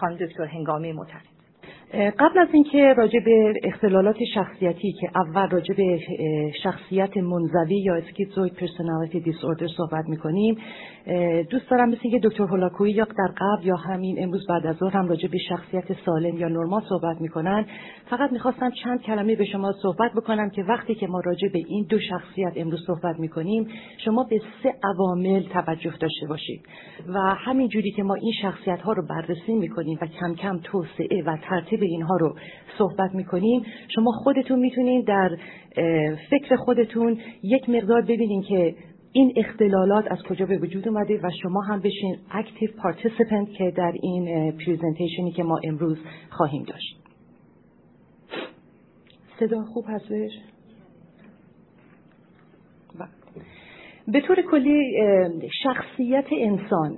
خانم 0.00 0.16
دکتر 0.16 0.44
هنگامی 0.44 0.92
معتقد 0.92 1.37
قبل 1.94 2.38
از 2.38 2.48
اینکه 2.52 2.94
راجع 2.96 3.20
به 3.24 3.54
اختلالات 3.62 4.16
شخصیتی 4.34 4.92
که 4.92 5.10
اول 5.14 5.48
راجع 5.48 5.74
به 5.74 6.00
شخصیت 6.62 7.16
منزوی 7.16 7.80
یا 7.80 7.94
اسکیزوید 7.94 8.52
پرسونالیتی 8.52 9.20
دیسوردر 9.20 9.66
صحبت 9.76 10.04
می‌کنیم 10.08 10.56
دوست 11.50 11.70
دارم 11.70 11.88
مثل 11.88 12.10
که 12.10 12.20
دکتر 12.22 12.44
هولاکویی 12.44 12.92
یا 12.92 13.04
در 13.04 13.34
قبل 13.36 13.66
یا 13.66 13.76
همین 13.76 14.22
امروز 14.22 14.46
بعد 14.48 14.66
از 14.66 14.76
ظهر 14.76 14.96
هم 14.96 15.08
راجع 15.08 15.28
به 15.28 15.38
شخصیت 15.48 15.84
سالم 16.06 16.38
یا 16.38 16.48
نرمال 16.48 16.82
صحبت 16.88 17.20
می‌کنن. 17.20 17.66
فقط 18.10 18.32
می‌خواستم 18.32 18.70
چند 18.70 19.02
کلمه 19.02 19.36
به 19.36 19.44
شما 19.44 19.72
صحبت 19.72 20.12
بکنم 20.16 20.50
که 20.50 20.62
وقتی 20.62 20.94
که 20.94 21.06
ما 21.06 21.20
راجع 21.20 21.48
به 21.52 21.58
این 21.68 21.86
دو 21.88 21.98
شخصیت 21.98 22.52
امروز 22.56 22.80
صحبت 22.86 23.20
می‌کنیم 23.20 23.68
شما 24.04 24.26
به 24.30 24.40
سه 24.62 24.74
عوامل 24.84 25.42
توجه 25.42 25.92
داشته 26.00 26.26
باشید 26.28 26.60
و 27.14 27.18
همین 27.18 27.68
جوری 27.68 27.90
که 27.90 28.02
ما 28.02 28.14
این 28.14 28.32
شخصیت 28.42 28.80
ها 28.80 28.92
رو 28.92 29.02
بررسی 29.06 29.54
می‌کنیم 29.54 29.98
و 30.02 30.06
کم 30.06 30.34
کم 30.34 30.58
توسعه 30.58 31.22
و 31.26 31.36
ترتیب 31.48 31.77
اینها 31.86 32.16
رو 32.16 32.34
صحبت 32.78 33.14
می‌کنیم. 33.14 33.62
شما 33.94 34.10
خودتون 34.10 34.58
می‌تونید 34.58 35.06
در 35.06 35.36
فکر 36.30 36.56
خودتون 36.56 37.18
یک 37.42 37.68
مقدار 37.68 38.02
ببینین 38.02 38.42
که 38.42 38.74
این 39.12 39.32
اختلالات 39.36 40.12
از 40.12 40.18
کجا 40.22 40.46
به 40.46 40.58
وجود 40.58 40.88
اومده 40.88 41.20
و 41.22 41.30
شما 41.42 41.60
هم 41.60 41.80
بشین 41.80 42.16
active 42.30 42.70
participant 42.82 43.52
که 43.52 43.72
در 43.76 43.92
این 44.02 44.52
presentation 44.52 45.26
ی 45.26 45.32
که 45.32 45.42
ما 45.42 45.60
امروز 45.64 45.98
خواهیم 46.30 46.62
داشت. 46.62 46.96
صدا 49.40 49.64
خوب 49.64 49.84
هستش؟ 49.88 50.30
به 54.08 54.20
طور 54.20 54.42
کلی 54.50 54.92
شخصیت 55.62 56.24
انسان 56.32 56.96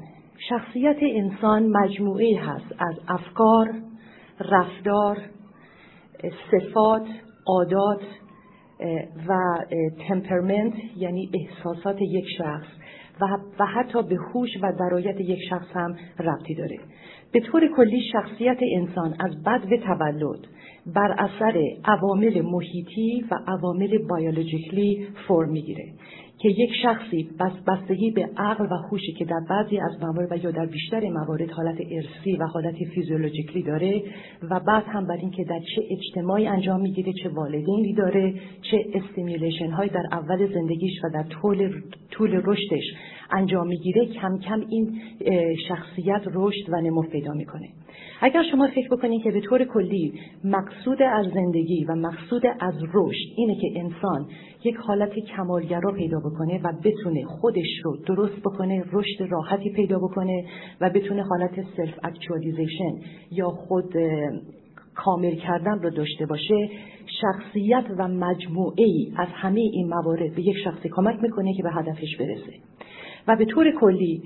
شخصیت 0.49 0.97
انسان 1.03 1.67
مجموعه 1.67 2.41
هست 2.41 2.75
از 2.79 2.95
افکار 3.09 3.75
رفتار 4.41 5.19
صفات 6.51 7.07
عادات 7.47 8.03
و 9.29 9.59
تمپرمنت 10.09 10.75
یعنی 10.97 11.31
احساسات 11.35 11.97
یک 12.03 12.25
شخص. 12.39 12.67
و, 13.61 13.67
حتی 13.67 14.03
به 14.03 14.17
هوش 14.17 14.49
و 14.63 14.73
درایت 14.79 15.21
یک 15.21 15.39
شخص 15.51 15.67
هم 15.73 15.97
ربطی 16.19 16.55
داره. 16.55 16.79
به 17.33 17.41
طور 17.41 17.69
کلی 17.77 18.01
شخصیت 18.13 18.59
انسان 18.77 19.15
از 19.21 19.43
بد 19.43 19.69
به 19.69 19.79
تولد 19.79 20.47
بر 20.87 21.15
اثر 21.19 21.63
عوامل 21.85 22.43
محیطی 22.43 23.25
و 23.31 23.35
عوامل 23.47 23.99
بیولوژیکلی 23.99 25.09
فرم 25.29 25.51
می‌گیره. 25.51 25.85
که 26.43 26.49
یک 26.49 26.71
شخصی 26.83 27.31
بس 27.41 27.53
بستگی 27.67 28.11
به 28.11 28.31
عقل 28.37 28.65
و 28.65 28.75
هوشی 28.91 29.13
که 29.13 29.25
در 29.25 29.41
بعضی 29.51 29.79
از 29.79 30.03
موارد 30.03 30.33
و 30.33 30.37
یا 30.45 30.51
در 30.51 30.67
بیشتر 30.67 31.09
موارد 31.09 31.51
حالت 31.51 31.79
ارثی 31.91 32.37
و 32.37 32.47
حالت 32.47 32.75
فیزیولوژیکلی 32.95 33.63
داره 33.63 34.03
و 34.51 34.61
بعد 34.61 34.85
هم 34.87 35.07
بر 35.07 35.17
اینکه 35.17 35.45
در 35.45 35.61
چه 35.77 35.83
اجتماعی 35.91 36.47
انجام 36.47 36.81
می‌گیره 36.81 37.13
چه 37.23 37.29
والدینی 37.29 37.95
داره 37.95 38.35
چه 38.71 38.87
stimulation 38.95 39.71
های 39.71 39.89
در 39.89 40.07
اول 40.13 40.55
زندگیش 40.55 40.93
و 41.05 41.09
در 41.09 41.23
طول 41.23 41.81
طول 42.11 42.43
رشدش 42.45 42.85
انجام 43.33 43.67
می‌گیره 43.67 44.07
کم 44.07 44.39
کم 44.39 44.61
این 44.69 45.01
شخصیت 45.69 46.23
رشد 46.35 46.73
و 46.73 46.81
نمو 46.81 47.03
پیدا 47.03 47.33
می‌کنه. 47.33 47.69
اگر 48.23 48.43
شما 48.51 48.69
فکر 48.75 48.89
بکنید 48.89 49.23
که 49.23 49.31
به 49.31 49.41
طور 49.41 49.65
کلی 49.65 50.13
مقصود 50.45 51.03
از 51.03 51.27
زندگی 51.35 51.85
و 51.85 51.95
مقصود 51.95 52.43
از 52.61 52.75
رشد 52.95 53.29
اینه 53.37 53.55
که 53.55 53.81
انسان 53.81 54.27
یک 54.65 54.77
حالت 54.77 55.13
کمالگرا 55.37 55.93
پیدا 55.93 56.19
بکنه 56.19 56.61
و 56.65 56.73
بتونه 56.85 57.25
خودش 57.25 57.81
رو 57.85 57.97
درست 58.07 58.41
بکنه 58.41 58.85
رشد 58.93 59.23
راحتی 59.31 59.71
پیدا 59.71 59.99
بکنه 59.99 60.45
و 60.81 60.91
بتونه 60.91 61.23
حالت 61.23 61.55
self-actualization 61.77 62.93
یا 63.33 63.49
خود 63.49 63.95
کامل 64.95 65.35
کردن 65.35 65.83
رو 65.83 65.91
داشته 65.91 66.27
باشه 66.27 66.69
شخصیت 67.21 67.85
و 67.99 68.09
مجموعه 68.09 68.85
ای 68.85 69.13
از 69.17 69.29
همه 69.33 69.61
این 69.61 69.89
موارد 69.89 70.35
به 70.35 70.43
یک 70.43 70.57
شخصی 70.65 70.89
کمک 70.89 71.23
می‌کنه 71.23 71.55
که 71.57 71.63
به 71.63 71.71
هدفش 71.71 72.17
برسه. 72.19 72.53
و 73.29 73.37
به 73.37 73.45
طور 73.45 73.71
کلی 73.81 74.23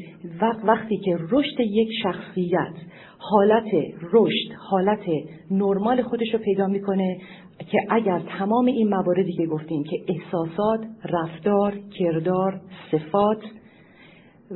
وقتی 0.64 0.96
که 0.96 1.18
رشد 1.30 1.60
یک 1.60 1.88
شخصیت 2.02 2.74
حالت 3.18 3.68
رشد 4.12 4.52
حالت 4.70 5.04
نرمال 5.50 6.02
خودش 6.02 6.28
رو 6.32 6.38
پیدا 6.38 6.66
می‌کنه 6.66 7.18
که 7.58 7.78
اگر 7.90 8.22
تمام 8.38 8.66
این 8.66 8.88
مواردی 8.88 9.32
که 9.32 9.46
گفتیم 9.46 9.84
که 9.84 9.96
احساسات 10.08 10.80
رفتار 11.04 11.74
کردار 11.98 12.60
صفات 12.90 13.38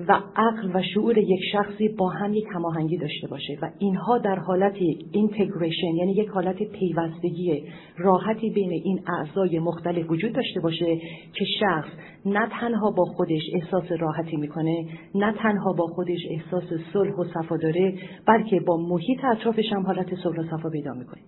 و 0.08 0.20
عقل 0.36 0.70
و 0.74 0.82
شعور 0.94 1.18
یک 1.18 1.40
شخصی 1.52 1.88
با 1.88 2.08
هم 2.08 2.34
یک 2.34 2.44
هماهنگی 2.54 2.96
داشته 2.96 3.26
باشه 3.26 3.58
و 3.62 3.70
اینها 3.78 4.18
در 4.18 4.38
حالت 4.38 4.76
اینتگریشن 5.12 5.94
یعنی 5.96 6.12
یک 6.12 6.28
حالت 6.28 6.56
پیوستگی 6.56 7.64
راحتی 7.96 8.50
بین 8.50 8.70
این 8.70 9.00
اعضای 9.06 9.58
مختلف 9.58 10.10
وجود 10.10 10.32
داشته 10.32 10.60
باشه 10.60 10.96
که 11.32 11.44
شخص 11.60 11.88
نه 12.26 12.48
تنها 12.60 12.90
با 12.90 13.04
خودش 13.04 13.42
احساس 13.54 13.92
راحتی 14.00 14.36
می‌کنه 14.36 14.86
نه 15.14 15.32
تنها 15.32 15.72
با 15.72 15.86
خودش 15.86 16.20
احساس 16.30 16.64
صلح 16.92 17.14
و 17.14 17.24
صفا 17.24 17.56
داره 17.56 17.94
بلکه 18.26 18.60
با 18.60 18.76
محیط 18.76 19.24
اطرافش 19.24 19.72
هم 19.72 19.86
حالت 19.86 20.14
صلح 20.14 20.38
و 20.38 20.56
صفا 20.56 20.70
پیدا 20.70 20.94
می‌کنه. 20.94 21.20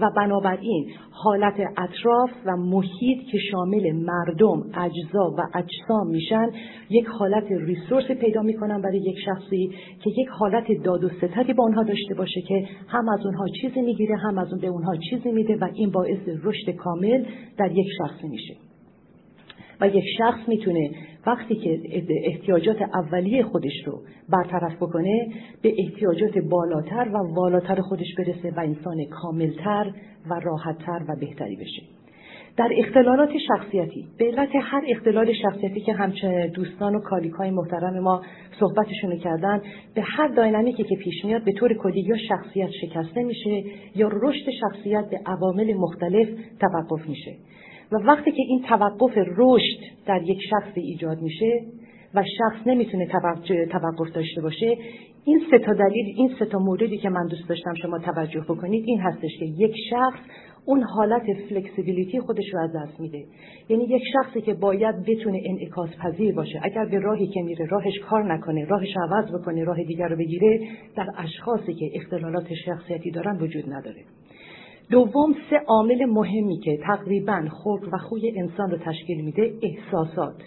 و 0.00 0.10
بنابراین 0.16 0.90
حالت 1.10 1.54
اطراف 1.76 2.30
و 2.46 2.56
محیط 2.56 3.26
که 3.32 3.38
شامل 3.50 3.92
مردم 3.92 4.62
اجزا 4.74 5.34
و 5.38 5.40
اجسام 5.54 6.06
میشن 6.06 6.50
یک 6.90 7.06
حالت 7.06 7.44
ریسورس 7.50 8.10
پیدا 8.16 8.42
می‌کنن 8.42 8.82
برای 8.82 8.98
یک 8.98 9.16
شخصی 9.24 9.70
که 10.04 10.10
یک 10.10 10.28
حالت 10.28 10.64
داد 10.84 11.04
و 11.04 11.08
ستدی 11.08 11.52
با 11.52 11.64
اونها 11.64 11.82
داشته 11.82 12.14
باشه 12.14 12.40
که 12.40 12.68
هم 12.88 13.08
از 13.08 13.26
اونها 13.26 13.46
چیزی 13.60 13.80
می‌گیره 13.80 14.16
هم 14.16 14.38
از 14.38 14.52
اون 14.52 14.60
به 14.60 14.66
اونها 14.66 14.96
چیزی 15.10 15.32
میده 15.32 15.56
و 15.56 15.68
این 15.74 15.90
باعث 15.90 16.18
رشد 16.42 16.70
کامل 16.70 17.24
در 17.58 17.72
یک 17.72 17.86
شخصی 17.98 18.28
میشه. 18.28 18.54
و 19.80 19.88
یک 19.88 20.04
شخص 20.18 20.48
می‌تونه 20.48 20.90
وقتی 21.26 21.54
که 21.54 21.80
احتیاجات 22.24 22.82
اولیه 22.82 23.42
خودش 23.42 23.86
رو 23.86 24.02
برطرف 24.28 24.76
بکنه 24.76 25.28
به 25.62 25.74
احتیاجات 25.78 26.38
بالاتر 26.38 27.08
و 27.14 27.34
والاتر 27.34 27.80
خودش 27.80 28.14
برسه 28.18 28.50
و 28.56 28.60
انسان 28.60 29.04
کاملتر 29.04 29.92
و 30.30 30.40
راحتتر 30.40 31.04
و 31.08 31.16
بهتری 31.20 31.56
بشه. 31.56 31.95
در 32.56 32.70
اختلالات 32.76 33.30
شخصیتی 33.48 34.06
به 34.18 34.24
علت 34.24 34.48
هر 34.62 34.82
اختلال 34.88 35.32
شخصیتی 35.32 35.80
که 35.80 35.92
همچه 35.92 36.50
دوستان 36.54 36.94
و 36.94 37.00
کالیکای 37.00 37.50
محترم 37.50 37.98
ما 37.98 38.22
صحبتشون 38.60 39.18
کردن 39.18 39.62
به 39.94 40.02
هر 40.02 40.28
داینامیکی 40.28 40.84
که 40.84 40.96
پیش 40.96 41.24
میاد 41.24 41.44
به 41.44 41.52
طور 41.52 41.74
کلی 41.74 42.00
یا 42.00 42.16
شخصیت 42.28 42.70
شکسته 42.70 43.22
میشه 43.22 43.64
یا 43.94 44.08
رشد 44.12 44.50
شخصیت 44.60 45.10
به 45.10 45.20
عوامل 45.26 45.74
مختلف 45.74 46.28
توقف 46.60 47.08
میشه. 47.08 47.34
و 47.92 47.96
وقتی 47.96 48.32
که 48.32 48.42
این 48.48 48.62
توقف 48.68 49.18
رشد 49.36 49.80
در 50.06 50.22
یک 50.22 50.38
شخص 50.50 50.72
ایجاد 50.74 51.22
میشه 51.22 51.60
و 52.14 52.22
شخص 52.38 52.66
نمی‌تونه 52.66 53.06
توقف 53.70 54.12
داشته 54.14 54.42
باشه 54.42 54.76
این 55.24 55.42
سه 55.50 55.58
تا 55.58 55.72
دلیل 55.72 56.14
این 56.16 56.30
سه 56.38 56.44
تا 56.44 56.58
موردی 56.58 56.98
که 56.98 57.08
من 57.08 57.26
دوست 57.26 57.48
داشتم 57.48 57.74
شما 57.82 57.98
توجه 57.98 58.40
بکنید 58.40 58.84
این 58.86 59.00
هستش 59.00 59.30
که 59.38 59.44
یک 59.44 59.74
شخص 59.90 60.18
اون 60.66 60.82
حالت 60.82 61.22
فلکسیبیلیتی 61.48 62.20
خودش 62.20 62.44
رو 62.52 62.60
از 62.60 62.70
دست 62.72 63.00
میده. 63.00 63.24
یعنی 63.68 63.84
یک 63.84 64.02
شخصی 64.12 64.40
که 64.40 64.54
باید 64.54 65.02
بتونه 65.02 65.42
انعکاس 65.44 65.90
پذیر 66.02 66.34
باشه. 66.34 66.60
اگر 66.62 66.84
به 66.84 66.98
راهی 66.98 67.26
که 67.26 67.42
میره 67.42 67.66
راهش 67.66 67.98
کار 67.98 68.34
نکنه 68.34 68.64
راهش 68.64 68.96
عوض 68.96 69.34
بکنه 69.34 69.64
راه 69.64 69.82
دیگر 69.82 70.08
رو 70.08 70.16
بگیره 70.16 70.60
در 70.96 71.06
اشخاصی 71.16 71.74
که 71.74 71.90
اختلالات 71.94 72.54
شخصیتی 72.64 73.10
دارن 73.10 73.38
وجود 73.38 73.72
نداره. 73.72 74.04
دوم 74.90 75.32
سه 75.50 75.56
عامل 75.66 76.04
مهمی 76.04 76.58
که 76.58 76.78
تقریبا 76.82 77.48
خلق 77.64 77.88
و 77.92 77.98
خوی 77.98 78.32
انسان 78.36 78.70
رو 78.70 78.78
تشکیل 78.78 79.24
میده 79.24 79.52
احساسات 79.62 80.42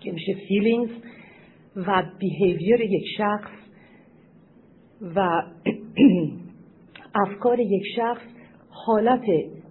که 0.00 0.12
میشه 0.12 0.32
feelings 0.48 0.90
و 1.76 2.02
behavior 2.18 2.80
یک 2.80 3.04
شخص 3.16 3.50
و 5.16 5.42
افکار 7.26 7.60
یک 7.60 7.82
شخص 7.96 8.33
حالت 8.74 9.24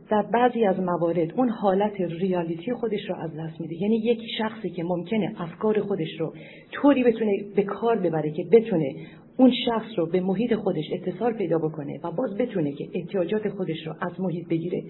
در 0.09 0.21
بعضی 0.33 0.65
از 0.65 0.79
موارد 0.79 1.33
اون 1.37 1.49
حالت 1.49 2.01
reality 2.01 2.73
خودش 2.73 3.09
رو 3.09 3.15
از 3.15 3.31
دست 3.37 3.61
میده. 3.61 3.81
یعنی 3.81 3.95
یک 3.95 4.19
شخصی 4.37 4.69
که 4.69 4.83
ممکنه 4.83 5.35
افکار 5.37 5.79
خودش 5.79 6.19
رو 6.19 6.33
طوری 6.71 7.03
بتونه 7.03 7.31
به 7.55 7.63
کار 7.63 7.99
ببره 7.99 8.31
که 8.31 8.43
بتونه 8.51 8.95
اون 9.37 9.51
شخص 9.65 9.89
رو 9.97 10.05
به 10.05 10.21
محیط 10.21 10.53
خودش 10.55 10.85
اتصال 10.93 11.33
پیدا 11.33 11.57
بکنه 11.57 11.99
و 12.03 12.11
باز 12.11 12.37
بتونه 12.37 12.71
که 12.71 12.87
احتیاجات 12.93 13.49
خودش 13.49 13.87
رو 13.87 13.93
از 14.01 14.21
محیط 14.21 14.47
بگیره 14.47 14.83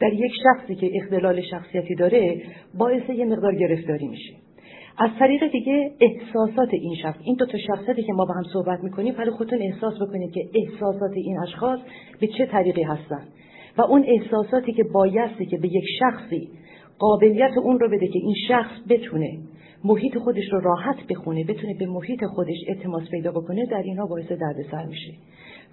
در 0.00 0.12
یک 0.12 0.32
شخصی 0.42 0.74
که 0.74 0.90
اختلال 0.94 1.40
شخصیتی 1.40 1.94
داره 1.94 2.42
باعث 2.78 3.10
یه 3.10 3.24
مقدار 3.24 3.54
گرفتاری 3.54 4.08
میشه. 4.08 4.34
از 4.98 5.10
طریق 5.18 5.52
دیگه 5.52 5.90
احساسات 6.00 6.68
این 6.72 6.94
شخص 7.02 7.18
این 7.24 7.36
دو 7.36 7.46
تا 7.46 7.58
شخصیتی 7.58 8.02
که 8.02 8.12
ما 8.12 8.24
با 8.24 8.34
هم 8.34 8.44
صحبت 8.52 8.84
می‌کنیم 8.84 9.14
ولی 9.18 9.30
خودتون 9.30 9.62
احساس 9.62 9.94
بکنید 10.02 10.32
که 10.32 10.48
احساسات 10.54 11.12
این 11.14 11.38
اشخاص 11.38 11.78
به 12.20 12.26
چه 12.26 12.46
طریقی 12.46 12.82
هستن. 12.82 13.28
و 13.78 13.82
اون 13.82 14.04
احساساتی 14.08 14.72
که 14.72 14.84
بایستی 14.84 15.46
که 15.46 15.56
به 15.56 15.68
یک 15.68 15.84
شخصی 15.98 16.48
قابلیت 16.98 17.52
اون 17.62 17.78
رو 17.78 17.88
بده 17.88 18.06
که 18.06 18.18
این 18.18 18.34
شخص 18.48 18.72
بتونه 18.88 19.38
محیط 19.84 20.18
خودش 20.18 20.52
رو 20.52 20.60
راحت 20.60 20.96
بخونه 21.10 21.44
بتونه 21.44 21.74
به 21.78 21.86
محیط 21.86 22.24
خودش 22.24 22.56
اعتماد 22.68 23.02
پیدا 23.10 23.30
بکنه 23.30 23.66
در 23.66 23.82
اینها 23.84 24.06
باعث 24.06 24.32
دردسر 24.32 24.86
میشه. 24.86 25.12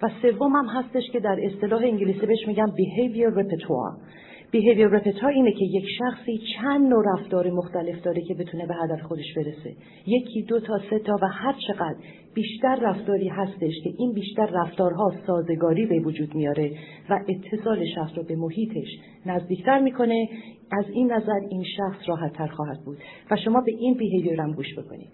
و 0.02 0.10
سوم 0.22 0.52
هم 0.56 0.66
هستش 0.66 1.10
که 1.12 1.20
در 1.20 1.36
اصطلاح 1.42 1.82
انگلیسی 1.82 2.26
بهش 2.26 2.48
میگم 2.48 2.66
behavior 2.66 3.38
repertoire. 3.38 4.24
بیهیویر 4.50 4.88
رپتار 4.88 5.30
اینه 5.30 5.52
که 5.52 5.64
یک 5.64 5.84
شخصی 5.98 6.40
چند 6.56 6.88
نوع 6.88 7.04
رفتار 7.14 7.50
مختلف 7.50 8.02
داره 8.02 8.22
که 8.22 8.34
بتونه 8.34 8.66
به 8.66 8.74
هدف 8.74 9.02
خودش 9.02 9.34
برسه. 9.36 9.74
یکی 10.06 10.42
دو 10.42 10.60
تا 10.60 10.78
سه 10.90 10.98
تا 10.98 11.16
و 11.22 11.26
هر 11.26 11.54
چقدر 11.68 11.96
بیشتر 12.34 12.78
رفتاری 12.82 13.28
هستش 13.28 13.72
که 13.84 13.90
این 13.98 14.12
بیشتر 14.12 14.46
رفتارها 14.46 15.12
سازگاری 15.26 15.86
به 15.86 16.00
وجود 16.00 16.34
میاره 16.34 16.70
و 17.10 17.20
اتصال 17.28 17.84
شخص 17.94 18.12
رو 18.16 18.22
به 18.22 18.36
محیطش 18.36 18.88
نزدیکتر 19.26 19.80
می‌کنه. 19.80 20.28
از 20.72 20.84
این 20.92 21.12
نظر 21.12 21.40
این 21.50 21.62
شخص 21.76 22.08
راحت 22.08 22.32
تر 22.32 22.46
خواهد 22.46 22.78
بود. 22.84 22.98
و 23.30 23.36
شما 23.36 23.60
به 23.60 23.72
این 23.78 23.94
بیهیویر 23.94 24.40
هم 24.40 24.52
گوش 24.52 24.78
بکنید. 24.78 25.08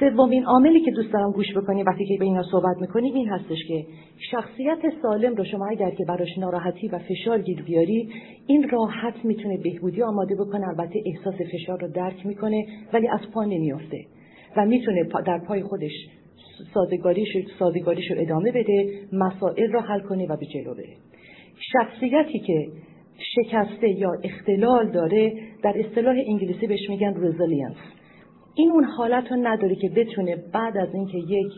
سومین 0.00 0.44
عاملی 0.44 0.80
که 0.80 0.90
دوست 0.90 1.12
دارم 1.12 1.32
گوش 1.32 1.56
بکنی 1.56 1.82
وقتی 1.82 2.04
که 2.04 2.16
به 2.18 2.24
اینا 2.24 2.42
صحبت 2.42 2.76
می‌کنیم 2.80 3.14
این 3.14 3.28
هستش 3.28 3.58
که 3.68 3.86
شخصیت 4.30 4.78
سالم 5.02 5.34
رو 5.34 5.44
شما 5.44 5.66
اگر 5.66 5.90
که 5.90 6.04
براش 6.08 6.38
ناراحتی 6.38 6.88
و 6.88 6.98
فشار 6.98 7.42
گیر 7.42 7.62
بیارید 7.62 8.10
این 8.46 8.68
راحت 8.68 9.24
می‌تونه 9.24 9.56
بهبودی 9.56 10.02
آماده 10.02 10.34
بکنه. 10.34 10.68
البته 10.68 11.02
احساس 11.06 11.34
فشار 11.52 11.80
رو 11.80 11.88
درک 11.88 12.26
می‌کنه 12.26 12.66
ولی 12.92 13.08
از 13.08 13.20
پا 13.34 13.44
نمیافته. 13.44 13.98
و 14.56 14.66
می‌تونه 14.66 15.04
در 15.26 15.38
پای 15.38 15.62
خودش 15.62 15.92
سازگاریش, 16.74 17.28
سازگاریش 17.58 18.10
رو 18.10 18.20
ادامه 18.20 18.52
بده 18.52 19.00
مسائل 19.12 19.72
رو 19.72 19.80
حل 19.80 20.00
کنه 20.00 20.26
و 20.26 20.36
به 20.36 20.46
جلو 20.46 20.74
بره. 20.74 20.96
شخصیتی 21.72 22.38
که 22.38 22.66
شکسته 23.34 23.88
یا 23.88 24.12
اختلال 24.24 24.90
داره 24.90 25.32
در 25.62 25.74
اصطلاح 25.76 26.16
انگلیسی 26.26 26.66
بهش 26.66 26.90
میگن 26.90 27.14
resilience 27.16 27.76
این 28.54 28.70
اون 28.70 28.84
حالت 28.84 29.32
رو 29.32 29.36
نداره 29.36 29.74
که 29.74 29.88
بتونه 29.88 30.36
بعد 30.52 30.76
از 30.76 30.94
اینکه 30.94 31.18
یک 31.18 31.52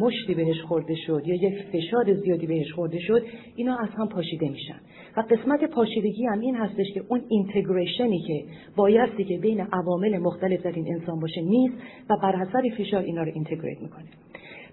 مشتی 0.00 0.34
بهش 0.34 0.60
خورده 0.60 0.94
شد 1.06 1.22
یا 1.26 1.34
یک 1.34 1.64
فشار 1.72 2.14
زیادی 2.14 2.46
بهش 2.46 2.72
خورده 2.72 2.98
شد 2.98 3.22
اینا 3.56 3.76
از 3.76 3.88
هم 3.98 4.08
پاشیده 4.08 4.48
میشن. 4.48 4.80
و 5.16 5.20
قسمت 5.20 5.64
پاشیدگی 5.64 6.26
هم 6.26 6.40
این 6.40 6.56
هستش 6.56 6.86
که 6.94 7.02
اون 7.08 7.22
integration 7.28 8.12
ی 8.12 8.20
که 8.26 8.44
بایستی 8.76 9.24
که 9.24 9.38
بین 9.38 9.60
عوامل 9.60 10.18
مختلف 10.18 10.62
در 10.62 10.72
این 10.72 10.94
انسان 10.94 11.20
باشه 11.20 11.40
نیست 11.40 11.74
و 12.10 12.16
بر 12.22 12.36
حسب 12.36 12.76
فشار 12.78 13.02
اینا 13.02 13.22
رو 13.22 13.32
integrate 13.34 13.82
می‌کنه. 13.82 14.08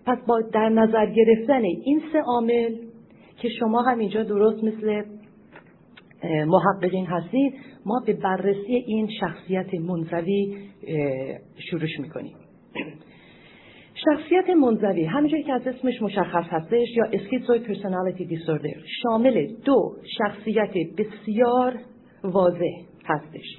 پس 0.06 0.18
با 0.28 0.42
در 0.42 0.70
نظر 0.70 1.06
گرفتن 1.06 1.64
این 1.64 2.02
سه 2.14 2.20
عامل 2.20 2.76
که 3.38 3.50
شما 3.50 3.82
هم 3.82 4.00
اینجا 4.00 4.24
درست 4.24 4.64
مثل 4.64 5.04
محققین 6.24 7.06
هستید 7.06 7.54
ما 7.86 8.04
به 8.06 8.14
بررسی 8.14 8.74
این 8.88 9.10
شخصیت 9.20 9.74
منزوی 9.74 10.58
شروع 11.70 11.90
می‌کنیم. 12.00 12.36
شخصیت 14.06 14.50
منزوی 14.50 15.06
همینجوری 15.06 15.44
که 15.44 15.54
از 15.54 15.68
اسمش 15.68 16.02
مشخص 16.02 16.46
هستش 16.50 16.88
یا 16.96 17.06
اسکیزوید 17.14 17.64
پرسونالیتی 17.64 18.26
دیسوردر 18.26 18.70
شامل 19.04 19.48
دو 19.66 19.96
شخصیت 20.18 20.74
بسیار 20.98 21.80
واضح 22.24 22.72
هستش. 23.06 23.58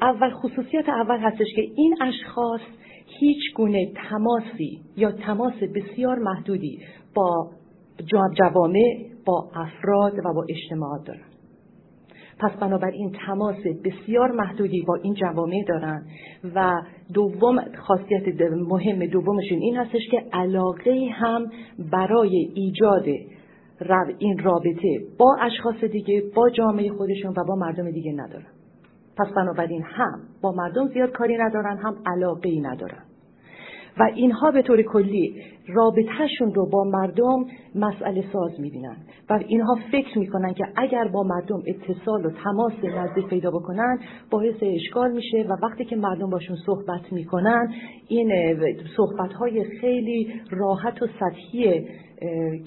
اول 0.00 0.30
خصوصیت 0.30 0.88
اول 0.88 1.18
هستش 1.18 1.46
که 1.56 1.62
این 1.76 1.96
اشخاص 2.02 2.60
هیچ 3.20 3.54
گونه 3.54 3.92
تماسی 4.10 4.80
یا 4.96 5.12
تماس 5.12 5.54
بسیار 5.74 6.18
محدودی 6.18 6.78
با 7.14 7.50
جوامع 8.38 9.06
با 9.26 9.50
افراد 9.54 10.18
و 10.18 10.32
با 10.34 10.46
اجتماعات 10.48 11.06
دارن. 11.06 11.35
پس 12.38 12.50
بنابراین 12.60 13.12
تماس 13.26 13.56
بسیار 13.84 14.32
محدودی 14.32 14.82
با 14.88 14.94
این 14.94 15.14
جوامع 15.14 15.64
دارن 15.68 16.06
و 16.54 16.82
دوم 17.14 17.64
خاصیت 17.86 18.40
مهم 18.68 19.06
دومشون 19.06 19.58
این 19.58 19.76
هستش 19.76 20.08
که 20.10 20.22
علاقه 20.32 21.08
هم 21.12 21.46
برای 21.92 22.52
ایجاد 22.54 23.04
این 24.18 24.38
رابطه 24.38 24.98
با 25.18 25.36
اشخاص 25.40 25.84
دیگه 25.84 26.22
با 26.34 26.50
جامعه 26.50 26.90
خودشون 26.90 27.30
و 27.30 27.44
با 27.48 27.54
مردم 27.54 27.90
دیگه 27.90 28.12
ندارن. 28.12 28.46
پس 29.18 29.26
بنابراین 29.36 29.82
هم 29.82 30.20
با 30.42 30.52
مردم 30.52 30.88
زیاد 30.88 31.10
کاری 31.10 31.36
ندارن 31.36 31.76
هم 31.76 31.94
علاقه 32.06 32.48
ای 32.48 32.60
ندارن. 32.60 33.05
و 33.98 34.02
اینها 34.02 34.50
به 34.50 34.62
طور 34.62 34.82
کلی 34.82 35.42
رابطهشون 35.68 36.54
رو 36.54 36.66
با 36.66 36.84
مردم 36.84 37.46
مسئله 37.74 38.24
ساز 38.32 38.60
می‌بینن 38.60 38.96
و 39.30 39.40
اینها 39.48 39.78
فکر 39.92 40.18
می‌کنن 40.18 40.54
که 40.54 40.64
اگر 40.76 41.08
با 41.08 41.22
مردم 41.22 41.62
اتصال 41.66 42.26
و 42.26 42.30
تماس 42.30 42.72
نزدیک 42.84 43.26
پیدا 43.26 43.50
بکنن 43.50 43.98
باعث 44.30 44.54
اشکال 44.62 45.12
میشه 45.12 45.46
و 45.48 45.56
وقتی 45.62 45.84
که 45.84 45.96
مردم 45.96 46.30
باشون 46.30 46.56
صحبت 46.66 47.12
می‌کنن 47.12 47.74
این 48.08 48.32
صحبت 48.96 49.32
های 49.32 49.64
خیلی 49.80 50.40
راحت 50.50 51.02
و 51.02 51.06
سطحی 51.20 51.88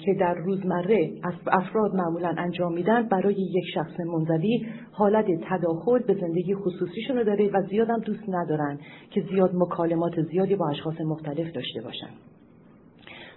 که 0.04 0.14
در 0.20 0.34
روزمره 0.34 1.10
افراد 1.46 1.94
معمولا 1.94 2.34
انجام 2.38 2.72
میدن 2.72 3.08
برای 3.08 3.34
یک 3.34 3.64
شخص 3.74 4.00
منزوی 4.00 4.66
حالت 4.92 5.26
تداخل 5.48 5.98
به 5.98 6.14
زندگی 6.14 6.54
خصوصیشون 6.54 7.16
رو 7.16 7.24
داره 7.24 7.50
و 7.54 7.62
زیادم 7.70 8.00
دوست 8.00 8.28
ندارن 8.28 8.78
که 9.10 9.24
زیاد 9.30 9.50
مکالمات 9.54 10.22
زیادی 10.22 10.56
با 10.56 10.68
اشخاص 10.70 11.00
مختلف 11.00 11.52
داشته 11.52 11.80
باشن. 11.80 12.10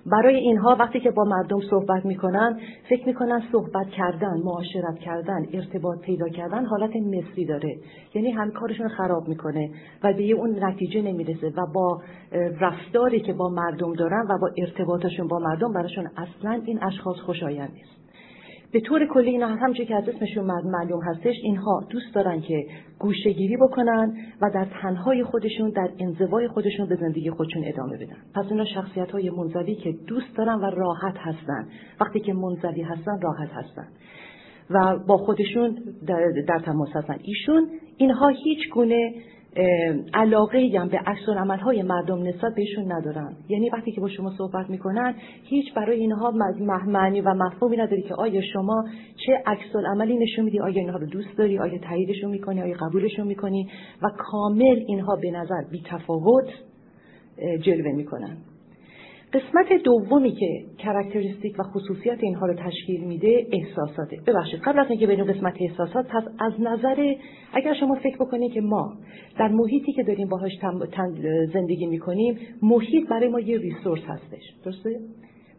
برای 0.05 0.35
اینها 0.35 0.75
وقتی 0.79 0.99
که 0.99 1.11
با 1.11 1.23
مردم 1.23 1.59
صحبت 1.69 2.05
می‌کنن 2.05 2.59
فکر 2.89 3.07
می‌کنن 3.07 3.41
صحبت 3.51 3.87
کردن 3.87 4.41
معاشرت 4.43 4.99
کردن 4.99 5.45
ارتباط 5.53 5.99
پیدا 5.99 6.29
کردن 6.29 6.65
حالت 6.65 6.95
مثلی 6.95 7.45
داره. 7.45 7.77
یعنی 8.13 8.31
هم 8.31 8.51
کارشون 8.51 8.87
خراب 8.87 9.27
می‌کنه 9.27 9.69
و 10.03 10.13
به 10.13 10.31
اون 10.31 10.63
نتیجه 10.63 11.01
نمی‌رسه 11.01 11.47
و 11.57 11.65
با 11.73 12.01
رفتاری 12.61 13.19
که 13.19 13.33
با 13.33 13.49
مردم 13.49 13.93
دارن 13.93 14.25
و 14.29 14.37
با 14.37 14.49
ارتباطشون 14.57 15.27
با 15.27 15.39
مردم 15.39 15.73
براشون 15.73 16.09
اصلا 16.17 16.61
این 16.65 16.83
اشخاص 16.83 17.17
خوشایند 17.17 17.71
نیست. 17.73 18.02
به 18.73 18.79
طور 18.79 19.07
کلی 19.07 19.29
اینا 19.29 19.47
همچه 19.47 19.85
که 19.85 19.95
از 19.95 20.09
اسمشون 20.09 20.45
معلوم 20.45 21.01
هستش 21.03 21.35
اینها 21.43 21.83
دوست 21.89 22.15
دارن 22.15 22.41
که 22.41 22.65
گوشهگیری 22.99 23.57
بکنن 23.57 24.17
و 24.41 24.49
در 24.49 24.67
تنهای 24.81 25.23
خودشون 25.23 25.69
در 25.69 25.89
انزوای 25.99 26.47
خودشون 26.47 26.89
به 26.89 26.95
زندگی 26.95 27.29
خودشون 27.29 27.63
ادامه 27.65 27.97
بدن. 27.97 28.15
پس 28.35 28.45
اینا 28.51 28.65
شخصیت 28.65 29.11
های 29.11 29.29
منزوی 29.29 29.75
که 29.75 29.91
دوست 30.07 30.37
دارن 30.37 30.55
و 30.55 30.65
راحت 30.65 31.15
هستن. 31.17 31.67
وقتی 32.01 32.19
که 32.19 32.33
منزوی 32.33 32.81
هستن 32.81 33.21
راحت 33.21 33.49
هستن. 33.49 33.87
و 34.69 34.99
با 35.07 35.17
خودشون 35.17 35.77
در, 36.07 36.31
در 36.47 36.59
تماس 36.59 36.89
هستن. 36.95 37.17
ایشون 37.23 37.69
اینها 37.97 38.27
هیچ 38.27 38.69
گونه 38.73 39.13
علاقه 40.13 40.71
هم 40.79 40.87
به 40.87 40.97
عکس 40.97 41.29
های 41.61 41.81
مردم 41.81 42.23
نسبت 42.23 42.55
بهشون 42.55 42.91
ندارن 42.91 43.35
یعنی 43.49 43.69
وقتی 43.69 43.91
که 43.91 44.01
با 44.01 44.09
شما 44.09 44.31
صحبت 44.37 44.69
می‌کنن 44.69 45.15
هیچ 45.43 45.73
برای 45.73 45.99
اینها 45.99 46.31
معنی 46.87 47.21
و 47.21 47.33
مفهومی 47.33 47.77
نداری 47.77 48.01
که 48.01 48.15
آیا 48.15 48.41
شما 48.53 48.85
چه 49.25 49.43
عکس‌العملی 49.45 50.17
نشون 50.17 50.45
میدی 50.45 50.59
آیا 50.59 50.81
اینها 50.81 50.97
رو 50.97 51.05
دوست 51.05 51.37
داری 51.37 51.59
آیا 51.59 51.77
تاییدشون 51.77 52.31
می‌کنی 52.31 52.61
آیا 52.61 52.77
قبولشون 52.77 53.27
می‌کنی؟ 53.27 53.69
و 54.01 54.09
کامل 54.17 54.83
اینها 54.87 55.15
به 55.15 55.31
نظر 55.31 55.63
بی 55.71 55.83
تفاوت 55.85 56.47
جلوه 57.61 57.91
می‌کنن. 57.91 58.37
قسمت 59.33 59.83
دومی 59.83 60.31
که 60.31 60.65
characteristic 60.77 61.59
و 61.59 61.63
خصوصیت 61.63 62.17
اینها 62.23 62.45
رو 62.45 62.53
تشکیل 62.53 63.03
میده 63.03 63.47
احساساته. 63.51 64.17
ببخشید 64.27 64.59
قبل 64.59 64.79
از 64.79 64.89
اینکه 64.89 65.07
بریم 65.07 65.25
قسمت 65.25 65.53
احساسات 65.59 66.07
پس 66.07 66.23
از 66.39 66.53
نظر 66.59 67.15
اگر 67.53 67.73
شما 67.73 67.95
فکر 67.95 68.15
بکنید 68.15 68.53
که 68.53 68.61
ما 68.61 68.93
در 69.39 69.47
محیطی 69.47 69.93
که 69.93 70.03
داریم 70.03 70.27
باهاش 70.27 70.51
زندگی 71.53 71.85
می‌کنیم 71.85 72.37
محیط 72.61 73.09
برای 73.09 73.29
ما 73.29 73.39
یه 73.39 73.57
resource 73.57 74.01
هستش. 74.07 74.43
درسته؟ 74.65 74.99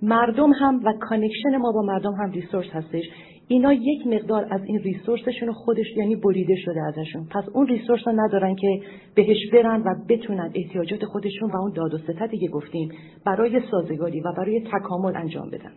مردم 0.03 0.53
هم 0.53 0.81
و 0.85 0.93
connection 1.01 1.57
ما 1.57 1.73
با 1.73 1.83
مردم 1.83 2.13
هم 2.13 2.31
resource 2.31 2.71
هستش. 2.73 3.05
اینا 3.49 3.73
یک 3.73 4.07
مقدار 4.07 4.47
از 4.51 4.61
این 4.65 4.79
resource 4.79 5.28
شون 5.28 5.53
خودش 5.53 5.87
یعنی 5.97 6.17
بریده 6.17 6.55
شده 6.57 6.81
ازشون. 6.83 7.27
پس 7.31 7.45
اون 7.53 7.67
resource 7.67 8.01
رو 8.07 8.13
ندارن 8.13 8.55
که 8.55 8.81
بهش 9.15 9.51
برن 9.53 9.81
و 9.81 9.95
بتونن 10.09 10.53
احتیاجات 10.55 11.05
خودشون 11.05 11.51
و 11.51 11.57
اون 11.57 11.73
داد 11.73 11.95
و 11.95 11.99
ستدی 11.99 12.39
که 12.39 12.49
گفتیم 12.49 12.89
برای 13.27 13.61
سازگاری 13.71 14.21
و 14.21 14.33
برای 14.37 14.61
تکامل 14.61 15.17
انجام 15.17 15.51
بدن. 15.51 15.73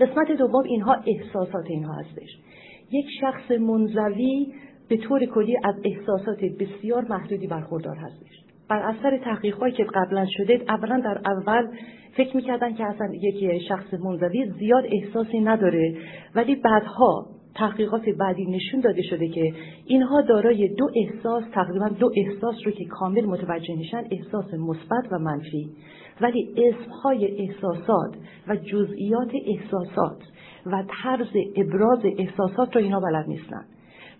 قسمت 0.00 0.38
دوم 0.38 0.64
اینها 0.64 0.96
احساسات 1.06 1.66
اینها 1.70 1.92
هستش. 1.92 2.38
یک 2.92 3.06
شخص 3.20 3.50
منزوی 3.50 4.46
به 4.88 4.96
طور 4.96 5.26
کلی 5.26 5.56
از 5.64 5.74
احساسات 5.84 6.44
بسیار 6.44 7.04
محدودی 7.04 7.46
برخوردار 7.46 7.96
هستش. 7.96 8.39
بر 8.70 8.82
اثر 8.82 9.18
تحقیقاتی 9.18 9.76
که 9.76 9.84
قبلا 9.84 10.26
شده 10.30 10.62
اولا 10.68 11.00
در 11.00 11.20
اول 11.26 11.68
فکر 12.16 12.36
می‌کردن 12.36 12.74
که 12.74 12.84
اصلا 12.84 13.08
یک 13.14 13.62
شخص 13.68 13.94
منزوی 13.94 14.52
زیاد 14.58 14.84
احساسی 14.92 15.40
نداره 15.40 15.96
ولی 16.34 16.56
بعدها 16.56 17.26
تحقیقات 17.54 18.08
بعدی 18.08 18.46
نشون 18.46 18.80
داده 18.80 19.02
شده 19.02 19.28
که 19.28 19.52
اینها 19.86 20.20
دارای 20.22 20.68
دو 20.68 20.90
احساس 20.96 21.44
تقریبا 21.52 21.88
دو 21.88 22.10
احساس 22.16 22.54
رو 22.64 22.72
که 22.72 22.84
کامل 22.84 23.24
متوجه 23.24 23.74
میشن 23.76 24.02
احساس 24.10 24.54
مثبت 24.54 25.12
و 25.12 25.18
منفی. 25.18 25.70
ولی 26.20 26.54
اسمهای 26.56 27.42
احساسات 27.42 28.14
و 28.48 28.56
جزئیات 28.56 29.30
احساسات 29.46 30.22
و 30.66 30.84
طرز 31.02 31.36
ابراز 31.56 32.00
احساسات 32.18 32.76
رو 32.76 32.82
اینا 32.82 33.00
بلد 33.00 33.28
نیستن. 33.28 33.64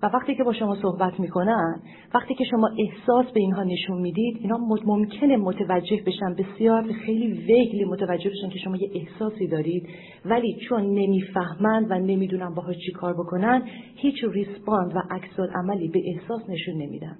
و 0.02 0.06
وقتی 0.06 0.34
که 0.34 0.44
با 0.44 0.52
شما 0.52 0.74
صحبت 0.74 1.20
می‌کنن 1.20 1.82
وقتی 2.14 2.34
که 2.34 2.44
شما 2.44 2.70
احساس 2.78 3.26
به 3.34 3.40
اینها 3.40 3.62
نشون 3.62 4.00
می‌دید 4.00 4.38
اینا 4.40 4.58
ممکنه 4.86 5.36
متوجه 5.36 6.02
بشن. 6.06 6.34
بسیار 6.34 6.92
خیلی 6.92 7.26
ویگلی 7.26 7.84
متوجه 7.84 8.30
بشن 8.30 8.48
که 8.48 8.58
شما 8.58 8.76
یه 8.76 8.90
احساسی 8.94 9.46
دارید. 9.46 9.88
ولی 10.24 10.56
چون 10.68 10.82
نمی‌فهمند 10.82 11.90
و 11.90 11.94
نمی‌دونن 11.94 12.54
باهاش 12.54 12.76
چی 12.86 12.92
کار 12.92 13.12
بکنن 13.12 13.62
هیچ 13.96 14.24
ریسپاند 14.32 14.96
و 14.96 14.98
عکس 15.10 15.40
عملی 15.54 15.88
به 15.88 16.00
احساس 16.06 16.50
نشون 16.50 16.74
نمیدن. 16.74 17.16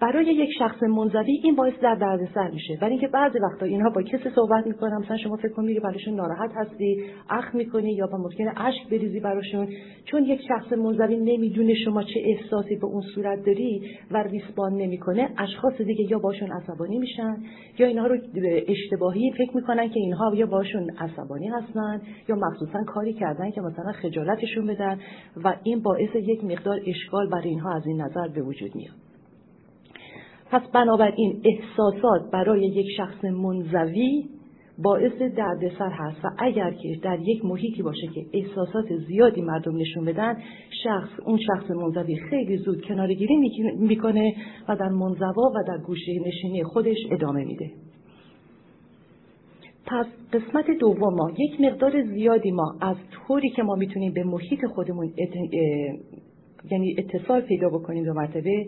برای 0.00 0.24
یک 0.24 0.50
شخص 0.58 0.82
منزوی 0.82 1.40
این 1.44 1.56
باعث 1.56 1.72
در 1.82 1.94
دردسر 1.94 2.50
میشه. 2.50 2.78
برای 2.80 2.92
اینکه 2.92 3.08
بعضی 3.08 3.38
وقتا 3.38 3.66
اینها 3.66 3.90
با 3.90 4.02
کسی 4.02 4.30
صحبت 4.34 4.66
می‌کنن 4.66 4.96
مثلا 4.96 5.16
شما 5.16 5.36
فکر 5.36 5.52
کن 5.52 5.64
میری 5.64 5.80
براشون 5.80 6.14
ناراحت 6.14 6.50
هستی 6.56 7.04
اخ 7.30 7.54
می‌کنی 7.54 7.92
یا 7.92 8.06
با 8.06 8.18
ممکنه 8.18 8.52
اشک 8.56 8.90
بریزی 8.90 9.20
براشون. 9.20 9.68
چون 10.04 10.24
یک 10.24 10.40
شخص 10.48 10.72
منزوی 10.72 11.16
نمی‌دونه 11.16 11.74
شما 11.74 12.02
چه 12.02 12.20
احساسی 12.24 12.76
به 12.76 12.86
اون 12.86 13.02
صورت 13.14 13.46
داری 13.46 13.82
و 14.10 14.22
ریسپان 14.22 14.72
نمی‌کنه 14.72 15.28
اشخاص 15.38 15.80
دیگه 15.80 16.10
یا 16.10 16.18
باشون 16.18 16.52
عصبانی 16.52 16.98
میشن 16.98 17.36
یا 17.78 17.86
اینها 17.86 18.06
رو 18.06 18.18
اشتباهی 18.68 19.32
فکر 19.38 19.56
می‌کنن 19.56 19.88
که 19.88 20.00
اینها 20.00 20.32
یا 20.34 20.46
باشون 20.46 20.90
عصبانی 20.98 21.48
هستن 21.48 22.00
یا 22.28 22.36
مخصوصا 22.36 22.84
کاری 22.86 23.12
کردن 23.12 23.50
که 23.50 23.60
مثلا 23.60 23.92
خجالتشون 23.92 24.66
بدن 24.66 24.98
و 25.44 25.54
این 25.62 25.82
باعث 25.82 26.14
یک 26.14 26.44
مقدار 26.44 26.80
اشکال 26.86 27.30
برای 27.30 27.48
اینها 27.48 27.74
از 27.74 27.86
این 27.86 28.00
نظر 28.00 28.28
به 28.28 28.42
وجود 28.42 28.74
میاد. 28.74 29.09
پس 30.50 30.62
بنابراین 30.74 31.42
احساسات 31.44 32.30
برای 32.32 32.60
یک 32.60 32.86
شخص 32.96 33.24
منزوی 33.24 34.24
باعث 34.82 35.22
دردسر 35.22 35.90
هست 35.90 36.24
و 36.24 36.28
اگر 36.38 36.70
که 36.70 36.96
در 37.02 37.18
یک 37.20 37.44
محیطی 37.44 37.82
باشه 37.82 38.06
که 38.14 38.26
احساسات 38.32 38.96
زیادی 39.08 39.42
مردم 39.42 39.76
نشون 39.76 40.04
بدن 40.04 40.36
شخص 40.84 41.20
اون 41.26 41.38
شخص 41.38 41.70
منزوی 41.70 42.16
خیلی 42.16 42.56
زود 42.56 42.84
کنارگیری 42.84 43.36
می‌کنه 43.78 44.34
و 44.68 44.76
در 44.76 44.88
منزوا 44.88 45.50
و 45.54 45.62
در 45.68 45.78
گوشه 45.78 46.12
نشینی 46.26 46.64
خودش 46.64 46.98
ادامه 47.10 47.44
میده. 47.44 47.70
پس 49.86 50.06
قسمت 50.32 50.70
دوم 50.80 51.14
ما 51.14 51.30
یک 51.38 51.60
مقدار 51.60 52.04
زیادی 52.04 52.50
ما 52.50 52.74
از 52.80 52.96
طوری 53.10 53.50
که 53.50 53.62
ما 53.62 53.74
می‌تونیم 53.74 54.12
به 54.12 54.24
محیط 54.24 54.66
خودمون 54.66 55.12
یعنی 56.70 56.96
اتصال 56.98 57.40
پیدا 57.40 57.68
بکنیم 57.68 58.04
دو 58.04 58.12
مرتبه 58.12 58.66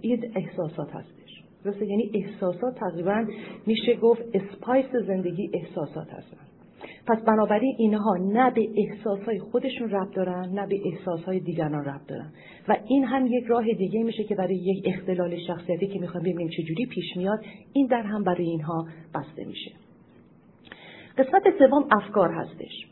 این 0.00 0.32
احساسات 0.36 0.90
هستش. 0.90 1.42
درسته؟ 1.64 1.86
یعنی 1.86 2.10
احساسات 2.14 2.74
تقریبا 2.74 3.26
میشه 3.66 3.94
گفت 3.94 4.22
اسپایس 4.34 4.86
زندگی 5.06 5.50
احساسات 5.54 6.08
هستن. 6.10 6.36
پس 7.06 7.18
بنابراین 7.18 7.74
اینها 7.78 8.16
نه 8.16 8.50
به 8.50 8.68
احساسهای 8.76 9.38
خودشون 9.38 9.90
ربط 9.90 10.14
دارن 10.14 10.48
نه 10.48 10.66
به 10.66 10.80
احساسهای 10.84 11.40
دیگران 11.40 11.84
ربط 11.84 12.06
دارن. 12.06 12.32
و 12.68 12.76
این 12.88 13.04
هم 13.04 13.26
یک 13.26 13.44
راه 13.44 13.64
دیگه 13.72 14.02
میشه 14.02 14.24
که 14.24 14.34
برای 14.34 14.56
یک 14.56 14.84
اختلال 14.86 15.36
شخصیتی 15.46 15.86
که 15.86 15.98
می‌خوایم 15.98 16.24
ببینیم 16.24 16.48
چجوری 16.48 16.86
پیش 16.86 17.16
میاد 17.16 17.44
این 17.72 17.86
در 17.86 18.02
هم 18.02 18.24
برای 18.24 18.44
اینها 18.44 18.86
بسته 19.14 19.44
میشه. 19.44 19.70
قسمت 21.18 21.42
سوم 21.58 21.88
افکار 21.90 22.32
هستش. 22.32 22.86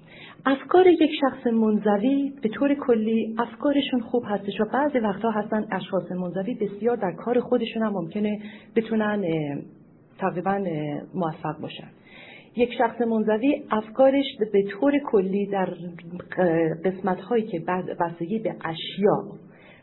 افکار 0.47 0.87
یک 0.87 1.11
شخص 1.21 1.47
منزوی 1.47 2.33
به 2.42 2.49
طور 2.49 2.75
کلی 2.75 3.35
افکارشون 3.38 4.00
خوب 4.00 4.23
هستش 4.26 4.61
و 4.61 4.64
بعضی 4.73 4.99
وقتها 4.99 5.30
هستن 5.30 5.66
اشخاص 5.73 6.12
منزوی 6.12 6.54
بسیار 6.54 6.97
در 6.97 7.12
کار 7.12 7.40
خودشون 7.40 7.83
هم 7.83 7.92
ممکنه 7.92 8.40
بتونن 8.76 9.25
تقریبا 10.18 10.64
موفق 11.14 11.61
باشن. 11.61 11.88
یک 12.57 12.71
شخص 12.78 13.00
منزوی 13.00 13.62
افکارش 13.71 14.25
به 14.52 14.62
طور 14.62 14.92
کلی 15.12 15.47
در 15.47 15.75
قسمت 16.85 17.21
هایی 17.21 17.42
که 17.47 17.61
بستگی 18.00 18.38
به 18.38 18.54
اشیا 18.64 19.25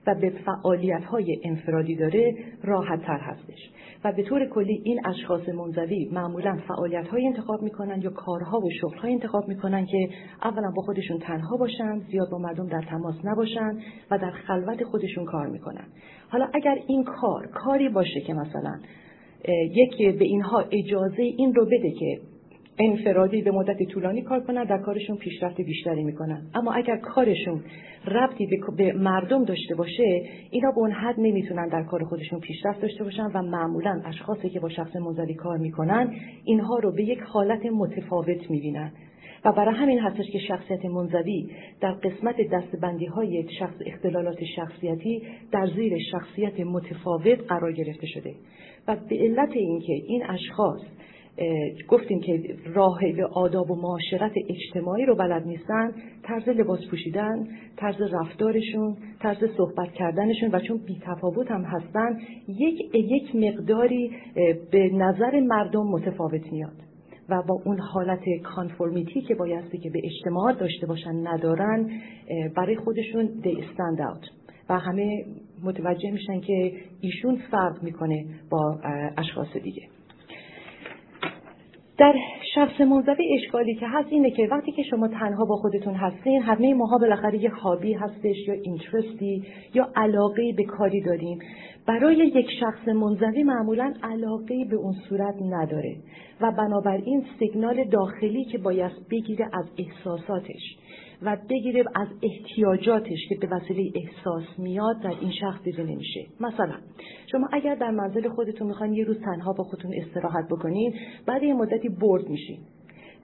و 0.07 0.15
به 0.15 0.29
فعالیت 0.29 1.03
های 1.03 1.39
انفرادی 1.43 1.95
داره 1.95 2.35
راحت 2.63 3.01
تر 3.01 3.17
هستش. 3.17 3.69
و 4.03 4.11
به 4.11 4.23
طور 4.23 4.45
کلی 4.49 4.81
این 4.83 5.07
اشخاص 5.07 5.49
منزوی 5.49 6.09
معمولا 6.11 6.57
فعالیت 6.67 7.07
های 7.07 7.27
انتخاب 7.27 7.61
می‌کنن 7.61 8.01
یا 8.01 8.09
کارها 8.09 8.59
و 8.59 8.69
شغل 8.81 8.97
های 8.97 9.13
انتخاب 9.13 9.47
می‌کنن 9.47 9.85
که 9.85 10.09
اولا 10.43 10.71
با 10.75 10.81
خودشون 10.81 11.19
تنها 11.19 11.57
باشن 11.57 11.99
زیاد 12.11 12.29
با 12.31 12.37
مردم 12.37 12.67
در 12.67 12.81
تماس 12.89 13.15
نباشن 13.23 13.79
و 14.11 14.17
در 14.17 14.31
خلوت 14.31 14.83
خودشون 14.83 15.25
کار 15.25 15.47
می‌کنن. 15.47 15.85
حالا 16.29 16.49
اگر 16.53 16.77
این 16.87 17.03
کار 17.03 17.47
کاری 17.47 17.89
باشه 17.89 18.21
که 18.21 18.33
مثلا 18.33 18.79
یکی 19.71 20.11
به 20.11 20.25
اینها 20.25 20.65
اجازه 20.71 21.23
این 21.23 21.53
رو 21.55 21.65
بده 21.65 21.91
که 21.99 22.19
انفرادی 22.79 23.41
به 23.41 23.51
مدت 23.51 23.83
طولانی 23.83 24.21
کار 24.21 24.39
کنن 24.39 24.63
در 24.63 24.77
کارشون 24.77 25.17
پیشرفت 25.17 25.61
بیشتری 25.61 26.03
می‌کنن 26.03 26.41
اما 26.53 26.73
اگر 26.73 26.97
کارشون 26.97 27.63
ربطی 28.07 28.47
به 28.77 28.93
مردم 28.93 29.45
داشته 29.45 29.75
باشه 29.75 30.21
اینا 30.51 30.71
به 30.71 30.77
اون 30.77 30.91
حد 30.91 31.15
نمی‌تونن 31.17 31.67
در 31.67 31.83
کار 31.83 32.03
خودشون 32.03 32.39
پیشرفت 32.39 32.81
داشته 32.81 33.03
باشن 33.03 33.25
و 33.33 33.41
معمولا 33.41 34.01
اشخاصی 34.05 34.49
که 34.49 34.59
با 34.59 34.69
شخص 34.69 34.95
منزوی 34.95 35.33
کار 35.33 35.57
می‌کنن 35.57 36.15
اینها 36.43 36.79
رو 36.79 36.91
به 36.91 37.03
یک 37.03 37.19
حالت 37.19 37.65
متفاوت 37.65 38.51
می‌بینن. 38.51 38.91
و 39.45 39.51
برای 39.51 39.75
همین 39.75 39.99
هستش 39.99 40.25
که 40.31 40.39
شخصیت 40.39 40.85
منزوی 40.85 41.49
در 41.81 41.91
قسمت 41.91 42.35
دستبندی 42.51 43.05
های 43.05 43.45
شخص 43.59 43.75
اختلالات 43.85 44.43
شخصیتی 44.55 45.21
در 45.51 45.67
زیر 45.67 45.97
شخصیت 46.11 46.59
متفاوت 46.59 47.39
قرار 47.47 47.71
گرفته 47.71 48.07
شده. 48.07 48.35
و 48.87 48.95
به 49.09 49.17
علت 49.17 49.51
اینکه 49.51 49.93
این 49.93 50.23
اشخاص 50.29 50.81
گفتیم 51.87 52.19
که 52.19 52.55
راه 52.65 52.99
به 53.17 53.25
آداب 53.25 53.71
و 53.71 53.75
معاشرت 53.75 54.31
اجتماعی 54.49 55.05
رو 55.05 55.15
بلد 55.15 55.47
نیستن 55.47 55.91
طرز 56.23 56.49
لباس 56.49 56.79
پوشیدن 56.91 57.47
طرز 57.77 58.01
رفتارشون 58.01 58.97
طرز 59.19 59.37
صحبت 59.57 59.91
کردنشون 59.91 60.49
و 60.51 60.59
چون 60.59 60.77
بیتفاوت 60.77 61.51
هم 61.51 61.61
هستن 61.61 62.19
یک 62.47 62.95
یک 62.95 63.35
مقداری 63.35 64.11
به 64.71 64.89
نظر 64.93 65.39
مردم 65.39 65.87
متفاوت 65.87 66.53
میاد 66.53 66.85
و 67.29 67.41
با 67.47 67.61
اون 67.65 67.79
حالت 67.79 68.23
کانفورمیتی 68.43 69.21
که 69.21 69.35
بایستی 69.35 69.77
که 69.77 69.89
به 69.89 70.01
اجتماع 70.03 70.53
داشته 70.53 70.87
باشن 70.87 71.27
ندارن 71.27 71.89
برای 72.55 72.75
خودشون 72.75 73.25
دی 73.43 73.55
stand 73.55 73.99
out. 73.99 74.45
و 74.69 74.79
همه 74.79 75.25
متوجه 75.63 76.11
میشن 76.11 76.39
که 76.39 76.71
ایشون 77.01 77.41
فرق 77.51 77.83
می‌کنه 77.83 78.25
با 78.49 78.79
اشخاص 79.17 79.57
دیگه. 79.63 79.94
در 81.97 82.13
شخص 82.55 82.81
منزوی 82.81 83.35
اشکالی 83.35 83.75
که 83.75 83.87
هست 83.87 84.07
اینه 84.11 84.31
که 84.31 84.47
وقتی 84.51 84.71
که 84.71 84.83
شما 84.83 85.07
تنها 85.07 85.45
با 85.45 85.55
خودتون 85.55 85.93
هستین 85.93 86.41
همه 86.41 86.73
ماها 86.73 86.97
بالاخره 86.97 87.43
یه 87.43 87.49
هابی 87.49 87.93
هستش 87.93 88.35
یا 88.47 88.53
اینترستی 88.53 89.43
یا 89.73 89.89
علاقه 89.95 90.53
به 90.57 90.63
کاری 90.63 91.01
داریم. 91.01 91.39
برای 91.87 92.15
یک 92.15 92.47
شخص 92.59 92.87
منزوی 92.87 93.43
معمولا 93.43 93.93
علاقه 94.03 94.65
به 94.69 94.75
اون 94.75 94.93
صورت 95.09 95.35
نداره 95.41 95.95
و 96.41 96.51
بنابراین 96.51 97.25
سیگنال 97.39 97.83
داخلی 97.83 98.45
که 98.45 98.57
باید 98.57 98.91
بگیره 99.11 99.49
از 99.53 99.65
احساساتش. 99.77 100.77
و 101.21 101.37
بگیره 101.49 101.83
از 101.95 102.07
احتیاجاتش 102.23 103.19
که 103.29 103.35
به 103.41 103.55
وسیله 103.55 103.91
احساس 103.95 104.59
میاد 104.59 105.01
در 105.03 105.13
این 105.21 105.31
شخص 105.31 105.63
دیده 105.63 105.83
نمیشه. 105.83 106.25
مثلا 106.39 106.75
شما 107.31 107.47
اگر 107.51 107.75
در 107.75 107.91
منزل 107.91 108.29
خودتون 108.29 108.67
می‌خواین 108.67 108.93
یه 108.93 109.03
روز 109.03 109.21
تنها 109.21 109.53
با 109.53 109.63
خودتون 109.63 109.91
استراحت 109.93 110.45
بکنین 110.51 110.93
بعد 111.27 111.43
یه 111.43 111.53
مدتی 111.53 111.89
برد 111.89 112.29
میشین. 112.29 112.59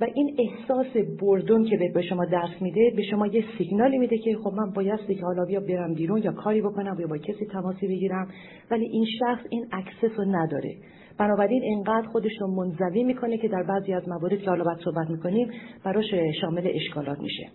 و 0.02 0.08
این 0.16 0.38
احساس 0.40 0.98
بردون 1.22 1.64
که 1.66 1.78
به 1.94 2.02
شما 2.02 2.26
درس 2.26 2.62
میده 2.62 2.94
به 2.96 3.04
شما 3.04 3.28
یه 3.28 3.44
سیگنالی 3.58 3.98
میده 3.98 4.18
که 4.18 4.38
خب 4.44 4.54
من 4.54 4.72
بایستی 4.76 5.16
که 5.16 5.26
حالا 5.26 5.46
بیا 5.46 5.60
برم 5.60 5.94
بیرون 5.94 6.24
یا 6.24 6.32
کاری 6.32 6.62
بکنم 6.62 6.98
یا 7.00 7.08
با 7.08 7.18
کسی 7.18 7.46
تماسی 7.46 7.88
بگیرم. 7.88 8.28
ولی 8.72 8.86
این 8.86 9.06
شخص 9.20 9.46
این 9.50 9.68
access 9.72 10.20
رو 10.20 10.26
نداره. 10.26 10.76
بنابراین 11.18 11.64
اینقدر 11.64 12.08
خودش 12.08 12.32
رو 12.42 12.48
منزوی 12.48 13.04
می‌کنه 13.04 13.38
که 13.38 13.48
در 13.48 13.64
بعضی 13.64 13.94
از 13.94 14.10
موارد 14.10 14.40
که 14.40 14.50
حالا 14.50 14.64
باید 14.64 14.80
صحبت 14.86 15.10
می‌کنیم 15.10 15.52
براش 15.86 16.14
شامل 16.42 16.72
اشکالات 16.74 17.20
میشه. 17.20 17.50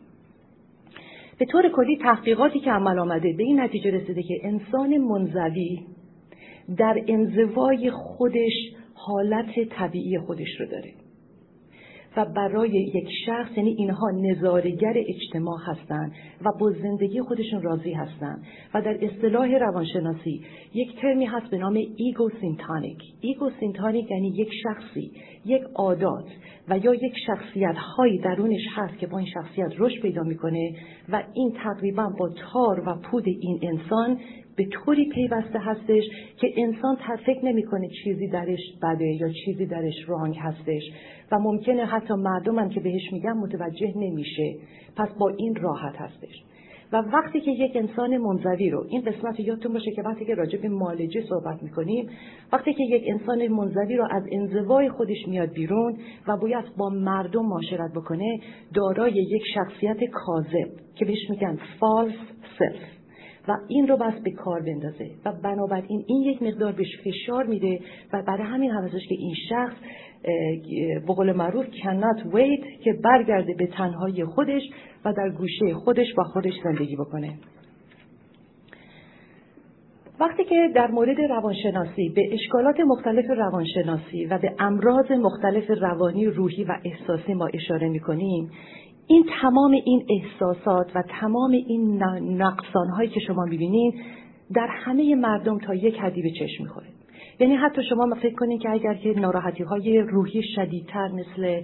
به 1.39 1.45
طور 1.45 1.69
کلی 1.69 1.97
تحقیقاتی 1.97 2.61
که 2.61 2.71
عمل 2.71 2.99
آمده 2.99 3.33
به 3.33 3.43
این 3.43 3.61
نتیجه 3.61 3.91
رسیده 3.91 4.23
که 4.23 4.41
انسان 4.43 4.99
منزوی 4.99 5.87
در 6.77 7.05
انزوای 7.09 7.91
خودش 7.91 8.53
حالت 8.95 9.69
طبیعی 9.71 10.19
خودش 10.19 10.61
رو 10.61 10.67
داره. 10.67 11.06
و 12.17 12.25
برای 12.25 12.71
یک 12.71 13.09
شخص 13.27 13.57
یعنی 13.57 13.71
اینها 13.71 14.11
نظاره‌گر 14.11 14.95
اجتماع 14.97 15.59
هستند 15.67 16.13
و 16.45 16.53
با 16.61 16.71
زندگی 16.71 17.21
خودشون 17.21 17.63
راضی 17.63 17.93
هستند. 17.93 18.43
و 18.75 18.83
در 18.83 18.99
اصطلاح 19.05 19.59
روانشناسی 19.59 20.45
یک 20.75 21.01
ترمی 21.01 21.25
هست 21.25 21.51
به 21.51 21.59
نام 21.59 21.79
ego-syntonic 21.97 22.99
ego-syntonic 23.21 24.11
یعنی 24.11 24.29
یک 24.29 24.49
شخصی 24.63 25.13
یک 25.45 25.63
عادات 25.75 26.25
و 26.69 26.79
یا 26.79 26.95
یک 26.95 27.15
شخصیت 27.27 27.75
هایی 27.77 28.19
درونش 28.19 28.67
هست 28.75 28.99
که 28.99 29.07
با 29.07 29.19
این 29.19 29.29
شخصیت 29.35 29.73
رشد 29.79 30.03
پیدا 30.03 30.23
می‌کنه 30.23 30.73
و 31.09 31.23
این 31.35 31.53
تقریبا 31.65 32.13
با 32.19 32.29
تار 32.29 32.89
و 32.89 32.95
پود 33.03 33.25
این 33.27 33.61
انسان 33.63 34.19
به 34.57 34.65
طوری 34.65 35.09
پیوسته 35.09 35.59
هستش 35.59 36.05
که 36.37 36.49
انسان 36.57 36.97
فکر 37.27 37.45
نمی‌کنه 37.45 37.89
چیزی 38.05 38.29
درش 38.29 38.61
بده 38.83 39.07
یا 39.07 39.29
چیزی 39.45 39.67
درش 39.67 39.95
wrong 40.07 40.37
هستش. 40.39 40.83
و 41.33 41.39
ممکنه 41.39 41.85
حتی 41.85 42.15
مردم 42.15 42.59
هم 42.59 42.69
که 42.69 42.81
بهش 42.81 43.13
میگن 43.13 43.33
متوجه 43.33 43.93
نمیشه. 43.97 44.55
پس 44.97 45.09
با 45.19 45.29
این 45.29 45.55
راحت 45.55 45.97
هستش. 45.97 46.43
و 46.93 46.97
وقتی 46.97 47.41
که 47.41 47.51
یک 47.51 47.77
انسان 47.77 48.17
منزوی 48.17 48.71
رو 48.71 48.87
این 48.89 49.01
قسمت 49.01 49.41
یادتون 49.41 49.73
باشه 49.73 49.91
که 49.91 50.03
وقتی 50.03 50.25
که 50.25 50.35
راجع 50.35 50.59
به 50.59 50.69
مالجه 50.69 51.23
صحبت 51.29 51.63
می‌کنیم 51.63 52.09
وقتی 52.53 52.75
که 52.75 52.83
یک 52.83 53.05
انسان 53.07 53.49
منزوی 53.49 53.97
رو 53.97 54.09
از 54.11 54.23
انزوای 54.33 54.89
خودش 54.89 55.29
میاد 55.29 55.53
بیرون 55.53 55.99
و 56.29 56.37
باید 56.37 56.65
با 56.77 56.89
مردم 56.89 57.47
معاشرت 57.47 57.93
بکنه 57.97 58.41
دارای 58.75 59.13
یک 59.13 59.43
شخصیت 59.55 60.05
کاذب 60.13 60.69
که 60.95 61.05
بهش 61.05 61.31
میگن 61.31 61.59
فالس 61.81 62.15
سلف 62.59 62.96
و 63.49 63.53
این 63.69 63.89
رو 63.89 63.97
بس 63.97 64.15
به 64.25 64.31
کار 64.31 64.61
بندازه. 64.61 65.11
و 65.25 65.33
بنابراین 65.33 66.05
این 66.07 66.23
یک 66.23 66.43
مقدار 66.43 66.73
بهش 66.73 67.01
فشار 67.05 67.45
میده 67.47 67.81
و 68.13 68.23
برای 68.23 68.43
همین 68.43 68.71
هم 68.71 68.89
که 68.89 69.15
این 69.19 69.35
شخص 69.49 69.77
به 71.07 71.15
قول 71.15 71.33
معروف 71.33 71.67
cannot 71.67 72.35
wait 72.35 72.85
که 72.85 72.93
برگرده 73.05 73.55
به 73.55 73.67
تنهایی 73.67 74.25
خودش 74.25 74.63
و 75.05 75.13
در 75.13 75.31
گوشه 75.31 75.75
خودش 75.75 76.15
با 76.17 76.25
خودش 76.25 76.55
زندگی 76.65 76.97
بکنه. 76.97 77.39
وقتی 80.21 80.45
که 80.45 80.71
در 80.75 80.91
مورد 80.91 81.21
روانشناسی 81.21 82.09
به 82.09 82.35
اشکالات 82.35 82.81
مختلف 82.81 83.25
روانشناسی 83.31 84.25
و 84.25 84.39
به 84.39 84.55
امراض 84.59 85.11
مختلف 85.11 85.71
روانی 85.71 86.27
روحی 86.27 86.65
و 86.65 86.73
احساسی 86.85 87.35
ما 87.35 87.49
اشاره 87.55 87.89
می‌کنیم 87.89 88.51
این 89.07 89.25
تمام 89.43 89.71
این 89.71 90.07
احساسات 90.09 90.97
و 90.97 91.03
تمام 91.21 91.51
این 91.51 92.03
نقصان 92.43 92.89
هایی 92.89 93.11
که 93.11 93.21
شما 93.21 93.45
می‌بینید 93.45 93.95
در 94.55 94.69
همه 94.71 95.15
مردم 95.15 95.59
تا 95.59 95.75
یک 95.75 95.97
حدی 95.99 96.23
به 96.23 96.31
چشم 96.31 96.63
می‌خوره. 96.63 96.87
یعنی 97.41 97.55
حتی 97.55 97.83
شما 97.89 98.15
فکر 98.23 98.35
کنید 98.35 98.61
که 98.61 98.71
اگر 98.71 98.95
که 98.95 99.21
ناراحتی 99.21 99.63
های 99.63 99.99
روحی 100.01 100.43
شدیدتر 100.55 101.09
مثل 101.09 101.63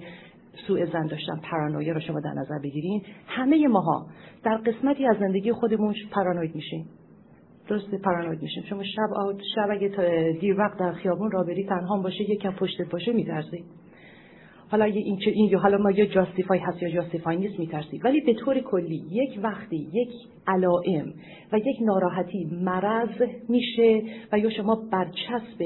سوء 0.67 0.85
زن 0.85 1.07
داشتن 1.07 1.41
پارانویا 1.51 1.93
رو 1.93 1.99
شما 1.99 2.19
در 2.19 2.33
نظر 2.35 2.59
بگیرین 2.63 3.01
همه 3.27 3.67
ماها 3.67 4.05
در 4.43 4.57
قسمتی 4.57 5.05
از 5.05 5.17
زندگی 5.19 5.51
خودمون 5.51 5.95
پارانوید 6.11 6.55
میشیم 6.55 6.85
درست 7.67 7.95
پارانوید 7.95 8.41
میشیم 8.41 8.63
شما 8.63 8.83
شب 8.83 9.37
شب 9.55 9.67
اگه 9.71 9.87
دیر 10.41 10.59
وقت 10.59 10.79
در 10.79 10.91
خیابون 10.91 11.31
را 11.31 11.43
بری 11.43 11.65
تنها 11.65 12.01
باشه 12.01 12.31
یکم 12.31 12.51
پشت 12.51 12.81
باشه 12.91 13.13
میترسی 13.13 13.63
حالا 14.73 14.85
این 14.85 15.17
چه 15.17 15.31
این 15.31 15.55
حالا 15.55 15.77
ما 15.77 15.91
یا 15.91 16.05
جاستیفای 16.05 16.59
هست 16.59 16.81
یا 16.81 16.89
جاستیفای 16.89 17.37
نیست 17.37 17.59
میترسی 17.59 17.97
ولی 18.03 18.21
به 18.21 18.33
طور 18.33 18.59
کلی 18.59 19.03
یک 19.11 19.39
وقتی 19.43 19.87
یک 19.93 20.09
علائم 20.47 21.13
و 21.51 21.57
یک 21.57 21.77
ناراحتی 21.81 22.45
مرض 22.51 23.21
میشه 23.49 24.01
و 24.31 24.39
یا 24.39 24.49
شما 24.49 24.75
برچسب 24.91 25.61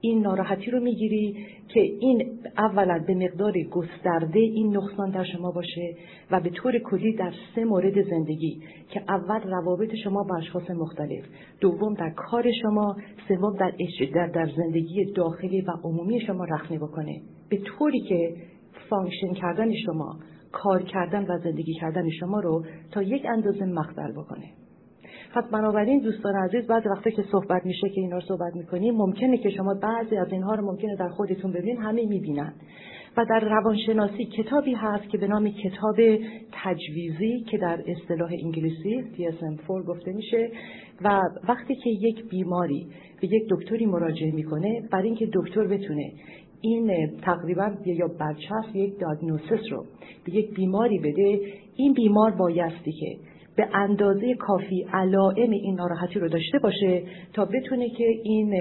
این 0.00 0.20
ناراحتی 0.20 0.70
رو 0.70 0.80
می‌گیری 0.80 1.46
که 1.68 1.80
این 1.80 2.38
اولا 2.58 3.04
به 3.06 3.14
مقدار 3.14 3.52
گسترده 3.62 4.38
این 4.38 4.76
نقصان 4.76 5.10
در 5.10 5.24
شما 5.24 5.50
باشه 5.50 5.94
و 6.30 6.40
به 6.40 6.50
طور 6.50 6.78
کلی 6.78 7.16
در 7.16 7.32
سه 7.54 7.64
مورد 7.64 8.02
زندگی 8.02 8.60
که 8.90 9.02
اول 9.08 9.40
روابط 9.40 9.94
شما 10.04 10.22
با 10.22 10.36
اشخاص 10.36 10.70
مختلف 10.70 11.24
دوم 11.60 11.94
در 11.94 12.10
کار 12.10 12.52
شما 12.62 12.96
سوم 13.28 13.56
در, 13.56 13.72
در, 14.14 14.26
در 14.26 14.50
زندگی 14.56 15.04
داخلی 15.04 15.60
و 15.60 15.70
عمومی 15.84 16.20
شما 16.20 16.44
رخنه 16.44 16.78
بکنه. 16.78 17.35
به 17.50 17.56
طوری 17.56 18.00
که 18.00 18.34
function 18.90 19.32
کردن 19.32 19.72
شما 19.86 20.18
کار 20.52 20.82
کردن 20.82 21.24
و 21.24 21.38
زندگی 21.38 21.74
کردن 21.74 22.10
شما 22.20 22.40
رو 22.40 22.64
تا 22.92 23.02
یک 23.02 23.26
اندازه 23.26 23.64
مختل 23.64 24.12
بکنه. 24.12 24.44
پس 25.34 25.44
بنابراین 25.52 26.00
دوستان 26.00 26.34
عزیز 26.36 26.66
بعضی 26.66 26.88
وقتا 26.88 27.10
که 27.10 27.24
صحبت 27.32 27.66
میشه 27.66 27.88
که 27.88 28.00
اینا 28.00 28.16
رو 28.16 28.22
صحبت 28.28 28.56
می‌کنیم 28.56 28.94
ممکنه 28.94 29.38
که 29.38 29.50
شما 29.50 29.74
بعضی 29.74 30.16
از 30.16 30.32
اینها 30.32 30.54
رو 30.54 30.66
ممکنه 30.66 30.96
در 30.96 31.08
خودتون 31.08 31.52
ببینید 31.52 31.78
همه 31.78 32.06
می‌بینن. 32.06 32.52
و 33.16 33.24
در 33.24 33.40
روانشناسی 33.40 34.24
کتابی 34.24 34.74
هست 34.74 35.08
که 35.08 35.18
به 35.18 35.26
نام 35.26 35.50
کتاب 35.50 35.96
تجویزی 36.52 37.44
که 37.50 37.58
در 37.58 37.82
اصطلاح 37.86 38.30
انگلیسی 38.44 39.02
DSM-4 39.02 39.86
گفته 39.88 40.12
میشه. 40.12 40.50
و 41.04 41.20
وقتی 41.48 41.74
که 41.74 41.90
یک 41.90 42.28
بیماری 42.28 42.86
به 43.20 43.26
یک 43.26 43.42
دکتری 43.50 43.86
مراجعه 43.86 44.30
می‌کنه 44.30 44.82
برای 44.90 45.06
اینکه 45.06 45.28
دکتر 45.32 45.66
بتونه 45.66 46.12
این 46.60 47.10
تقریبا 47.22 47.70
یا 47.86 48.08
برچسب 48.18 48.76
یک 48.76 48.98
دادنوسس 49.00 49.72
رو 49.72 49.84
به 50.24 50.34
یک 50.34 50.54
بیماری 50.54 50.98
بده 50.98 51.40
این 51.76 51.92
بیمار 51.92 52.30
بایستی 52.30 52.92
که 52.92 53.16
به 53.56 53.68
اندازه 53.74 54.34
کافی 54.34 54.86
علائم 54.92 55.50
این 55.50 55.74
ناراحتی 55.74 56.18
رو 56.18 56.28
داشته 56.28 56.58
باشه 56.58 57.02
تا 57.32 57.44
بتونه 57.44 57.88
که 57.88 58.04
این 58.22 58.54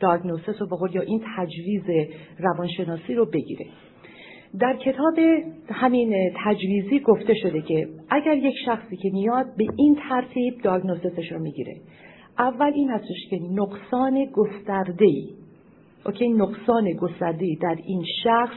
داگنوسس 0.00 0.60
رو 0.60 0.66
بقول 0.66 0.94
یا 0.94 1.02
این 1.02 1.22
تجویز 1.36 1.82
روانشناسی 2.38 3.14
رو 3.14 3.26
بگیره. 3.26 3.66
در 4.60 4.76
کتاب 4.76 5.18
همین 5.68 6.32
تجویزی 6.44 7.00
گفته 7.00 7.34
شده 7.34 7.62
که 7.62 7.88
اگر 8.10 8.36
یک 8.36 8.54
شخصی 8.64 8.96
که 8.96 9.10
میاد 9.12 9.46
به 9.56 9.66
این 9.76 9.98
ترتیب 10.08 10.54
داگنوسسش 10.62 11.32
رو 11.32 11.38
می‌گیره 11.38 11.76
اول 12.38 12.72
این 12.74 12.90
هستش 12.90 13.28
که 13.30 13.38
نقصان 13.52 14.24
گسترده 14.32 15.06
اوکی 16.06 16.28
نقصان 16.28 16.92
گسترده 16.92 17.56
در 17.62 17.76
این 17.86 18.04
شخص 18.24 18.56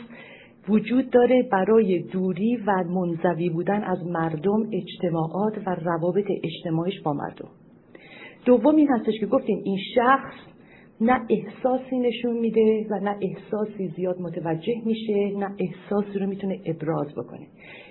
وجود 0.70 1.10
داره 1.10 1.44
برای 1.52 2.00
دوری 2.00 2.56
و 2.56 2.84
منزوی 2.84 3.50
بودن 3.50 3.84
از 3.84 4.06
مردم 4.06 4.70
اجتماعات 4.72 5.58
و 5.66 5.76
روابط 5.76 6.26
اجتماعیش 6.44 7.02
با 7.02 7.14
مردم. 7.14 7.50
دوم 8.46 8.76
این 8.76 8.88
هستش 8.90 9.20
که 9.20 9.26
گفتیم 9.26 9.62
این 9.64 9.78
شخص 9.96 10.54
نه 11.02 11.20
احساسی 11.30 12.00
نشون 12.00 12.40
میده 12.40 12.88
و 12.90 13.00
نه 13.00 13.18
احساسی 13.22 13.88
زیاد 13.96 14.22
متوجه 14.22 14.82
میشه 14.86 15.38
نه 15.38 15.50
احساسی 15.60 16.20
رو 16.20 16.28
می‌تونه 16.28 16.60
ابراز 16.66 17.16
بکنه. 17.16 17.48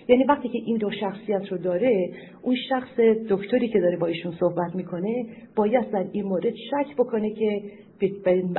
یعنی 0.08 0.24
وقتی 0.24 0.48
که 0.48 0.58
این 0.66 0.76
دو 0.76 0.90
شخصیت 1.00 1.52
رو 1.52 1.58
داره 1.58 2.10
اون 2.42 2.56
شخص 2.68 3.00
دکتری 3.30 3.68
که 3.68 3.80
داره 3.80 3.96
با 3.96 4.06
ایشون 4.06 4.32
صحبت 4.40 4.74
می‌کنه 4.74 5.26
باید 5.56 5.90
در 5.90 6.06
این 6.12 6.24
مورد 6.24 6.54
شک 6.54 6.96
بکنه 6.98 7.30
که 7.30 7.62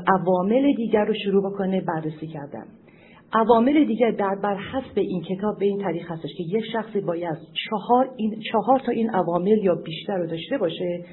عوامل 0.07 0.75
دیگر 0.75 1.05
رو 1.05 1.13
شروع 1.13 1.51
بکنه 1.51 1.81
بررسی 1.81 2.27
کردن. 2.27 2.65
عوامل 3.33 3.85
دیگر 3.85 4.11
در 4.11 4.35
بر 4.43 4.57
حسب 4.57 4.97
این 4.97 5.21
کتاب 5.21 5.59
به 5.59 5.65
این 5.65 5.81
طریق 5.81 6.11
هستش 6.11 6.29
که 6.37 6.43
یک 6.43 6.63
شخصی 6.73 7.01
باید 7.01 7.37
چهار, 7.69 8.09
این 8.17 8.39
چهار 8.51 8.79
تا 8.79 8.91
این 8.91 9.09
عوامل 9.09 9.63
یا 9.63 9.75
بیشتر 9.75 10.17
رو 10.17 10.27
داشته 10.27 10.57
باشه. 10.57 11.05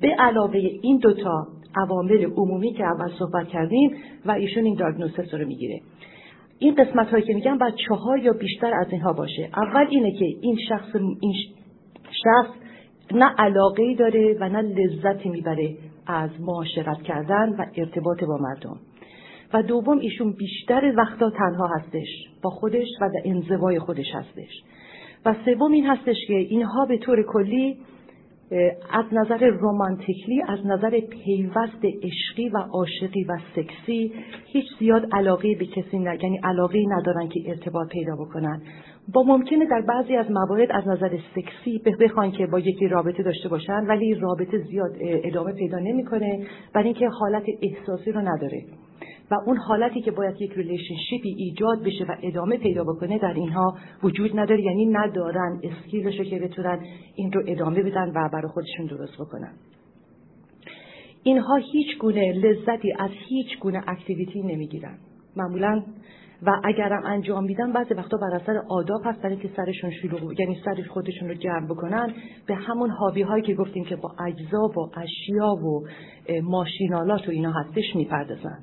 به 0.00 0.08
علاوه 0.18 0.60
این 0.82 0.98
دوتا 0.98 1.46
عوامل 1.76 2.24
عمومی 2.24 2.72
که 2.72 2.84
اول 2.84 3.10
صحبت 3.18 3.48
کردیم 3.48 3.90
و 4.26 4.30
ایشون 4.30 4.64
این 4.64 4.74
داگنوستس 4.74 5.34
رو 5.34 5.46
می‌گیره. 5.46 5.80
این 6.58 6.74
قسمت 6.74 7.06
هایی 7.06 7.24
که 7.24 7.34
میگم 7.34 7.58
باید 7.58 7.74
چهار 7.88 8.18
یا 8.18 8.32
بیشتر 8.32 8.74
از 8.74 8.86
اینها 8.90 9.12
باشه. 9.12 9.48
اول 9.56 9.86
اینه 9.90 10.12
که 10.12 10.24
این 10.40 10.56
شخص 10.68 10.96
این 11.20 11.34
شخص 12.10 12.50
نه 13.14 13.34
علاقه 13.38 13.94
داره 13.94 14.36
و 14.40 14.48
نه 14.48 14.62
لذتی 14.62 15.28
می‌بره. 15.28 15.74
از 16.06 16.30
معاشرت 16.40 17.02
کردن 17.02 17.48
و 17.48 17.66
ارتباط 17.76 18.24
با 18.24 18.38
مردم. 18.40 18.80
و 19.52 19.62
دوم 19.62 19.98
ایشون 19.98 20.32
بیشتر 20.32 20.92
وقتا 20.96 21.30
تنها 21.30 21.66
هستش 21.66 22.08
با 22.42 22.50
خودش 22.50 22.86
و 23.00 23.08
در 23.08 23.20
انزوای 23.24 23.78
خودش 23.78 24.14
هستش. 24.14 24.62
و 25.24 25.34
سوم 25.44 25.72
این 25.72 25.86
هستش 25.86 26.16
که 26.28 26.34
اینها 26.34 26.86
به 26.86 26.98
طور 26.98 27.22
کلی 27.22 27.76
از 28.90 29.04
نظر 29.12 29.46
رومانتیکلی 29.46 30.42
از 30.48 30.66
نظر 30.66 31.00
پیوست 31.00 31.84
عشقی 32.02 32.48
و 32.48 32.58
عاشقی 32.58 33.24
و 33.24 33.38
سکسی 33.56 34.12
هیچ 34.46 34.64
زیاد 34.78 35.06
علاقه 35.12 35.54
به 35.54 35.66
کسی 35.66 35.98
نه 35.98 36.18
یعنی 36.22 36.40
علاقه 36.44 36.84
ندارن 36.88 37.28
که 37.28 37.40
ارتباط 37.46 37.88
پیدا 37.88 38.16
بکنن. 38.16 38.62
با 39.14 39.22
ممکنه 39.22 39.66
در 39.66 39.80
بعضی 39.80 40.16
از 40.16 40.30
موارد 40.30 40.72
از 40.72 40.88
نظر 40.88 41.18
سکسی 41.34 41.82
بخوان 42.00 42.30
که 42.30 42.46
با 42.46 42.58
یکی 42.58 42.88
رابطه 42.88 43.22
داشته 43.22 43.48
باشن 43.48 43.86
ولی 43.86 44.14
رابطه 44.14 44.58
زیاد 44.58 44.96
ادامه 45.00 45.52
پیدا 45.52 45.78
نمی‌کنه 45.78 46.46
برای 46.74 46.86
اینکه 46.86 47.08
حالت 47.08 47.44
احساسی 47.62 48.12
رو 48.12 48.20
نداره. 48.20 48.62
و 49.30 49.34
اون 49.46 49.56
حالتی 49.56 50.00
که 50.00 50.10
باید 50.10 50.40
یک 50.40 50.52
relationship 50.52 51.28
ی 51.28 51.34
ایجاد 51.38 51.82
بشه 51.82 52.04
و 52.04 52.16
ادامه 52.22 52.56
پیدا 52.56 52.84
بکنه 52.84 53.18
در 53.18 53.34
اینها 53.34 53.76
وجود 54.02 54.38
نداره 54.38 54.62
یعنی 54.62 54.86
ندارن 54.86 55.60
skill 55.62 56.01
شو 56.01 56.24
که 56.24 56.38
بتونن 56.38 56.80
این 57.14 57.32
رو 57.32 57.42
ادامه 57.46 57.82
بدن 57.82 58.08
و 58.08 58.28
برای 58.32 58.48
خودشون 58.48 58.86
درست 58.86 59.14
بکنن. 59.14 59.52
اینها 61.22 61.56
هیچ 61.72 61.98
گونه 61.98 62.32
لذتی 62.32 62.92
از 62.98 63.10
هیچ 63.28 63.58
گونه 63.60 63.82
activity 63.86 64.42
نمی‌گیرن. 64.42 64.98
معمولا 65.36 65.82
و 66.42 66.60
اگرم 66.64 67.02
انجام 67.04 67.44
میدن 67.44 67.72
بعضی 67.72 67.94
وقتا 67.94 68.16
بر 68.16 68.34
اثر 68.34 68.62
آداب 68.68 69.00
هست 69.04 69.22
برای 69.22 69.36
که 69.36 69.50
سرشون 69.56 69.90
شروع 69.90 70.40
یعنی 70.40 70.60
سر 70.64 70.82
خودشون 70.88 71.28
رو 71.28 71.34
جمع 71.34 71.66
بکنن. 71.66 72.14
به 72.46 72.54
همون 72.54 72.90
هابی 72.90 73.22
هایی 73.22 73.42
که 73.42 73.54
گفتیم 73.54 73.84
که 73.84 73.96
با 73.96 74.14
اجزا 74.26 74.62
و 74.62 74.90
اشیا 74.98 75.48
و 75.48 75.86
ماشینالات 76.42 77.28
و 77.28 77.30
اینا 77.30 77.52
هستش 77.52 77.96
می‌پردازن. 77.96 78.58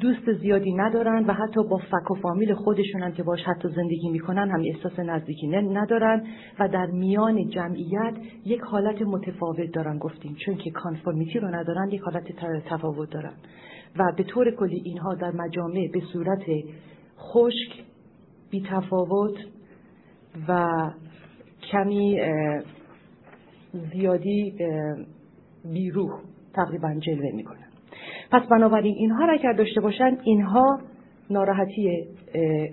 دوست 0.00 0.32
زیادی 0.32 0.72
ندارن 0.72 1.24
و 1.26 1.32
حتی 1.32 1.62
با 1.70 1.76
فک 1.76 2.10
و 2.10 2.14
فامیل 2.14 2.54
خودشون 2.54 3.12
که 3.12 3.22
باش 3.22 3.40
حتی 3.42 3.68
زندگی 3.68 4.10
می‌کنن 4.10 4.50
هم 4.50 4.62
احساس 4.74 4.98
نزدیکی 4.98 5.46
ندارن 5.46 6.26
و 6.58 6.68
در 6.68 6.86
میان 6.86 7.48
جمعیت 7.48 8.14
یک 8.44 8.60
حالت 8.60 9.02
متفاوت 9.02 9.72
دارن 9.72 9.98
گفتیم. 9.98 10.36
چون 10.44 10.56
که 10.56 10.70
کانفورمیتی 10.70 11.38
رو 11.38 11.48
ندارن 11.48 11.90
یک 11.90 12.00
حالت 12.00 12.24
تفاوت 12.66 13.10
دارن. 13.10 13.32
و 13.96 14.12
به 14.16 14.24
طور 14.24 14.50
کلی 14.50 14.82
اینها 14.84 15.14
در 15.14 15.30
مجامع 15.30 15.88
به 15.92 16.00
صورت 16.12 16.42
خشک 17.18 17.84
بی 18.50 18.62
تفاوت 18.70 19.34
و 20.48 20.68
کمی 21.72 22.20
زیادی 23.92 24.54
بیروح 25.64 26.20
تقریبا 26.54 26.94
جلوه 26.94 27.32
می‌کنن. 27.34 27.71
پس 28.32 28.42
بنابراین 28.50 28.94
اینها 28.94 29.24
را 29.24 29.32
اگر 29.32 29.52
داشته 29.52 29.80
باشن 29.80 30.18
اینها 30.24 30.80
ناراحتی 31.30 32.06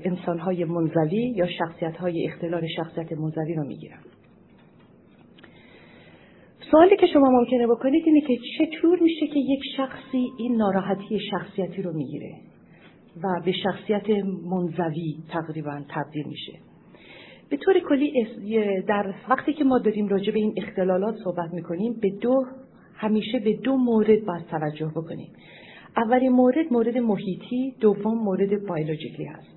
انسانهای 0.04 0.65
منزوی 0.65 1.34
یا 1.36 1.48
شخصیت 1.48 1.95
اختلال 2.26 2.67
شخصیت 2.76 3.12
منزوی 3.13 3.54
رو 3.54 3.63
می‌گیرن 3.63 4.00
سوالی 6.72 6.98
که 6.98 7.08
شما 7.13 7.30
ممکنه 7.30 7.67
بکنید 7.67 8.04
اینه 8.06 8.22
که 8.22 8.38
چطور 8.58 9.00
میشه 9.02 9.28
که 9.28 9.39
یک 9.39 9.60
شخصی 9.78 10.28
این 10.38 10.56
ناراحتی 10.56 11.19
شخصیتی 11.32 11.82
رو 11.82 11.93
می‌گیره 11.93 12.36
و 13.24 13.41
به 13.45 13.52
شخصیت 13.52 14.10
منزوی 14.45 15.15
تقریبا 15.30 15.82
تبدیل 15.89 16.28
میشه؟ 16.28 16.54
به 17.50 17.58
طور 17.58 17.80
کلی 17.80 18.28
در 18.88 19.13
وقتی 19.30 19.54
که 19.54 19.63
ما 19.63 19.80
داریم 19.80 20.08
راجع 20.08 20.34
به 20.34 20.39
این 20.39 20.54
اختلالات 20.58 21.15
صحبت 21.24 21.54
می‌کنیم 21.54 21.93
به 22.02 22.10
دو 22.22 22.45
همیشه 23.00 23.40
به 23.40 23.54
دو 23.54 23.78
مورد 23.78 24.26
باید 24.26 24.46
توجه 24.52 24.92
بکنیم. 24.96 25.32
اولین 25.98 26.32
مورد 26.32 26.74
مورد 26.74 26.98
محیطی 26.98 27.76
دوم 27.80 28.24
مورد 28.24 28.66
بایولوژیکی 28.68 29.24
هست. 29.24 29.48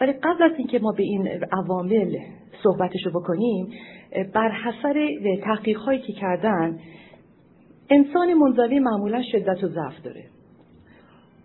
ولی 0.00 0.12
قبل 0.12 0.42
از 0.42 0.52
اینکه 0.58 0.78
ما 0.78 0.92
به 0.92 1.02
این 1.02 1.28
عوامل 1.52 2.16
صحبتش 2.62 3.06
رو 3.06 3.20
بکنیم 3.20 3.68
بر 4.34 4.50
حسب 4.50 4.94
تحقیق 5.44 5.78
هایی 5.78 6.00
که 6.00 6.12
کردن 6.12 6.78
انسان 7.90 8.34
منزوی 8.34 8.78
معمولا 8.78 9.22
شدت 9.32 9.64
و 9.64 9.68
ضعف 9.68 10.02
داره. 10.04 10.24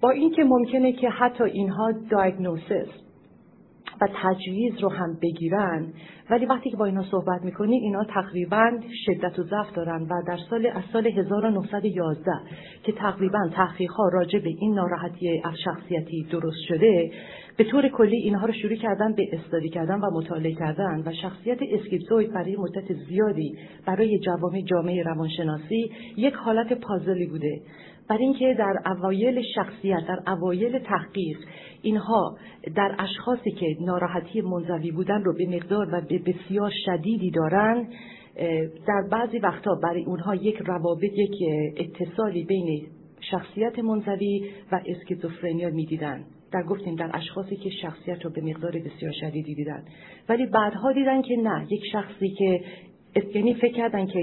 با 0.01 0.09
اینکه 0.09 0.43
ممکنه 0.43 0.93
که 0.93 1.09
حتی 1.09 1.43
اینها 1.43 1.91
دایگنوسس 2.09 2.87
و 4.01 4.07
تجویز 4.23 4.79
رو 4.81 4.89
هم 4.89 5.17
بگیرن. 5.21 5.93
ولی 6.29 6.45
وقتی 6.45 6.69
که 6.69 6.77
با 6.77 6.85
اینا 6.85 7.03
صحبت 7.03 7.41
می‌کنیم 7.43 7.81
اینا 7.83 8.03
تقریبا 8.03 8.71
شدت 9.05 9.39
و 9.39 9.43
ضعف 9.43 9.73
دارن 9.75 10.01
و 10.01 10.21
در 10.27 10.37
سال 10.49 10.67
از 10.67 10.83
سال 10.93 11.07
1911 11.07 12.31
که 12.83 12.91
تقریبا 12.91 13.49
تحقیق 13.53 13.91
ها 13.91 14.09
راجع 14.09 14.39
به 14.39 14.49
این 14.59 14.73
ناراحتی 14.73 15.41
شخصیتی 15.65 16.27
درست 16.31 16.61
شده 16.67 17.11
به 17.57 17.63
طور 17.63 17.87
کلی 17.87 18.15
اینها 18.15 18.45
رو 18.45 18.53
شروع 18.53 18.75
کردن 18.75 19.13
به 19.13 19.23
استادی 19.33 19.69
کردن 19.69 19.99
و 19.99 20.11
مطالعه 20.13 20.53
کردن 20.53 21.03
و 21.05 21.13
شخصیت 21.21 21.59
اسکیزوید 21.71 22.33
برای 22.33 22.55
مدت 22.55 22.93
زیادی 22.93 23.57
برای 23.85 24.19
جوامع 24.19 24.61
جامعه 24.61 25.03
روانشناسی 25.03 25.91
یک 26.17 26.33
حالت 26.33 26.73
پازلی 26.73 27.25
بوده. 27.25 27.61
برای 28.11 28.23
اینکه 28.23 28.55
در 28.59 28.73
اوایل 28.85 29.41
شخصیت 29.55 30.07
در 30.07 30.31
اوایل 30.33 30.79
تحقیق 30.79 31.37
اینها 31.81 32.37
در 32.75 32.95
اشخاصی 32.99 33.51
که 33.51 33.75
ناراحتی 33.81 34.41
منزوی 34.41 34.91
بودن 34.91 35.23
رو 35.23 35.33
به 35.33 35.47
مقدار 35.55 35.87
و 35.91 36.01
به 36.01 36.19
بسیار 36.19 36.71
شدیدی 36.85 37.31
دارن 37.31 37.87
در 38.87 39.07
بعضی 39.11 39.39
وقتا 39.39 39.75
برای 39.83 40.05
اونها 40.05 40.35
یک 40.35 40.55
روابط 40.55 41.13
یک 41.13 41.35
اتصالی 41.77 42.43
بین 42.43 42.87
شخصیت 43.31 43.79
منزوی 43.79 44.49
و 44.71 44.81
اسکیزوفرنیا 44.85 45.69
می‌دیدن. 45.69 46.23
در 46.53 46.63
گفتیم 46.63 46.95
در 46.95 47.11
اشخاصی 47.13 47.55
که 47.55 47.69
شخصیت 47.69 48.25
رو 48.25 48.31
به 48.31 48.41
مقدار 48.41 48.71
بسیار 48.71 49.11
شدیدی 49.21 49.55
دیدن. 49.55 49.83
ولی 50.29 50.45
بعدها 50.45 50.91
دیدن 50.91 51.21
که 51.21 51.35
نه 51.35 51.67
یک 51.69 51.81
شخصی 51.91 52.29
که 52.29 52.61
یعنی 53.35 53.53
فکر 53.53 53.73
کردن 53.73 54.05
که 54.05 54.19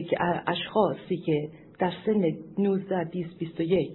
اشخاصی 0.47 1.17
که 1.17 1.49
در 1.79 1.93
سن 2.07 2.23
19 2.59 3.05
20 3.05 3.39
21 3.39 3.91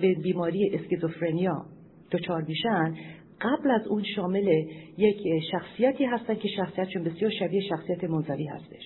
به 0.00 0.14
بیماری 0.22 0.70
اسکیزوفرنیا 0.74 1.64
دچار 2.12 2.42
میشن. 2.42 2.94
قبل 3.40 3.70
از 3.70 3.86
اون 3.86 4.02
شامل 4.16 4.64
یک 4.96 5.42
شخصیتی 5.52 6.04
هستن 6.04 6.34
که 6.34 6.48
شخصیتشون 6.56 7.04
بسیار 7.04 7.30
شبیه 7.30 7.60
شخصیت 7.68 8.04
منزوی 8.04 8.46
هستش. 8.46 8.82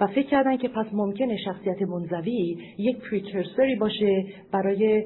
و 0.00 0.06
فکر 0.06 0.26
کردن 0.26 0.56
که 0.56 0.68
پس 0.68 0.86
ممکنه 0.92 1.36
شخصیت 1.36 1.82
منزوی 1.82 2.58
یک 2.78 2.96
precursor 3.10 3.68
ی 3.68 3.74
باشه 3.74 4.24
برای 4.52 5.04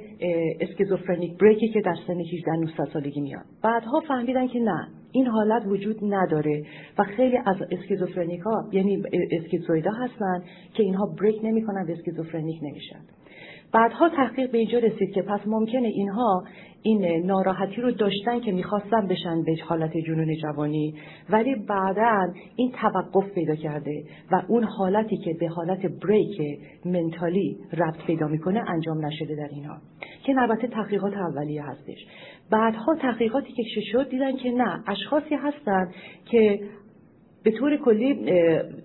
schizophrenic 0.61 1.39
break 1.39 1.64
ی 1.64 1.69
که 1.69 1.81
در 1.81 1.95
سن 2.07 2.21
18 2.21 2.53
19 2.53 2.85
سالگی 2.93 3.21
میاد. 3.21 3.45
بعدها 3.63 4.01
فهمیدن 4.01 4.47
که 4.47 4.59
نه 4.59 4.89
این 5.13 5.27
حالت 5.27 5.63
وجود 5.67 5.97
نداره 6.03 6.63
و 6.99 7.05
خیلی 7.05 7.37
از 7.37 7.57
schizophrenic 7.71 8.41
ها 8.41 8.69
یعنی 8.73 9.03
schizoid 9.33 9.84
ا 9.84 9.91
هستن 9.91 10.43
که 10.75 10.83
اینها 10.83 11.07
break 11.21 11.41
نمی‌کنن 11.43 11.87
و 11.89 11.91
schizophrenic 11.91 12.59
نمیشن. 12.63 13.01
بعدها 13.73 14.09
تحقیق 14.09 14.51
به 14.51 14.59
اینجا 14.59 14.79
رسید 14.79 15.13
که 15.13 15.23
پس 15.23 15.41
ممکنه 15.47 15.89
اینها 15.89 16.45
این 16.83 17.27
ناراحتی 17.27 17.81
رو 17.81 17.91
داشتن 17.91 18.41
که 18.41 18.53
می‌خواستن 18.53 19.07
بشن 19.07 19.43
به 19.43 19.57
حالت 19.69 19.97
جنون 19.97 20.37
جوانی 20.37 20.95
ولی 21.31 21.55
بعدا 21.55 22.33
این 22.57 22.73
توقف 22.73 23.31
پیدا 23.35 23.55
کرده 23.55 24.05
و 24.33 24.43
اون 24.49 24.65
حالتی 24.65 25.17
که 25.17 25.37
به 25.41 25.49
حالت 25.49 25.87
break 25.87 26.41
mental 26.85 27.46
ی 27.46 27.57
ربط 27.73 28.05
پیدا 28.07 28.27
می‌کنه 28.27 28.71
انجام 28.71 29.07
نشده 29.07 29.37
در 29.37 29.49
اینها 29.53 29.77
که 30.25 30.35
البته 30.39 30.67
تحقیقات 30.67 31.13
اولیه 31.17 31.63
هستش. 31.63 32.07
بعدها 32.51 32.95
تحقیقاتی 32.95 33.53
که 33.53 33.63
شد 33.93 34.09
دیدن 34.09 34.37
که 34.37 34.51
نه 34.51 34.85
اشخاصی 34.87 35.35
هستن 35.35 35.89
که 36.31 36.61
به 37.45 37.51
طور 37.51 37.77
کلی 37.77 38.33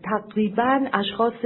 تقریبا 0.03 0.81
اشخاص 0.93 1.45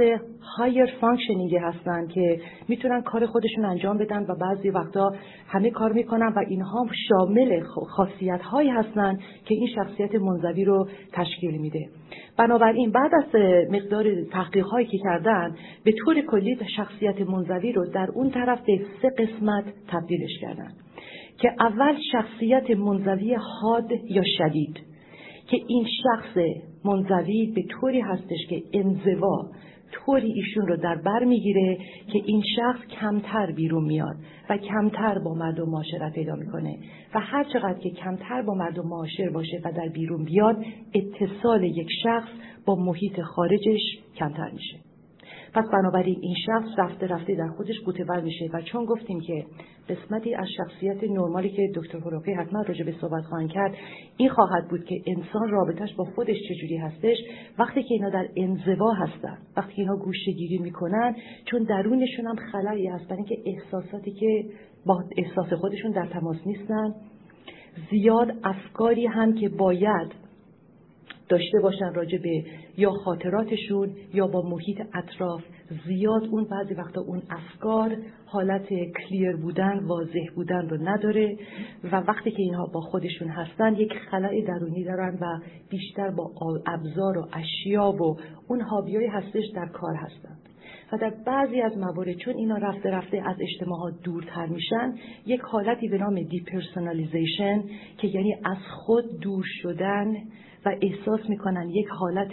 higher 0.56 0.86
functioning 1.00 1.56
هستن 1.56 2.06
که 2.06 2.40
می‌تونن 2.68 3.02
کار 3.02 3.26
خودشون 3.26 3.64
انجام 3.64 3.98
بدن 3.98 4.22
و 4.28 4.34
بعضی 4.34 4.70
وقتا 4.70 5.12
همه 5.48 5.70
کار 5.70 5.92
می‌کنن 5.92 6.32
و 6.36 6.38
اینها 6.48 6.86
شامل 7.08 7.60
خاصیت 7.96 8.40
هایی 8.42 8.70
هستن 8.70 9.18
که 9.44 9.54
این 9.54 9.68
شخصیت 9.74 10.14
منزوی 10.14 10.64
رو 10.64 10.88
تشکیل 11.12 11.60
میده. 11.60 11.88
بنابراین 12.38 12.90
بعد 12.90 13.10
از 13.14 13.34
مقدار 13.70 14.24
تحقیق 14.32 14.66
هایی 14.66 14.86
که 14.86 14.98
کردن 14.98 15.56
به 15.84 15.92
طور 15.92 16.20
کلی 16.20 16.58
شخصیت 16.76 17.20
منزوی 17.20 17.72
رو 17.72 17.86
در 17.86 18.08
اون 18.14 18.30
طرف 18.30 18.60
به 18.66 18.80
سه 19.02 19.10
قسمت 19.10 19.64
تبدیلش 19.88 20.38
کردن. 20.40 20.68
که 21.38 21.52
اول 21.60 21.94
شخصیت 22.12 22.70
منزوی 22.70 23.34
حاد 23.34 23.92
یا 24.10 24.22
شدید. 24.38 24.80
که 25.46 25.56
این 25.68 25.86
شخص 26.02 26.38
منزوی 26.84 27.52
به 27.54 27.62
طوری 27.62 28.00
هستش 28.00 28.46
که 28.48 28.62
انزوا 28.72 29.50
طوری 29.92 30.32
ایشون 30.32 30.66
رو 30.66 30.76
در 30.76 30.94
بر 30.94 31.24
می‌گیره 31.24 31.78
که 32.12 32.22
این 32.24 32.42
شخص 32.56 32.86
کمتر 33.00 33.52
بیرون 33.52 33.84
میاد 33.84 34.16
و 34.50 34.56
کمتر 34.56 35.18
با 35.18 35.34
مردم 35.34 35.68
معاشرت 35.68 36.12
پیدا 36.12 36.34
می‌کنه. 36.34 36.78
و 37.14 37.20
هر 37.20 37.44
چقدر 37.44 37.78
که 37.78 37.90
کمتر 37.90 38.42
با 38.42 38.54
مردم 38.54 38.88
معاشر 38.88 39.30
باشه 39.30 39.60
و 39.64 39.72
در 39.72 39.88
بیرون 39.88 40.24
بیاد 40.24 40.64
اتصال 40.94 41.64
یک 41.64 41.88
شخص 42.02 42.28
با 42.66 42.76
محیط 42.76 43.20
خارجش 43.20 43.98
کمتر 44.16 44.50
میشه. 44.50 44.89
پس 45.54 45.64
بنابراین 45.72 46.18
این 46.20 46.34
شخص 46.46 46.78
رفته 46.78 47.06
رفته 47.06 47.34
در 47.34 47.48
خودش 47.48 47.80
قوتور 47.84 48.20
میشه 48.20 48.50
و 48.52 48.62
چون 48.62 48.84
گفتیم 48.84 49.20
که 49.20 49.44
قسمتی 49.88 50.34
از 50.34 50.46
شخصیت 50.56 51.04
نرمالی 51.04 51.50
که 51.50 51.72
دکتر 51.74 51.98
هروقی 51.98 52.32
حتما 52.32 52.62
راجع 52.62 52.84
به 52.84 52.94
صحبت 53.00 53.24
خواهند 53.24 53.50
کرد 53.50 53.74
این 54.16 54.28
خواهد 54.28 54.68
بود 54.68 54.84
که 54.84 55.02
انسان 55.06 55.48
رابطش 55.48 55.94
با 55.94 56.04
خودش 56.04 56.36
چجوری 56.48 56.76
هستش؟ 56.76 57.16
وقتی 57.58 57.82
که 57.82 57.94
اینا 57.94 58.10
در 58.10 58.28
انزوا 58.36 58.92
هستن 58.92 59.38
وقتی 59.56 59.72
که 59.72 59.82
اینا 59.82 59.96
گوشه 59.96 60.32
گیری 60.32 60.58
می‌کنن 60.58 61.16
چون 61.44 61.62
درونشون 61.62 62.26
هم 62.26 62.36
خلایی 62.52 62.86
هست 62.86 63.04
برای 63.04 63.16
اینکه 63.16 63.38
احساساتی 63.46 64.12
که 64.12 64.44
با 64.86 65.04
احساس 65.16 65.52
خودشون 65.52 65.90
در 65.90 66.06
تماس 66.06 66.36
نیستن 66.46 66.94
زیاد 67.90 68.32
افکاری 68.44 69.06
هم 69.06 69.34
که 69.34 69.48
باید 69.48 70.12
داشته 71.30 71.58
باشن 71.62 71.94
راجع 71.94 72.18
به 72.18 72.44
یا 72.76 72.90
خاطراتشون 72.90 73.90
یا 74.14 74.26
با 74.26 74.42
محیط 74.42 74.80
اطراف 74.94 75.42
زیاد. 75.86 76.24
اون 76.24 76.44
بعضی 76.44 76.74
وقتا 76.74 77.00
اون 77.00 77.22
افکار 77.30 77.96
حالت 78.26 78.68
کلیر 78.68 79.36
بودن 79.36 79.84
واضح 79.84 80.34
بودن 80.34 80.68
رو 80.68 80.88
نداره 80.88 81.36
و 81.92 81.96
وقتی 81.96 82.30
که 82.30 82.42
اینها 82.42 82.66
با 82.66 82.80
خودشون 82.80 83.28
هستن 83.28 83.74
یک 83.74 83.92
خلای 84.10 84.42
درونی 84.42 84.84
دارن 84.84 85.18
و 85.20 85.38
بیشتر 85.70 86.10
با 86.10 86.30
ابزار 86.66 87.18
و 87.18 87.28
اشیا 87.32 87.92
و 87.92 88.16
اون 88.48 88.60
hobby 88.60 88.98
ای 88.98 89.06
هستش 89.06 89.44
در 89.54 89.66
کار 89.66 89.94
هستن. 89.94 90.36
و 90.92 90.96
در 90.96 91.12
بعضی 91.26 91.60
از 91.60 91.78
موارد 91.78 92.16
چون 92.16 92.34
اینا 92.34 92.56
رفته 92.56 92.90
رفته 92.90 93.22
از 93.26 93.36
اجتماعات 93.40 93.94
دورتر 94.04 94.46
میشن 94.46 94.94
یک 95.26 95.40
حالتی 95.40 95.88
به 95.88 95.98
نام 95.98 96.22
depersonalization 96.22 97.64
که 97.98 98.08
یعنی 98.08 98.34
از 98.44 98.58
خود 98.76 99.20
دور 99.20 99.44
شدن 99.62 100.16
و 100.64 100.76
احساس 100.82 101.20
می‌کنن 101.28 101.68
یک 101.68 101.88
حالت 101.88 102.32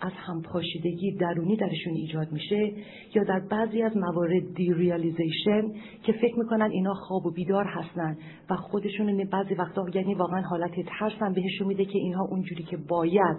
از 0.00 0.12
همپاشیدگی 0.12 1.16
درونی 1.16 1.56
درشون 1.56 1.94
ایجاد 1.94 2.32
میشه 2.32 2.72
یا 3.14 3.24
در 3.24 3.40
بعضی 3.50 3.82
از 3.82 3.96
موارد 3.96 4.54
derealization 4.54 5.62
که 6.02 6.12
فکر 6.12 6.38
می‌کنن 6.38 6.70
اینا 6.70 6.94
خواب 6.94 7.26
و 7.26 7.30
بیدار 7.30 7.64
هستن 7.64 8.16
و 8.50 8.56
خودشون 8.56 9.24
بعضی 9.32 9.54
وقتا 9.54 9.86
یعنی 9.94 10.14
واقعا 10.14 10.40
حالت 10.40 10.72
ترسن 10.98 11.32
بهشون 11.32 11.66
میده 11.66 11.84
که 11.84 11.98
اینها 11.98 12.24
اونجوری 12.30 12.62
که 12.62 12.76
باید 12.76 13.36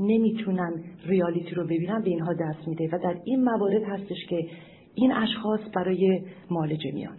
نمی‌تونن 0.00 0.84
ریالیتی 1.06 1.54
رو 1.54 1.64
ببینن 1.64 2.02
به 2.02 2.10
اینها 2.10 2.32
دست 2.32 2.68
میده 2.68 2.88
و 2.92 2.98
در 2.98 3.16
این 3.24 3.44
موارد 3.44 3.82
هستش 3.82 4.26
که 4.28 4.46
این 4.94 5.12
اشخاص 5.12 5.60
برای 5.74 6.22
مالجه 6.50 6.92
میان 6.94 7.16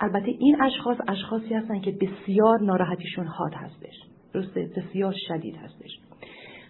البته 0.00 0.28
این 0.38 0.62
اشخاص 0.62 0.96
اشخاصی 1.08 1.54
هستن 1.54 1.80
که 1.80 1.90
بسیار 1.90 2.60
ناراحتیشون 2.60 3.26
حاد 3.26 3.54
هستش. 3.54 3.94
درسته 4.34 4.70
بسیار 4.76 5.14
شدید 5.28 5.56
هستش. 5.56 5.98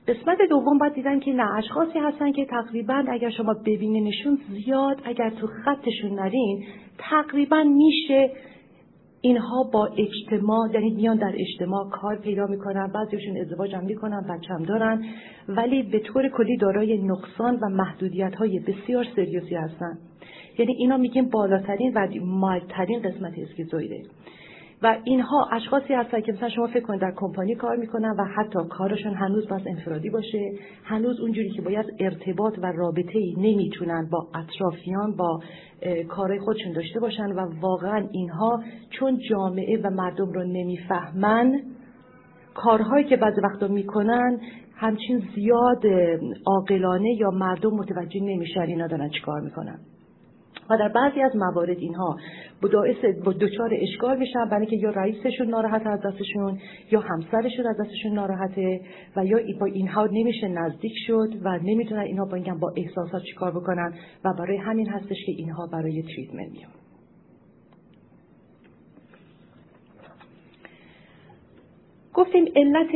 قسمت 0.09 0.39
دوم 0.51 0.79
باید 0.79 0.95
دیدن 0.95 1.21
که 1.21 1.33
نه 1.33 1.55
اشخاصی 1.57 1.99
هستن 1.99 2.33
که 2.33 2.45
تقریبا 2.45 3.05
اگر 3.09 3.31
شما 3.31 3.55
ببینینشون 3.67 4.39
زیاد 4.51 5.03
اگر 5.05 5.31
تو 5.31 5.47
خطشون 5.47 6.15
نرین 6.15 6.65
تقریبا 6.99 7.63
میشه 7.63 8.31
اینها 9.21 9.71
با 9.73 9.87
اجتماع 9.87 10.71
یعنی 10.75 10.91
میان 10.91 11.17
در 11.17 11.33
اجتماع 11.35 11.91
کار 11.91 12.17
پیدا 12.17 12.47
می‌کنن 12.47 12.93
بعضیشون 12.95 13.37
ازدواج 13.37 13.75
هم 13.75 13.85
می‌کنن 13.85 14.21
بچه 14.21 14.55
هم 14.55 14.63
دارن 14.63 15.05
ولی 15.49 15.83
به 15.83 15.99
طور 15.99 16.29
کلی 16.29 16.57
دارای 16.57 16.99
نقصان 17.03 17.57
و 17.63 17.69
محدودیت 17.69 18.35
های 18.35 18.59
بسیار 18.59 19.07
سریوسی 19.17 19.55
هستن. 19.55 19.99
یعنی 20.59 20.73
اینا 20.79 20.97
میگیم 20.97 21.29
بالاترین 21.29 21.93
و 21.95 22.09
مالترین 22.25 23.03
قسمت 23.03 23.33
اسکیزویده 23.39 24.03
و 24.83 24.97
اینها 25.05 25.49
اشخاصی 25.53 25.95
هستن 25.95 26.21
که 26.21 26.33
مثلا 26.33 26.49
شما 26.49 26.67
فکر 26.67 26.81
کنید 26.81 27.01
در 27.01 27.13
کمپانی 27.17 27.55
کار 27.55 27.77
می‌کنن 27.77 28.11
و 28.19 28.25
حتی 28.25 28.59
کارشون 28.71 29.15
هنوز 29.15 29.49
باز 29.49 29.63
انفرادی 29.67 30.11
باشه. 30.11 30.53
هنوز 30.85 31.21
اونجوری 31.21 31.51
که 31.51 31.63
باید 31.63 31.87
ارتباط 32.01 32.59
و 32.63 32.73
رابطه 32.73 33.19
ای 33.19 33.35
نمی‌تونن 33.39 34.09
با 34.11 34.27
اطرافیان 34.35 35.17
با 35.17 35.41
کارهای 36.09 36.39
خودشون 36.41 36.73
داشته 36.73 37.01
باشن 37.01 37.33
و 37.33 37.61
واقعا 37.61 38.09
اینها 38.13 38.63
چون 38.91 39.19
جامعه 39.31 39.81
و 39.85 39.91
مردم 39.91 40.33
رو 40.33 40.45
نمی‌فهمن 40.45 41.61
کارهایی 42.55 43.05
که 43.05 43.17
بعضی 43.17 43.41
وقتا 43.41 43.69
می‌کنن 43.69 44.41
همچین 44.77 45.23
زیاد 45.35 45.83
عاقلانه 46.47 47.15
یا 47.21 47.31
مردم 47.31 47.71
متوجه 47.71 48.21
نمیشن 48.21 48.61
اینا 48.61 48.87
دارن 48.87 49.09
چیکار 49.09 49.41
می‌کنن. 49.41 49.79
و 50.71 50.77
در 50.79 50.89
بعضی 50.89 51.23
از 51.23 51.37
موارد 51.37 51.79
اینها 51.79 52.17
با 53.25 53.33
دچار 53.33 53.71
اشکال 53.73 54.19
میشن 54.19 54.49
برای 54.51 54.67
که 54.67 54.77
یا 54.77 54.91
رئیسشون 54.91 55.49
ناراحت 55.49 55.87
از 55.87 56.01
دستشون 56.01 56.59
یا 56.91 57.01
همسرشون 57.01 57.67
از 57.67 57.77
دستشون 57.81 58.13
ناراحته 58.13 58.81
و 59.17 59.25
یا 59.25 59.39
با 59.61 59.67
اینها 59.67 60.09
نمیشه 60.13 60.49
نزدیک 60.49 60.93
شد 61.07 61.29
و 61.43 61.59
نمی‌تونن 61.63 62.01
اینها 62.01 62.25
با 62.25 62.35
اینکه 62.35 62.53
با 62.53 62.73
احساسات 62.77 63.23
چیکار 63.23 63.51
بکنن 63.51 63.95
و 64.25 64.33
برای 64.39 64.57
همین 64.57 64.89
هستش 64.89 65.17
که 65.27 65.33
اینها 65.33 65.67
برای 65.67 66.03
تریتمنت 66.03 66.51
میان. 66.53 66.71
گفتیم 72.15 72.45
علت 72.57 72.91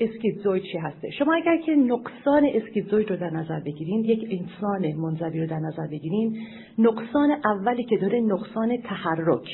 اسکیزوید 0.00 0.62
چی 0.62 0.78
هسته. 0.78 1.10
شما 1.10 1.34
اگر 1.34 1.56
که 1.56 1.72
نقصان 1.74 2.44
اسکیزوید 2.54 3.10
رو 3.10 3.16
در 3.16 3.30
نظر 3.30 3.60
بگیرین 3.60 4.04
یک 4.04 4.28
انسان 4.30 4.92
منزوی 4.92 5.40
رو 5.40 5.46
در 5.46 5.58
نظر 5.58 5.86
بگیرین 5.86 6.38
نقصان 6.78 7.30
اولی 7.44 7.84
که 7.84 7.96
داره 7.96 8.20
نقصان 8.20 8.76
تحرک. 8.76 9.48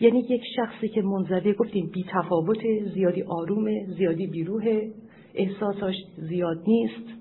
یعنی 0.00 0.18
یک 0.18 0.42
شخصی 0.56 0.88
که 0.88 1.02
منزوی 1.02 1.52
گفتیم 1.52 1.90
بی 1.94 2.04
تفاوت 2.08 2.58
زیادی 2.94 3.22
آرومه 3.22 3.86
زیادی 3.98 4.26
بیروه 4.26 4.82
احساساش 5.34 5.94
زیاد 6.16 6.62
نیست. 6.66 7.15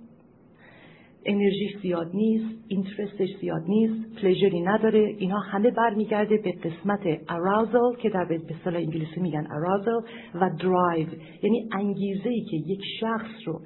انرژیش 1.25 1.77
زیاد 1.81 2.11
نیست 2.13 2.45
interest 2.67 3.17
ش 3.17 3.29
زیاد 3.41 3.61
نیست 3.67 4.15
pleasure 4.21 4.57
ی 4.57 4.61
نداره. 4.61 5.15
اینا 5.17 5.39
همه 5.39 5.71
برمیگرده 5.71 6.37
به 6.37 6.51
قسمت 6.51 6.99
arousal 7.29 8.01
که 8.01 8.09
در 8.09 8.25
به 8.25 8.39
اصطلاح 8.49 8.81
انگلیسی 8.81 9.21
میگن 9.21 9.47
arousal 9.51 10.07
و 10.35 10.49
درایو 10.59 11.07
یعنی 11.43 11.69
انگیزه 11.71 12.29
ای 12.29 12.41
که 12.41 12.57
یک 12.57 12.81
شخص 12.99 13.47
رو 13.47 13.61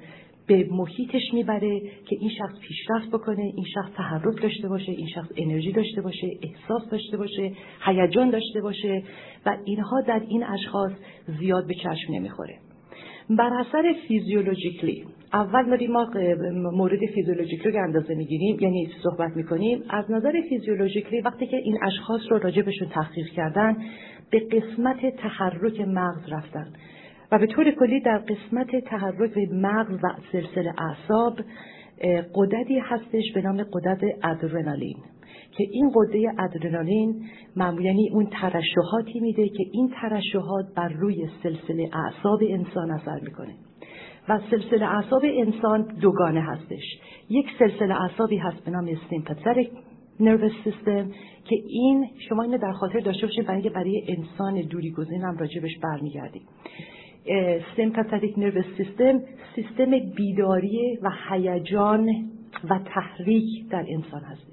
به 0.46 0.68
محیطش 0.70 1.34
می‌بره 1.34 1.80
که 1.80 2.16
این 2.20 2.30
شخص 2.38 2.60
پیشرفت 2.60 3.08
بکنه 3.08 3.42
این 3.42 3.64
شخص 3.74 3.92
تحرک 3.96 4.42
داشته 4.42 4.68
باشه 4.68 4.92
این 4.92 5.08
شخص 5.14 5.28
انرژی 5.36 5.72
داشته 5.72 6.00
باشه 6.00 6.26
احساس 6.42 6.90
داشته 6.90 7.16
باشه 7.16 7.52
هیجان 7.86 8.30
داشته 8.30 8.60
باشه 8.60 9.02
و 9.46 9.56
اینها 9.64 10.00
در 10.00 10.22
این 10.28 10.44
اشخاص 10.44 10.92
زیاد 11.38 11.66
به 11.66 11.74
چشم 11.74 12.12
نمی‌خوره. 12.12 12.58
بر 13.30 13.52
اثر 13.60 13.94
فیزیولوژیکلی 14.08 15.04
اول 15.32 15.70
داریم 15.70 15.90
ما 15.92 16.06
مورد 16.70 16.98
فیزیولوژیکلی 17.14 17.72
رو 17.72 17.82
اندازه 17.82 18.14
می‌گیریم 18.14 18.56
یعنی 18.60 18.88
صحبت 19.02 19.36
می‌کنیم 19.36 19.82
از 19.90 20.10
نظر 20.10 20.32
فیزیولوژیکلی 20.48 21.20
وقتی 21.20 21.46
که 21.46 21.56
این 21.56 21.78
اشخاص 21.82 22.20
رو 22.30 22.38
راجبشون 22.38 22.88
تحقیق 22.88 23.26
کردن 23.26 23.76
به 24.30 24.40
قسمت 24.40 25.16
تحرک 25.16 25.80
مغز 25.80 26.32
رفتن. 26.32 26.72
و 27.32 27.38
به 27.38 27.46
طور 27.46 27.70
کلی 27.70 28.00
در 28.00 28.18
قسمت 28.18 28.76
تحرک 28.84 29.38
مغز 29.52 29.94
و 29.94 30.08
سلسله 30.32 30.74
اعصاب 30.78 31.38
قدرتی 32.34 32.78
هستش 32.78 33.32
به 33.34 33.42
نام 33.42 33.62
قدرت 33.72 34.00
ادرنالین 34.22 34.96
که 35.56 35.64
این 35.70 35.90
قده 35.94 36.32
ادرنالین 36.38 37.24
یعنی 37.56 38.10
اون 38.12 38.26
ترشحاتی 38.26 39.20
میده 39.20 39.48
که 39.48 39.64
این 39.72 39.92
ترشحات 40.00 40.66
بر 40.76 40.88
روی 40.88 41.28
سلسله 41.42 41.90
اعصاب 41.92 42.40
انسان 42.48 42.90
اثر 42.90 43.20
می‌کنه. 43.20 43.69
و 44.28 44.40
سلسله 44.50 44.86
اعصاب 44.86 45.22
انسان 45.24 45.82
دوگانه 46.00 46.40
هستش. 46.40 46.84
یک 47.28 47.46
سلسله 47.58 48.02
اعصابی 48.02 48.36
هست 48.36 48.64
به 48.64 48.70
نام 48.70 48.90
سیمپاتیک 49.10 49.70
نروس 50.20 50.52
سیستم 50.64 51.10
که 51.44 51.56
این 51.66 52.06
شما 52.28 52.42
اینو 52.42 52.58
در 52.58 52.72
خاطر 52.72 53.00
داشته 53.00 53.26
باشید 53.26 53.46
برای 53.46 53.70
برای 53.70 54.04
انسان 54.08 54.60
دوری 54.60 54.90
گزین 54.90 55.22
هم 55.22 55.36
راجبش 55.36 55.78
برمیگردیم. 55.82 56.42
سیمپاتیک 57.76 58.38
نروس 58.38 58.64
سیستم 58.76 59.20
سیستم 59.54 59.90
بیداری 60.16 60.98
و 61.02 61.10
هیجان 61.30 62.08
و 62.70 62.78
تحریک 62.78 63.68
در 63.70 63.84
انسان 63.88 64.20
هستش. 64.20 64.50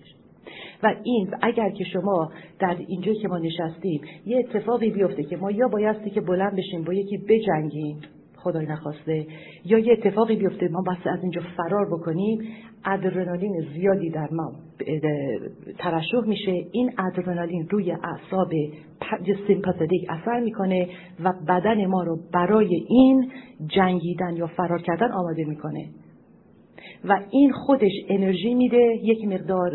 و 0.83 0.95
این 1.03 1.29
اگر 1.41 1.69
که 1.69 1.83
شما 1.83 2.31
در 2.59 2.75
اینجا 2.87 3.13
که 3.13 3.27
ما 3.27 3.37
نشستیم 3.37 4.01
یه 4.25 4.37
اتفاقی 4.37 4.89
بیفته 4.89 5.23
که 5.23 5.37
ما 5.37 5.51
یا 5.51 5.67
بایستی 5.67 6.09
که 6.09 6.21
بلند 6.21 6.55
بشیم 6.55 6.83
با 6.83 6.93
یکی 6.93 7.17
بجنگیم 7.17 8.01
خدای 8.37 8.65
نخواسته. 8.65 9.25
یا 9.65 9.79
یه 9.79 9.93
اتفاقی 9.93 10.35
بیفته 10.35 10.67
ما 10.67 10.81
بس 10.81 11.07
از 11.07 11.19
اینجا 11.21 11.41
فرار 11.57 11.85
بکنیم 11.85 12.39
ادرنالین 12.85 13.65
زیادی 13.73 14.09
در 14.09 14.29
ما 14.31 14.51
ترشح 15.77 16.27
میشه. 16.27 16.51
این 16.71 16.91
ادرنالین 16.97 17.67
روی 17.69 17.91
اعصاب 17.91 18.51
سیمپاتیک 19.47 20.05
اثر 20.09 20.39
می‌کنه 20.39 20.87
و 21.23 21.33
بدن 21.47 21.85
ما 21.85 22.03
رو 22.03 22.19
برای 22.33 22.85
این 22.89 23.31
جنگیدن 23.67 24.35
یا 24.35 24.47
فرار 24.47 24.81
کردن 24.81 25.11
آماده 25.11 25.45
می‌کنه. 25.45 25.85
و 27.05 27.19
این 27.31 27.51
خودش 27.51 27.91
انرژی 28.09 28.53
میده 28.53 28.99
یک 29.03 29.25
مقدار 29.27 29.71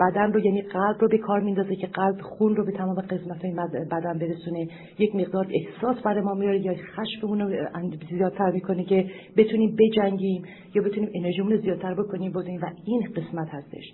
بدن 0.00 0.32
رو 0.32 0.40
یعنی 0.40 0.62
قلب 0.62 0.96
رو 1.00 1.08
به 1.08 1.18
کار 1.18 1.40
میندازه 1.40 1.76
که 1.76 1.86
قلب 1.86 2.20
خون 2.20 2.56
رو 2.56 2.64
به 2.64 2.72
تمام 2.72 2.94
قسمت 2.94 3.44
های 3.44 3.54
بدن 3.90 4.18
برسونه. 4.18 4.68
یک 4.98 5.14
مقدار 5.14 5.46
احساس 5.50 6.02
برای 6.02 6.20
ما 6.20 6.34
میاره 6.34 6.58
یا 6.58 6.74
خشممون 6.74 7.40
رو 7.40 7.68
زیادتر 8.10 8.50
می‌کنه 8.50 8.84
که 8.84 9.06
بتونیم 9.36 9.76
بجنگیم 9.78 10.42
یا 10.74 10.82
بتونیم 10.82 11.10
انرژیمون 11.14 11.52
رو 11.52 11.58
زیادتر 11.58 11.94
بکنیم 11.94 12.32
بودیم 12.32 12.60
و 12.62 12.66
این 12.84 13.02
قسمت 13.16 13.48
هستش. 13.48 13.84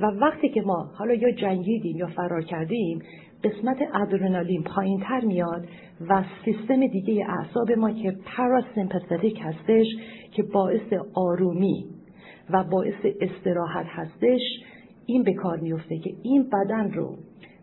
و 0.00 0.04
وقتی 0.04 0.48
که 0.48 0.62
ما 0.62 0.90
حالا 0.94 1.14
یا 1.14 1.30
جنگیدیم 1.32 1.96
یا 1.96 2.06
فرار 2.06 2.42
کردیم 2.42 3.02
قسمت 3.44 3.78
ادرنالین 3.94 4.62
پایین 4.62 5.00
تر 5.00 5.20
میاد 5.20 5.68
و 6.08 6.24
سیستم 6.44 6.86
دیگه 6.86 7.26
اعصاب 7.28 7.72
ما 7.72 7.90
که 7.90 8.16
پاراسیمپاتیک 8.36 9.40
هستش 9.42 9.86
که 10.32 10.42
باعث 10.42 10.92
آرومی 11.14 11.86
و 12.50 12.64
باعث 12.64 13.06
استراحت 13.20 13.86
هستش 13.88 14.40
این 15.06 15.22
به 15.22 15.34
کار 15.34 15.60
میفته 15.60 15.98
که 15.98 16.10
این 16.22 16.50
بدن 16.52 16.92
رو 16.92 17.16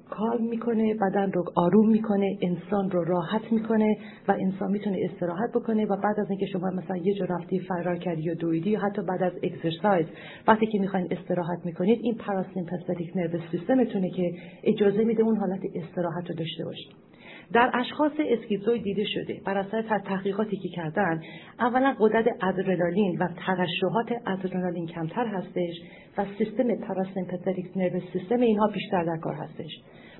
کار 0.10 0.38
می‌کنه 0.38 0.93
بدن 0.93 1.32
رو 1.32 1.46
آروم 1.56 1.89
می‌کنه 1.89 2.38
انسان 2.41 2.91
رو 2.91 3.04
راحت 3.04 3.52
می‌کنه 3.52 3.98
و 4.28 4.32
انسان 4.32 4.72
می‌تونه 4.72 4.98
استراحت 5.12 5.52
بکنه 5.52 5.86
و 5.86 5.96
بعد 5.96 6.20
از 6.20 6.30
اینکه 6.30 6.46
شما 6.46 6.70
مثلا 6.70 6.98
یه 6.98 7.13
جا 7.13 7.26
رفتی 7.26 7.60
فرار 7.60 7.98
کردی 7.98 8.22
یا 8.22 8.34
دویدی 8.34 8.70
یا 8.70 8.80
حتی 8.80 9.02
بعد 9.02 9.24
از 9.24 9.34
اکسرسایز 9.43 10.06
وقتی 10.48 10.65
که 10.65 10.80
می‌خواین 10.80 11.08
استراحت 11.12 11.65
می‌کنید 11.65 12.00
این 12.02 12.15
پاراسیمپاتیک 12.15 13.12
نرو 13.15 13.39
سیستمتونه 13.52 14.10
که 14.10 14.32
اجازه 14.63 15.04
میده 15.04 15.24
اون 15.24 15.38
حالت 15.38 15.62
استراحت 15.76 16.30
رو 16.30 16.36
داشته 16.36 16.65
باشید. 16.65 17.07
در 17.53 17.71
اشخاص 17.73 18.12
اسکیزوید 18.19 18.83
دیده 18.83 19.05
شده. 19.05 19.41
بر 19.45 19.57
اساس 19.57 19.86
تحقیقاتی 20.05 20.57
که 20.57 20.69
کردن 20.69 21.21
اولا 21.60 21.95
قدرت 21.99 22.25
ادرنالین 22.41 23.17
و 23.19 23.27
ترشحات 23.27 24.12
ادرنالین 24.27 24.88
کمتر 24.88 25.27
هستش 25.27 25.75
و 26.17 26.25
سیستم 26.38 26.75
پاراسیمپاتیک 26.88 27.65
نرو 27.75 27.99
سیستم 28.13 28.39
اینها 28.39 28.67
بیشتر 28.67 29.03
در 29.03 29.17
کار 29.17 29.33
هستش. 29.33 29.71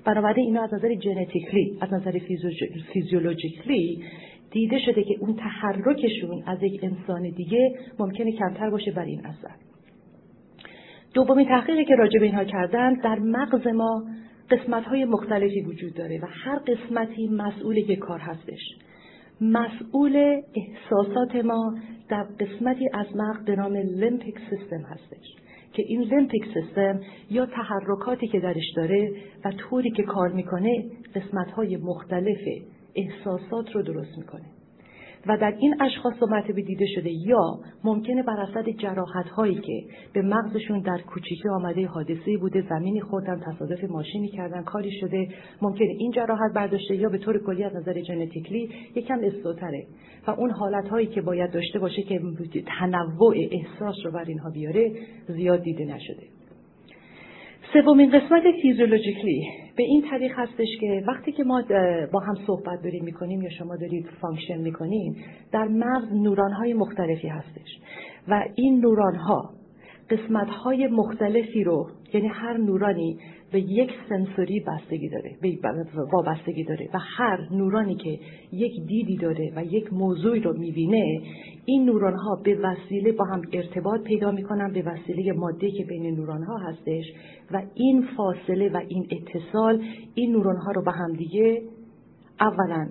بنابراین 0.04 0.46
اینا 0.46 0.62
از 0.62 0.74
نظر 0.74 0.94
ژنتیکلی 0.94 1.78
از 1.80 1.92
نظر 1.92 2.18
فیزیولوژیکلی 2.92 4.04
دیده 4.50 4.78
شده 4.78 5.02
که 5.02 5.16
اون 5.20 5.36
تحرکشون 5.36 6.42
از 6.46 6.62
یک 6.62 6.84
انسان 6.84 7.22
دیگه 7.22 7.78
ممکنه 7.98 8.32
کمتر 8.32 8.70
باشه 8.70 8.90
بر 8.90 9.04
این 9.04 9.26
اثر. 9.26 9.54
دومین 11.14 11.48
تحقیقی 11.48 11.84
که 11.84 11.94
راجع 11.94 12.20
به 12.20 12.26
اینها 12.26 12.44
کردن 12.44 12.94
در 12.94 13.18
مغز 13.18 13.66
ما 13.66 14.04
قسمت 14.50 14.84
های 14.84 15.04
مختلفی 15.04 15.60
وجود 15.60 15.94
داره 15.94 16.20
و 16.22 16.26
هر 16.30 16.58
قسمتی 16.58 17.28
مسئول 17.28 17.76
یک 17.76 17.98
کار 17.98 18.18
هستش. 18.18 18.60
مسئول 19.40 20.42
احساسات 20.54 21.44
ما 21.44 21.78
در 22.08 22.22
قسمتی 22.22 22.88
از 22.92 23.06
مغز 23.16 23.44
به 23.44 23.56
نام 23.56 23.76
لیمپیک 23.76 24.38
سیستم 24.50 24.80
هستش 24.80 25.34
که 25.72 25.82
این 25.86 26.02
لیمپیک 26.02 26.44
سیستم 26.54 27.00
یا 27.30 27.46
تحرکاتی 27.46 28.26
که 28.28 28.40
درش 28.40 28.72
داره 28.76 29.12
و 29.44 29.52
طوری 29.52 29.90
که 29.90 30.02
کار 30.02 30.28
می‌کنه 30.32 30.84
قسمت 31.14 31.50
های 31.50 31.76
مختلف 31.76 32.40
احساسات 32.94 33.70
رو 33.74 33.82
درست 33.82 34.18
می‌کنه. 34.18 34.57
و 35.26 35.36
در 35.36 35.54
این 35.58 35.82
اشخاص 35.82 36.14
دو 36.20 36.26
مرتبه 36.26 36.62
دیده 36.62 36.86
شده 36.94 37.10
یا 37.10 37.58
ممکنه 37.84 38.22
بر 38.22 38.40
اثر 38.40 38.72
جراحت 38.72 39.28
هایی 39.28 39.54
که 39.54 39.82
به 40.12 40.22
مغزشون 40.22 40.80
در 40.80 40.98
کوچیکی 40.98 41.48
آمده 41.48 41.86
حادثه 41.86 42.36
بوده 42.40 42.64
زمینی 42.68 43.00
خوردن 43.00 43.40
تصادف 43.40 43.84
ماشینی 43.84 44.28
کردن 44.28 44.62
کاری 44.62 44.90
شده 45.00 45.28
ممکنه 45.62 45.88
این 45.98 46.10
جراحت 46.10 46.52
برداشته 46.54 46.96
یا 46.96 47.08
به 47.08 47.18
طور 47.18 47.44
کلی 47.46 47.64
از 47.64 47.76
نظر 47.76 48.02
genetically 48.02 48.70
یکم 48.94 49.18
slow 49.22 49.54
تره. 49.54 49.86
و 50.26 50.30
اون 50.30 50.50
حالت 50.50 50.88
هایی 50.88 51.06
که 51.06 51.20
باید 51.20 51.50
داشته 51.50 51.78
باشه 51.78 52.02
که 52.02 52.20
تنوع 52.80 53.36
احساس 53.50 53.96
رو 54.04 54.10
بر 54.10 54.24
اینها 54.24 54.50
بیاره 54.50 54.92
زیاد 55.28 55.62
دیده 55.62 55.84
نشده. 55.84 56.37
سومین 57.72 58.10
قسمت 58.10 58.42
physiologically 58.62 59.48
به 59.76 59.82
این 59.82 60.02
طریق 60.10 60.32
هستش 60.34 60.68
که 60.80 61.04
وقتی 61.06 61.32
که 61.32 61.44
ما 61.44 61.62
با 62.12 62.20
هم 62.20 62.34
صحبت 62.46 62.82
داریم 62.82 63.04
می‌کنیم 63.04 63.42
یا 63.42 63.50
شما 63.50 63.76
دارید 63.76 64.06
function 64.20 64.58
می‌کنیم 64.58 65.16
در 65.52 65.68
مغز 65.68 66.12
نوران 66.12 66.52
های 66.52 66.74
مختلفی 66.74 67.28
هستش. 67.28 67.78
و 68.28 68.44
این 68.54 68.80
نوران 68.80 69.14
ها 69.14 69.50
قسمت 70.10 70.48
های 70.48 70.86
مختلفی 70.86 71.64
رو 71.64 71.90
یعنی 72.14 72.26
هر 72.26 72.56
نورانی 72.56 73.18
به 73.52 73.60
یک 73.60 73.90
سنسوری 74.08 74.60
بستگی 74.60 75.08
داره 75.08 75.36
وابستگی 76.12 76.64
داره 76.64 76.88
و 76.94 76.98
هر 76.98 77.48
نورانی 77.50 77.94
که 77.94 78.18
یک 78.52 78.72
دیدی 78.86 79.16
داره 79.16 79.52
و 79.56 79.64
یک 79.64 79.92
موضوعی 79.92 80.40
رو 80.40 80.58
می‌بینه 80.58 81.20
این 81.64 81.84
نوران 81.84 82.14
ها 82.14 82.40
به 82.44 82.58
وسیله 82.62 83.12
با 83.12 83.24
هم 83.24 83.42
ارتباط 83.52 84.00
پیدا 84.02 84.30
می‌کنن 84.30 84.72
به 84.72 84.82
وسیله 84.82 85.32
ماده 85.32 85.70
که 85.70 85.84
بین 85.84 86.16
نوران 86.16 86.42
ها 86.42 86.56
هستش 86.56 87.04
و 87.50 87.62
این 87.74 88.06
فاصله 88.16 88.68
و 88.68 88.80
این 88.88 89.06
اتصال 89.10 89.84
این 90.14 90.32
نوران 90.32 90.56
ها 90.56 90.72
رو 90.72 90.82
به 90.82 90.92
هم 90.92 91.12
دیگه 91.12 91.62
اولا 92.40 92.88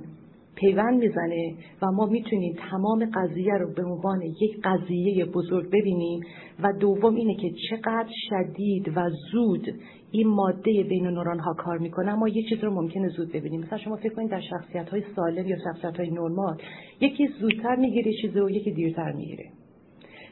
پیوند 0.56 1.00
می‌زنه 1.00 1.54
و 1.82 1.91
ما 1.91 2.06
می‌تونیم 2.06 2.56
تمام 2.72 3.06
قضیه 3.13 3.54
رو 3.54 3.74
به 3.74 3.84
عنوان 3.84 4.22
یک 4.22 4.62
قضیه 4.63 5.26
بزرگ 5.26 5.67
ببینیم 5.67 6.20
و 6.63 6.74
دوم 6.80 7.15
اینه 7.15 7.36
که 7.36 7.50
چقدر 7.70 8.10
شدید 8.30 8.91
و 8.96 9.10
زود 9.32 9.67
این 10.12 10.28
ماده 10.28 10.84
بین 10.84 11.08
نوران 11.08 11.39
ها 11.39 11.54
کار 11.54 11.78
می‌کنه 11.78 12.15
ما 12.15 12.28
یه 12.30 12.43
چیز 12.50 12.63
رو 12.63 12.74
ممکنه 12.74 13.08
زود 13.08 13.32
ببینیم. 13.32 13.62
مثلا 13.62 13.78
شما 13.78 13.96
فکر 13.96 14.13
کنید 14.13 14.30
در 14.30 14.41
شخصیت 14.41 14.89
های 14.89 15.04
سالم 15.15 15.48
یا 15.48 15.58
شخصیت 15.58 15.98
های 15.98 16.10
نرمال 16.10 16.58
یکی 17.02 17.28
زودتر 17.28 17.76
می‌گیره 17.76 18.13
چیزی 18.22 18.39
و 18.39 18.50
یکی 18.50 18.72
دیرتر 18.72 19.12
می‌گیره. 19.12 19.46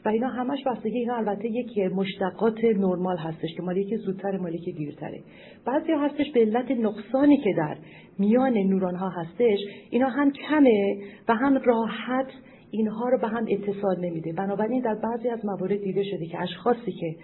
و 0.04 0.08
اینا 0.08 0.28
همش 0.28 0.64
بستگی 0.66 0.98
اینا 0.98 1.16
البته 1.16 1.48
یک 1.48 1.78
مشتقات 1.78 2.64
نرمال 2.64 3.16
هستش 3.16 3.54
که 3.56 3.62
مال 3.62 3.76
یکی 3.76 3.96
زودتر 3.96 4.36
مال 4.36 4.54
یکی 4.54 4.72
دیرتره. 4.72 5.20
بعضی 5.66 5.92
هستش 5.92 6.30
به 6.34 6.40
علت 6.40 6.70
نقصانی 6.70 7.36
که 7.36 7.54
در 7.56 7.76
میان 8.18 8.58
نوران 8.58 8.94
ها 8.94 9.08
هستش 9.08 9.58
اینا 9.90 10.08
هم 10.08 10.32
کمه 10.32 10.96
و 11.28 11.34
هم 11.34 11.58
راحت 11.64 12.26
اینها 12.70 13.08
رو 13.08 13.18
به 13.18 13.28
هم 13.28 13.46
اتصال 13.48 14.00
نمیده. 14.00 14.32
بنابراین 14.32 14.82
در 14.82 14.94
بعضی 14.94 15.28
از 15.28 15.44
موارد 15.44 15.82
دیده 15.82 16.02
شده 16.04 16.26
که 16.26 16.40
اشخاصی 16.42 16.92
که 16.92 17.16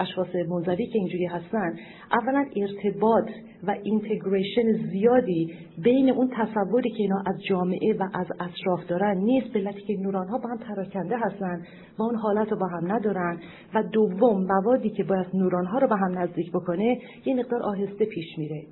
اشخاص 0.00 0.34
منزوی 0.48 0.86
که 0.86 0.98
اینجوری 0.98 1.26
هستن 1.26 1.76
اولا 2.12 2.46
ارتباط 2.56 3.30
و 3.66 3.76
اینتگریشن 3.82 4.72
زیادی 4.90 5.54
بین 5.78 6.10
اون 6.10 6.30
تصوری 6.36 6.90
که 6.90 7.02
اینا 7.02 7.22
از 7.26 7.42
جامعه 7.48 7.92
و 7.92 8.08
از 8.14 8.26
اطراف 8.40 8.86
دارن 8.88 9.18
نیست 9.18 9.52
به 9.52 9.72
که 9.72 9.96
نوران 9.96 10.28
ها 10.28 10.38
با 10.38 10.48
هم 10.48 10.58
پراکنده 10.58 11.16
هستن 11.16 11.62
و 11.98 12.02
اون 12.02 12.14
حالت 12.14 12.52
رو 12.52 12.58
با 12.58 12.66
هم 12.66 12.92
ندارن. 12.92 13.40
و 13.74 13.82
دوم 13.82 14.46
موادی 14.46 14.90
که 14.90 15.04
باید 15.04 15.26
neuron 15.34 15.66
ها 15.66 15.78
رو 15.78 15.88
به 15.88 15.96
هم 15.96 16.18
نزدیک 16.18 16.50
بکنه 16.52 16.98
یه 17.24 17.34
مقدار 17.34 17.62
آهسته 17.62 18.04
پیش 18.04 18.38
میره. 18.38 18.62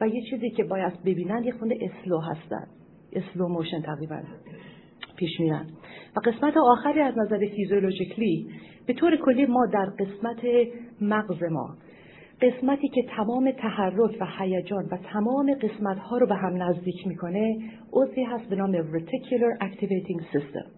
و 0.00 0.08
یه 0.08 0.22
چیزی 0.30 0.50
که 0.50 0.64
باید 0.64 0.92
ببینن 1.04 1.44
یه 1.44 1.52
خونده 1.52 1.78
اسلو 1.80 2.18
هستن. 2.18 2.66
slow 3.12 3.48
motion 3.48 3.82
تقریبا. 3.82 4.20
پیش 5.18 5.40
میرن. 5.40 5.66
و 6.16 6.20
قسمت 6.20 6.56
آخری 6.56 7.00
از 7.00 7.18
نظر 7.18 7.38
فیزیولوژیکلی 7.38 8.50
به 8.86 8.92
طور 8.92 9.16
کلی 9.16 9.46
ما 9.46 9.66
در 9.66 9.84
قسمت 9.84 10.40
مغز 11.00 11.42
ما 11.42 11.76
قسمتی 12.42 12.88
که 12.88 13.02
تمام 13.16 13.50
تحرک 13.50 14.16
و 14.20 14.26
هیجان 14.38 14.84
و 14.84 14.96
تمام 15.12 15.54
قسمت 15.54 15.98
ها 15.98 16.18
رو 16.18 16.26
به 16.26 16.34
هم 16.34 16.62
نزدیک 16.62 17.06
می‌کنه 17.06 17.56
عضوی 17.92 18.24
هست 18.24 18.48
به 18.48 18.56
نام 18.56 18.72
Reticular 18.72 19.64
Activating 19.64 20.22
System. 20.32 20.77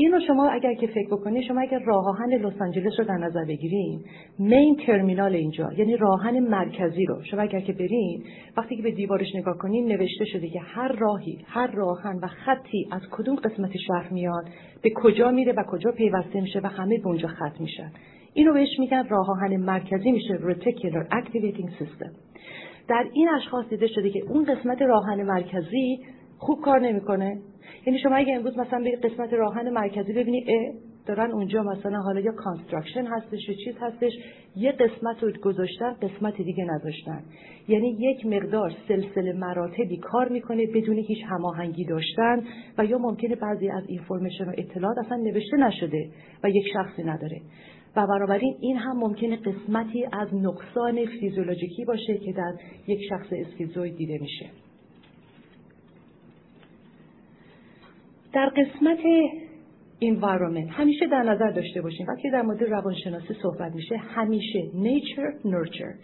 این 0.00 0.12
رو 0.12 0.20
شما 0.26 0.48
اگر 0.48 0.74
که 0.74 0.86
فکر 0.86 1.06
بکنید 1.06 1.44
شما 1.48 1.60
اگر 1.60 1.78
راه 1.78 2.08
آهن 2.08 2.34
لس 2.34 2.60
آنجلس 2.60 2.92
رو 2.98 3.04
در 3.04 3.16
نظر 3.16 3.44
بگیریم 3.44 4.04
مین 4.38 4.76
ترمینال 4.86 5.34
اینجا 5.34 5.72
یعنی 5.76 5.96
راهن 5.96 6.40
مرکزی 6.40 7.04
رو. 7.06 7.22
شما 7.30 7.40
اگر 7.40 7.60
که 7.60 7.72
برین 7.72 8.24
وقتی 8.56 8.76
که 8.76 8.82
به 8.82 8.90
دیوارش 8.90 9.34
نگاه 9.34 9.58
کنیم 9.58 9.86
نوشته 9.86 10.24
شده 10.24 10.48
که 10.48 10.60
هر 10.60 10.92
راهی 10.92 11.38
هر 11.46 11.66
راهن 11.66 12.16
و 12.22 12.26
خطی 12.26 12.88
از 12.90 13.00
کدوم 13.10 13.36
قسمت 13.36 13.70
شهر 13.86 14.08
میاد 14.10 14.44
به 14.82 14.90
کجا 14.94 15.30
میره 15.30 15.52
و 15.52 15.62
کجا 15.70 15.92
پیوسته 15.92 16.40
میشه 16.40 16.60
و 16.60 16.66
همه 16.66 16.98
به 16.98 17.06
اونجا 17.06 17.28
ختم 17.28 17.60
میشن. 17.60 17.92
اینو 18.34 18.52
بهش 18.52 18.78
میگن 18.78 19.08
راه 19.08 19.30
آهن 19.30 19.56
مرکزی 19.56 20.12
میشه 20.12 20.38
reticular 20.38 21.14
activating 21.14 21.70
system. 21.82 22.10
در 22.88 23.06
این 23.12 23.28
اشخاص 23.28 23.68
دیده 23.68 23.86
شده 23.86 24.10
که 24.10 24.22
اون 24.28 24.44
قسمت 24.44 24.82
راهن 24.82 25.22
مرکزی 25.22 25.98
خوب 26.40 26.60
کار 26.60 26.80
نمی‌کنه. 26.80 27.38
یعنی 27.86 27.98
شما 27.98 28.16
اگه 28.16 28.34
امروز 28.36 28.58
مثلا 28.58 28.84
به 28.84 29.08
قسمت 29.08 29.32
راهن 29.32 29.70
مرکزی 29.70 30.12
ببینی 30.12 30.44
اه 30.48 30.74
دارن 31.06 31.32
اونجا 31.32 31.62
مثلا 31.62 31.98
حالا 31.98 32.20
یا 32.20 32.32
construction 32.32 33.06
هستش 33.06 33.48
یا 33.48 33.54
چیز 33.64 33.74
هستش 33.80 34.12
یه 34.56 34.72
قسمت 34.72 35.22
رو 35.22 35.32
گذاشتن 35.42 35.92
قسمت 35.92 36.36
دیگه 36.36 36.64
نذاشتن. 36.64 37.22
یعنی 37.68 37.96
یک 37.98 38.26
مقدار 38.26 38.72
سلسله 38.88 39.32
مراتبی 39.32 39.96
کار 39.96 40.28
می‌کنه 40.28 40.66
بدون 40.66 40.96
هیچ 40.96 41.18
هماهنگی 41.28 41.84
داشتن 41.84 42.42
و 42.78 42.84
یا 42.84 42.98
ممکنه 42.98 43.36
بعضی 43.36 43.68
از 43.70 43.82
information 43.86 44.44
و 44.44 44.52
اطلاعات 44.58 44.98
اصلا 44.98 45.16
نوشته 45.16 45.56
نشده 45.56 46.10
و 46.44 46.50
یک 46.50 46.64
شخصی 46.72 47.02
نداره. 47.02 47.40
و 47.96 48.06
بنابراین 48.06 48.56
این 48.60 48.76
هم 48.76 48.96
ممکنه 48.96 49.36
قسمتی 49.36 50.06
از 50.12 50.34
نقصان 50.34 51.06
فیزیولوژیکی 51.20 51.84
باشه 51.84 52.18
که 52.18 52.32
در 52.32 52.52
یک 52.86 53.00
شخص 53.08 53.26
اسکیزوید 53.32 53.96
دیده 53.96 54.18
میشه. 54.20 54.69
در 58.32 58.48
قسمت 58.48 58.98
environment 60.02 60.70
همیشه 60.70 61.06
در 61.06 61.22
نظر 61.22 61.50
داشته 61.50 61.82
باشیم 61.82 62.06
وقتی 62.06 62.30
در 62.30 62.42
مورد 62.42 62.62
روانشناسی 62.62 63.34
صحبت 63.42 63.74
میشه 63.74 63.96
همیشه 63.96 64.62
nature 64.62 65.46
nurture. 65.46 65.94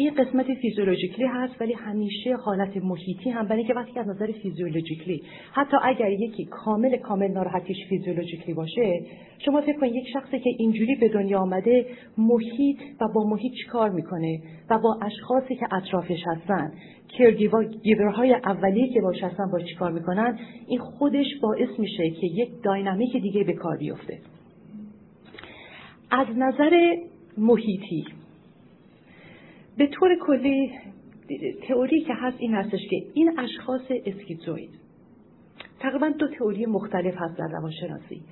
این 0.00 0.14
قسمت 0.14 0.46
فیزیولوژیکلی 0.54 1.26
هست 1.26 1.60
ولی 1.60 1.72
همیشه 1.72 2.36
حالت 2.36 2.76
محیطی 2.76 3.30
هم 3.30 3.48
برای 3.48 3.64
که 3.64 3.74
وقتی 3.74 3.98
از 3.98 4.08
نظر 4.08 4.32
فیزیولوژیکلی 4.32 5.22
حتی 5.52 5.76
اگر 5.82 6.10
یکی 6.10 6.44
کامل 6.44 6.96
کامل 6.96 7.28
ناراحتیش 7.28 7.76
فیزیولوژیکلی 7.88 8.54
باشه 8.54 9.00
شما 9.44 9.60
فکر 9.60 9.78
کنید 9.80 9.94
یک 9.94 10.08
شخصی 10.12 10.38
که 10.40 10.50
اینجوری 10.58 10.94
به 10.94 11.08
دنیا 11.08 11.38
آمده 11.38 11.86
محیط 12.18 12.78
و 13.00 13.08
با 13.14 13.24
محیط 13.24 13.52
کار 13.70 13.90
می‌کنه؟ 13.90 14.40
و 14.70 14.78
با 14.78 14.98
اشخاصی 15.02 15.56
که 15.56 15.74
اطرافش 15.74 16.22
هستن 16.26 16.72
های 18.14 18.34
اولیه 18.34 18.92
که 18.94 19.00
باش 19.00 19.22
هستن 19.22 19.50
با 19.52 19.60
چیکار 19.60 19.92
می‌کنن؟ 19.92 20.38
این 20.68 20.78
خودش 20.78 21.26
باعث 21.42 21.78
میشه 21.78 22.10
که 22.10 22.26
یک 22.26 22.48
داینامیک 22.64 23.12
دیگه 23.22 23.44
به 23.44 23.52
کار 23.52 23.76
بیفته. 23.76 24.18
از 26.10 26.26
نظر 26.36 26.96
محیطی 27.38 28.04
به 29.78 29.86
طور 29.86 30.16
کلی 30.26 30.72
تئوری 31.68 32.00
که 32.00 32.14
هست 32.14 32.36
این 32.40 32.54
هستش 32.54 32.80
که 32.90 32.96
این 33.14 33.38
اشخاص 33.38 33.82
اسکیزوید 34.06 34.70
تقریبا 35.80 36.08
دو 36.08 36.28
تئوری 36.28 36.66
مختلف 36.66 37.14
هست 37.16 37.38
در 37.38 37.48
روانشناسی. 37.52 38.22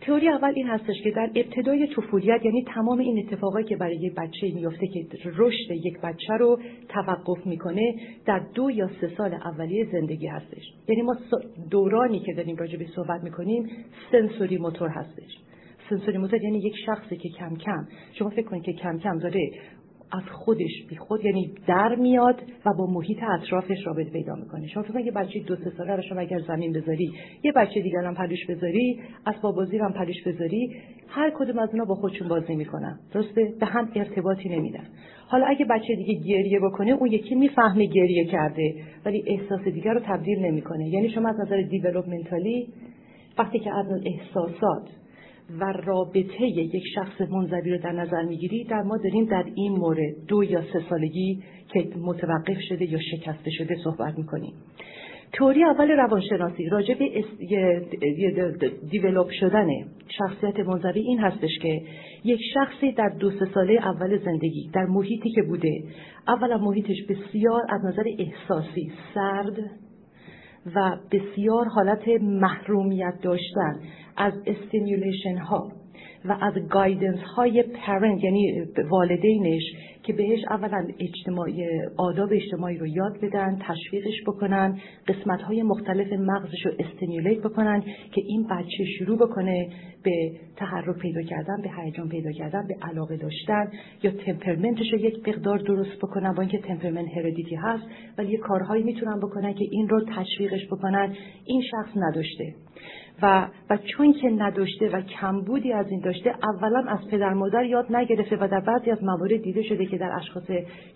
تئوری 0.00 0.28
اول 0.28 0.52
این 0.56 0.66
هستش 0.66 1.02
که 1.04 1.10
در 1.10 1.30
ابتدای 1.34 1.86
طفولیت 1.96 2.44
یعنی 2.44 2.64
تمام 2.74 2.98
این 2.98 3.18
اتفاقایی 3.26 3.66
که 3.66 3.76
برای 3.76 3.96
یک 3.96 4.14
بچه 4.14 4.54
میفته 4.54 4.86
که 4.86 5.06
رشد 5.36 5.70
یک 5.70 6.00
بچه 6.00 6.34
رو 6.38 6.60
توقف 6.88 7.46
می‌کنه 7.46 7.94
در 8.26 8.40
دو 8.54 8.70
یا 8.70 8.90
سه 9.00 9.10
سال 9.16 9.34
اولیه 9.34 9.86
زندگی 9.92 10.26
هستش. 10.26 10.62
یعنی 10.88 11.02
ما 11.02 11.16
دورانی 11.70 12.20
که 12.20 12.32
داریم 12.32 12.56
راجع 12.56 12.78
به 12.78 12.86
صحبت 12.96 13.24
می‌کنیم 13.24 13.70
سنسوری 14.12 14.58
موتور 14.58 14.88
هستش. 14.88 15.38
سنسوری 15.90 16.18
موتور 16.18 16.42
یعنی 16.42 16.58
یک 16.58 16.74
شخصی 16.86 17.16
که 17.16 17.28
کم 17.28 17.56
کم 17.56 17.88
شما 18.12 18.30
فکر 18.30 18.46
کنید 18.46 18.62
که 18.62 18.72
کم 18.72 18.98
کم 18.98 19.18
داره 19.18 19.50
از 20.12 20.22
خودش 20.32 20.86
بی 20.88 20.96
خود 20.96 21.24
یعنی 21.24 21.52
در 21.66 21.94
میاد 21.94 22.42
و 22.66 22.72
با 22.78 22.86
محیط 22.86 23.18
اطرافش 23.22 23.86
رابطه 23.86 24.10
پیدا 24.10 24.34
می‌کنه. 24.34 24.66
شما 24.66 24.82
فکر 24.82 25.00
یه 25.00 25.12
بچه 25.12 25.40
دو 25.40 25.56
سه 25.56 25.72
ساله 25.78 25.96
رو 25.96 26.02
شما 26.02 26.20
اگر 26.20 26.38
زمین 26.38 26.72
بذاری 26.72 27.12
یه 27.42 27.52
بچه 27.52 27.80
دیگر 27.80 28.04
هم 28.04 28.14
پلوش 28.14 28.46
بذاری 28.48 29.00
اسباب 29.26 29.54
بازی 29.54 29.78
هم 29.78 29.92
پلوش 29.92 30.22
بذاری 30.26 30.72
هر 31.08 31.32
کدوم 31.38 31.58
از 31.58 31.68
اونا 31.72 31.84
با 31.84 31.94
خودشون 31.94 32.28
بازی 32.28 32.54
می‌کنن. 32.54 32.98
درسته؟ 33.12 33.52
به 33.60 33.66
هم 33.66 33.88
ارتباطی 33.94 34.48
نمیدن. 34.48 34.84
حالا 35.26 35.46
اگه 35.46 35.64
بچه 35.64 35.94
دیگه 35.94 36.14
گریه 36.28 36.60
بکنه 36.60 36.90
اون 36.90 37.12
یکی 37.12 37.34
می‌فهمه 37.34 37.86
گریه 37.86 38.24
کرده 38.24 38.74
ولی 39.04 39.24
احساس 39.26 39.60
دیگر 39.60 39.92
رو 39.92 40.00
تبدیل 40.00 40.38
نمی‌کنه. 40.38 40.88
یعنی 40.88 41.10
شما 41.10 41.28
از 41.28 41.40
نظر 41.40 41.62
دیولپمنتالی 41.62 42.68
وقتی 43.38 43.58
که 43.58 43.70
از 43.74 43.86
احساسات 44.06 44.88
و 45.60 45.64
رابطه 45.64 46.42
یک 46.42 46.82
شخص 46.94 47.20
منزوی 47.20 47.70
رو 47.70 47.78
در 47.78 47.92
نظر 47.92 48.22
می‌گیری 48.22 48.64
در 48.64 48.82
ما 48.82 48.96
داریم 48.96 49.24
در 49.24 49.44
این 49.54 49.72
مورد 49.72 50.26
دو 50.28 50.44
یا 50.44 50.62
سه 50.72 50.82
سالگی 50.90 51.42
که 51.72 51.88
متوقف 52.00 52.60
شده 52.68 52.92
یا 52.92 52.98
شکسته 52.98 53.50
شده 53.50 53.76
صحبت 53.84 54.18
می‌کنیم. 54.18 54.52
تئوری 55.32 55.64
اول 55.64 55.90
روانشناسی 55.90 56.68
راجع 56.68 56.94
به 56.94 57.24
develop 58.90 59.30
شدن 59.30 59.66
شخصیت 60.18 60.60
منزوی 60.60 61.00
این 61.00 61.18
هستش 61.18 61.58
که 61.62 61.82
یک 62.24 62.40
شخصی 62.54 62.92
در 62.92 63.08
دو 63.08 63.30
سه 63.30 63.46
ساله 63.54 63.72
اول 63.72 64.18
زندگی 64.18 64.70
در 64.72 64.84
محیطی 64.84 65.30
که 65.30 65.42
بوده 65.42 65.82
اولا 66.28 66.58
محیطش 66.58 66.96
بسیار 67.08 67.62
از 67.68 67.84
نظر 67.84 68.04
احساسی 68.18 68.92
سرد 69.14 69.58
و 70.74 70.96
بسیار 71.12 71.68
حالت 71.68 72.08
محرومیت 72.22 73.14
داشتن. 73.22 73.80
از 74.18 74.32
استیمولیشن 74.46 75.36
ها 75.36 75.72
و 76.24 76.36
از 76.40 76.54
guidance 76.70 77.18
های 77.18 77.62
parent 77.62 78.24
یعنی 78.24 78.66
والدینش 78.90 79.62
که 80.02 80.12
بهش 80.12 80.40
اولا 80.50 80.88
اجتماعی 80.98 81.68
آداب 81.96 82.28
اجتماعی 82.32 82.78
رو 82.78 82.86
یاد 82.86 83.20
بدن 83.22 83.58
تشویقش 83.60 84.22
بکنن 84.26 84.78
قسمت 85.06 85.40
های 85.40 85.62
مختلف 85.62 86.12
مغزش 86.12 86.66
رو 86.66 86.72
استیمولیت 86.78 87.38
بکنن 87.38 87.80
که 88.12 88.22
این 88.26 88.46
بچه 88.50 88.84
شروع 88.98 89.18
بکنه 89.18 89.68
به 90.02 90.32
تحرک 90.56 90.98
پیدا 90.98 91.22
کردن 91.22 91.62
به 91.62 91.70
هیجان 91.82 92.08
پیدا 92.08 92.32
کردن 92.32 92.66
به 92.68 92.76
علاقه 92.82 93.16
داشتن 93.16 93.70
یا 94.02 94.10
تمپرمنتش 94.10 94.92
رو 94.92 94.98
یک 94.98 95.28
مقدار 95.28 95.58
درست 95.58 95.98
بکنن 95.98 96.32
با 96.32 96.42
اینکه 96.42 96.58
تمپرمنت 96.58 97.08
هردیتی 97.16 97.54
هست 97.54 97.84
ولی 98.18 98.32
یه 98.32 98.38
کارهایی 98.38 98.82
می‌تونن 98.82 99.18
بکنن 99.18 99.54
که 99.54 99.64
این 99.70 99.88
رو 99.88 100.04
تشویقش 100.16 100.66
بکنن. 100.66 101.16
این 101.44 101.62
شخص 101.70 101.96
نداشته. 101.96 102.54
و 103.22 103.48
و 103.70 103.76
چون 103.76 104.12
که 104.12 104.30
نداشته 104.30 104.88
و 104.88 105.00
کمبودی 105.00 105.72
از 105.72 105.86
این 105.90 106.00
داشته 106.00 106.34
اولا 106.42 106.84
از 106.88 106.98
پدر 107.10 107.34
مادر 107.34 107.64
یاد 107.64 107.96
نگرفته 107.96 108.36
و 108.36 108.48
در 108.48 108.60
بعضی 108.60 108.90
از 108.90 109.04
موارد 109.04 109.42
دیده 109.42 109.62
شده 109.62 109.86
که 109.86 109.98
در 109.98 110.10
اشخاص 110.16 110.46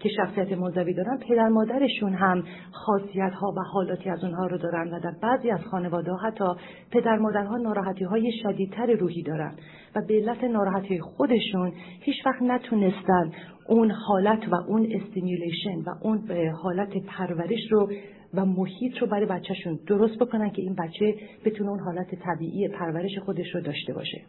که 0.01 0.09
شخصیت 0.17 0.53
منزوی 0.53 0.95
دارن 0.95 1.19
پدر 1.29 1.49
مادرشون 1.49 2.15
هم 2.15 2.45
خاصیت 2.73 3.33
ها 3.33 3.49
و 3.57 3.61
حالاتی 3.73 4.11
از 4.11 4.25
اونها 4.25 4.47
رو 4.47 4.59
دارن 4.59 4.95
و 4.95 5.01
در 5.01 5.13
بعضی 5.23 5.51
از 5.51 5.61
خانواده 5.71 6.13
حتی 6.25 6.45
پدر 6.91 7.19
مادرها 7.19 7.57
ناراحتی 7.57 8.05
های 8.05 8.33
شدیدتر 8.43 8.87
روحی 8.87 9.23
دارن 9.23 9.55
و 9.97 10.01
به 10.09 10.15
علت 10.15 10.45
ناراحتی 10.45 11.01
خودشون 11.01 11.73
هیچ 12.01 12.27
وقت 12.27 12.43
نتونستن 12.43 13.33
اون 13.69 13.91
حالت 13.91 14.49
و 14.49 14.55
اون 14.55 14.89
stimulation 14.93 15.79
و 15.87 15.95
اون 16.03 16.23
حالت 16.63 16.97
پرورش 17.07 17.71
رو 17.71 17.89
و 18.35 18.45
محیط 18.45 18.99
رو 18.99 19.07
برای 19.07 19.27
بچهشون 19.27 19.79
درست 19.87 20.19
بکنن 20.19 20.51
که 20.51 20.63
این 20.63 20.75
بچه 20.75 21.15
بتونه 21.45 21.71
اون 21.71 21.81
حالت 21.81 22.15
طبیعی 22.15 22.69
پرورش 22.69 23.19
خودش 23.25 23.55
رو 23.55 23.61
داشته 23.61 23.93
باشه. 23.93 24.23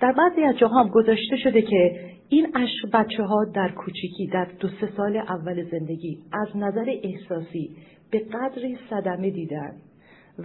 در 0.00 0.12
بعضی 0.12 0.42
از 0.42 0.58
جاها 0.58 0.88
گذاشته 0.88 1.36
شده 1.36 1.62
که 1.62 2.00
این 2.28 2.46
عشق 2.54 2.90
بچه 2.92 3.22
ها 3.22 3.44
در 3.54 3.68
کوچیکی 3.68 4.26
در 4.26 4.44
دو 4.60 4.68
سه 4.68 4.88
سال 4.96 5.16
اول 5.16 5.70
زندگی 5.70 6.18
از 6.32 6.56
نظر 6.56 6.94
احساسی 7.02 7.70
به 8.10 8.18
قدری 8.18 8.78
صدمه 8.90 9.30
دیدن 9.30 9.72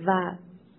و 0.08 0.32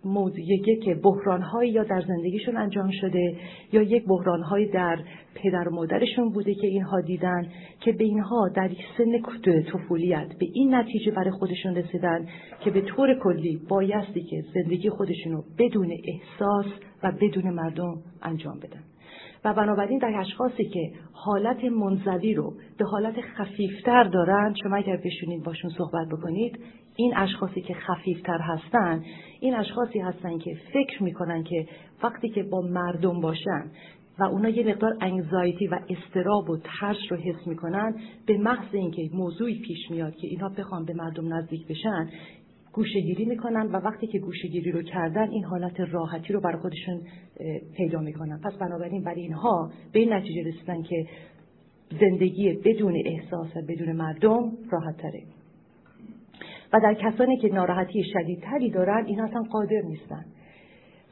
موضوعیه 0.07 0.76
که 0.76 0.94
بحرانهایی 0.94 1.72
یا 1.72 1.84
در 1.84 2.05
زندگیشون 2.09 2.57
انجام 2.57 2.90
شده 3.00 3.36
یا 3.72 3.82
یک 3.82 4.05
بحرانهایی 4.05 4.66
در 4.66 4.98
پدر 5.34 5.68
و 5.68 5.74
مادرشون 5.74 6.32
بوده 6.32 6.55
که 6.55 6.66
اینها 6.66 7.00
دیدن 7.00 7.48
که 7.80 7.92
به 7.92 8.05
اینها 8.05 8.48
در 8.48 8.70
سن 8.98 9.22
طفولیت 9.72 10.28
به 10.40 10.46
این 10.52 10.74
نتیجه 10.74 11.11
برای 11.11 11.30
خودشون 11.30 11.74
رسیدن 11.74 12.26
که 12.61 12.70
به 12.70 12.80
طور 12.80 13.18
کلی 13.18 13.61
بایستی 13.68 14.22
که 14.22 14.44
زندگی 14.55 14.90
خودشون 14.90 15.44
بدون 15.59 15.92
احساس 16.05 16.66
و 17.02 17.12
بدون 17.12 17.50
مردم 17.50 17.94
انجام 18.22 18.59
بدن. 18.59 18.93
و 19.45 19.55
بنابراین 19.55 19.99
در 19.99 20.18
اشخاصی 20.18 20.64
که 20.64 20.92
حالت 21.12 21.64
منزوی 21.64 22.34
رو 22.34 22.55
به 22.78 22.84
حالت 22.84 23.14
خفیفتر 23.20 24.05
دارن 24.05 24.55
شما 24.62 24.76
اگر 24.76 24.97
بشونید 24.97 25.45
باشون 25.45 25.70
صحبت 25.70 26.09
بکنید 26.09 26.59
این 26.97 27.16
اشخاصی 27.16 27.61
که 27.61 27.74
خفیفتر 27.74 28.38
هستن 28.38 29.05
این 29.40 29.55
اشخاصی 29.55 29.99
هستن 29.99 30.38
که 30.38 30.57
فکر 30.72 31.03
می‌کنن 31.03 31.45
که 31.45 31.66
وقتی 32.03 32.28
که 32.28 32.42
با 32.42 32.61
مردم 32.61 33.20
باشن 33.20 33.70
و 34.18 34.24
اونا 34.24 34.49
یه 34.49 34.68
مقدار 34.68 34.97
انگزایتی 35.01 35.66
و 35.66 35.78
استراب 35.88 36.51
و 36.51 36.57
ترس 36.57 36.97
رو 37.11 37.16
حس 37.16 37.47
می‌کنن 37.47 37.95
به 38.26 38.38
محض 38.38 38.74
اینکه 38.74 39.11
موضوعی 39.12 39.61
پیش 39.61 39.90
میاد 39.90 40.16
که 40.16 40.26
اینها 40.26 40.49
بخوان 40.49 40.84
به 40.84 40.95
مردم 40.95 41.34
نزدیک 41.34 41.66
بشن 41.66 42.09
گوشگیری 42.75 43.25
می‌کنن 43.25 43.66
و 43.66 43.77
وقتی 43.77 44.07
که 44.07 44.18
گوشگیری 44.18 44.70
رو 44.70 44.83
کردن 44.83 45.31
این 45.31 45.45
حالت 45.45 45.81
راحتی 45.81 46.33
رو 46.33 46.41
برای 46.41 46.57
خودشون 46.57 47.01
پیدا 47.77 48.01
می‌کنن. 48.01 48.41
پس 48.45 48.53
بنابراین 48.53 49.05
برای 49.05 49.20
اینها 49.20 49.70
به 49.93 49.99
این 49.99 50.12
نتیجه 50.12 50.43
رسیدن 50.43 50.83
که 50.83 51.07
زندگی 52.01 52.53
بدون 52.53 53.03
احساس 53.07 53.57
و 53.57 53.62
بدون 53.68 53.93
مردم 53.93 54.53
راحت 54.70 54.97
تره 54.97 55.22
و 56.72 56.81
در 56.81 56.95
کسانی 56.95 57.37
که 57.37 57.49
ناراحتی 57.49 58.05
شدیدتری 58.12 58.70
دارن 58.70 59.07
این 59.07 59.20
اصلا 59.20 59.43
قادر 59.43 59.81
نیستن. 59.85 60.25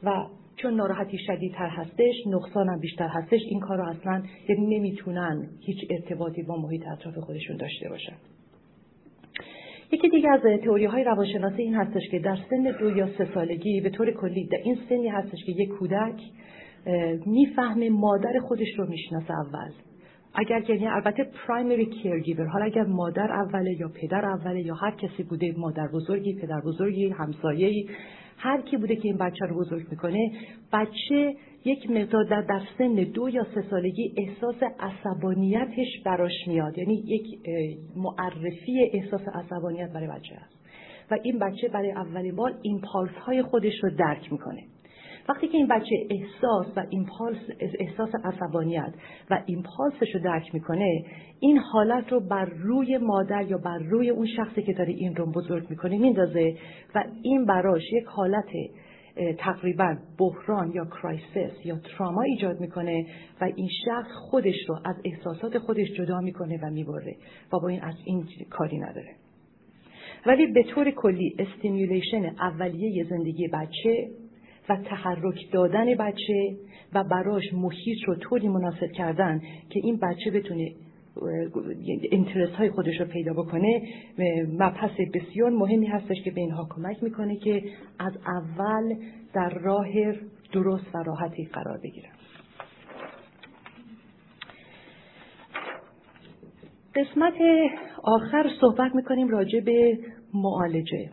و 0.03 0.25
چون 0.55 0.73
ناراحتی 0.73 1.17
شدیدتر 1.17 1.67
هستش 1.67 2.13
نقصان 2.27 2.69
هم 2.69 2.79
بیشتر 2.79 3.07
هستش 3.07 3.39
این 3.49 3.59
کار 3.59 3.77
رو 3.77 3.89
اصلا 3.89 4.23
یعنی 4.49 4.79
نمی‌تونن 4.79 5.47
هیچ 5.59 5.77
ارتباطی 5.89 6.43
با 6.43 6.55
محیط 6.61 6.87
اطراف 6.87 7.17
خودشون 7.17 7.57
داشته 7.57 7.89
باشن. 7.89 8.15
یکی 9.93 10.09
دیگه 10.09 10.29
از 10.29 10.41
تئوری 10.63 10.85
های 10.85 11.03
روانشناسی 11.03 11.61
این 11.61 11.75
هستش 11.75 12.01
که 12.11 12.19
در 12.19 12.37
سن 12.49 12.77
دو 12.79 12.97
یا 12.97 13.07
سه 13.17 13.27
سالگی 13.33 13.81
به 13.81 13.89
طور 13.89 14.11
کلی 14.11 14.47
در 14.47 14.57
این 14.63 14.77
سنی 14.89 15.07
هستش 15.07 15.39
که 15.45 15.51
یک 15.51 15.69
کودک 15.69 16.21
می‌فهمه 17.25 17.89
مادر 17.89 18.39
خودش 18.47 18.67
رو 18.77 18.89
می‌شناسه 18.89 19.33
اول. 19.33 19.71
اگر 20.35 20.69
یعنی 20.69 20.87
البته 20.87 21.23
پرایمری 21.23 21.85
کیرگیور 21.85 22.45
حالا 22.45 22.65
اگر 22.65 22.83
مادر 22.83 23.31
اوله 23.31 23.79
یا 23.79 23.91
پدر 24.01 24.25
اوله 24.25 24.61
یا 24.61 24.75
هر 24.75 24.91
کسی 24.91 25.23
بوده 25.23 25.53
مادر 25.57 25.87
بزرگی 25.93 26.33
پدر 26.41 26.61
بزرگی 26.65 27.09
همسایه‌ای 27.09 27.87
هر 28.43 28.61
کی 28.61 28.77
بوده 28.77 28.95
که 28.95 29.07
این 29.07 29.17
بچه 29.17 29.45
رو 29.45 29.59
بزرگ 29.59 29.87
می‌کنه 29.91 30.31
بچه 30.73 31.35
یک 31.65 31.91
مقدار 31.91 32.23
در, 32.23 32.41
در 32.41 32.61
سن 32.77 32.93
دو 32.93 33.29
یا 33.29 33.43
سه 33.55 33.63
سالگی 33.69 34.13
احساس 34.17 34.55
عصبانیتش 34.79 36.01
براش 36.05 36.47
میاد. 36.47 36.77
یعنی 36.77 37.03
یک 37.07 37.39
معرفی 37.95 38.89
احساس 38.93 39.21
عصبانیت 39.33 39.91
برای 39.93 40.07
بچه 40.07 40.35
است 40.35 40.53
و 41.11 41.17
این 41.23 41.39
بچه 41.39 41.67
برای 41.67 41.91
اولین 41.91 42.35
بار 42.35 42.53
impulse 42.61 43.11
های 43.11 43.41
خودش 43.41 43.83
رو 43.83 43.89
درک 43.89 44.31
می‌کنه. 44.31 44.63
وقتی 45.29 45.47
که 45.47 45.57
این 45.57 45.67
بچه 45.67 46.07
احساس 46.09 46.77
و 46.77 46.85
impulse 46.89 47.37
احساس 47.79 48.09
عصبانیت 48.23 48.93
و 49.29 49.41
impulse 49.45 49.99
ش 49.99 50.15
رو 50.15 50.21
درک 50.23 50.53
می‌کنه 50.53 51.05
این 51.39 51.57
حالت 51.57 52.11
رو 52.11 52.19
بر 52.19 52.45
روی 52.45 52.97
مادر 52.97 53.45
یا 53.47 53.57
بر 53.57 53.77
روی 53.77 54.09
اون 54.09 54.27
شخصی 54.27 54.61
که 54.63 54.73
داره 54.73 54.93
این 54.93 55.15
رو 55.15 55.31
بزرگ 55.31 55.69
می‌کنه 55.69 55.97
میندازه 55.97 56.55
و 56.95 57.03
این 57.21 57.45
براش 57.45 57.83
یک 57.91 58.05
حالت 58.05 58.49
تقریبا 59.37 59.97
بحران 60.17 60.71
یا 60.71 60.85
crisis 60.85 61.65
یا 61.65 61.77
تراما 61.77 62.21
ایجاد 62.21 62.59
می‌کنه 62.59 63.05
و 63.41 63.49
این 63.55 63.69
شخص 63.85 64.11
خودش 64.29 64.55
رو 64.67 64.75
از 64.85 64.95
احساسات 65.05 65.57
خودش 65.57 65.87
جدا 65.97 66.19
می‌کنه 66.19 66.59
و 66.63 66.69
می‌بره. 66.69 67.15
و 67.53 67.59
با 67.59 67.67
این 67.67 67.81
از 67.81 67.95
این 68.05 68.25
کاری 68.49 68.77
نداره. 68.77 69.15
ولی 70.25 70.47
به 70.47 70.63
طور 70.63 70.91
کلی 70.91 71.35
stimulation 71.39 72.25
اولیه 72.25 73.03
زندگی 73.03 73.47
بچه 73.47 74.09
و 74.69 74.75
تحرک 74.75 75.51
دادن 75.51 75.95
بچه 75.95 76.55
و 76.93 77.03
براش 77.03 77.53
محیط 77.53 78.03
رو 78.07 78.15
طوری 78.15 78.47
مناسب 78.47 78.91
کردن 78.91 79.41
که 79.69 79.79
این 79.83 79.97
بچه 79.97 80.31
بتونه 80.31 80.71
interest 82.11 82.53
های 82.53 82.69
خودش 82.69 82.99
رو 82.99 83.05
پیدا 83.05 83.33
بکنه 83.33 83.81
مبحث 84.59 84.91
بسیار 85.13 85.49
مهمی 85.49 85.87
هستش 85.87 86.21
که 86.23 86.31
به 86.31 86.41
اینها 86.41 86.67
کمک 86.75 87.03
می‌کنه 87.03 87.35
که 87.35 87.63
از 87.99 88.13
اول 88.27 88.95
در 89.33 89.49
راه 89.49 89.87
درست 90.53 90.95
و 90.95 91.03
راحتی 91.03 91.45
قرار 91.45 91.79
بگیرن. 91.83 92.11
قسمت 96.95 97.33
آخر 98.03 98.49
صحبت 98.61 98.95
می‌کنیم 98.95 99.27
راجع 99.27 99.59
به 99.59 99.97
معالجه. 100.33 101.09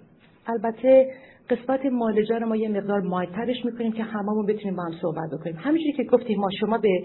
البته 0.47 1.13
قسمت 1.51 1.87
معالجه 1.87 2.39
رو 2.39 2.47
ما 2.47 2.57
یه 2.57 2.69
مقدار 2.69 3.01
مایترش 3.01 3.65
می‌کنیم 3.65 3.93
که 3.93 4.03
هممون 4.03 4.47
بتونیم 4.47 4.77
با 4.77 4.83
هم 4.83 4.93
صحبت 5.03 5.31
بکنیم. 5.33 5.57
همینجوری 5.59 5.93
که 5.93 6.05
گفتیم 6.05 6.41
ما 6.41 6.49
شما 6.61 6.79
به 6.79 7.05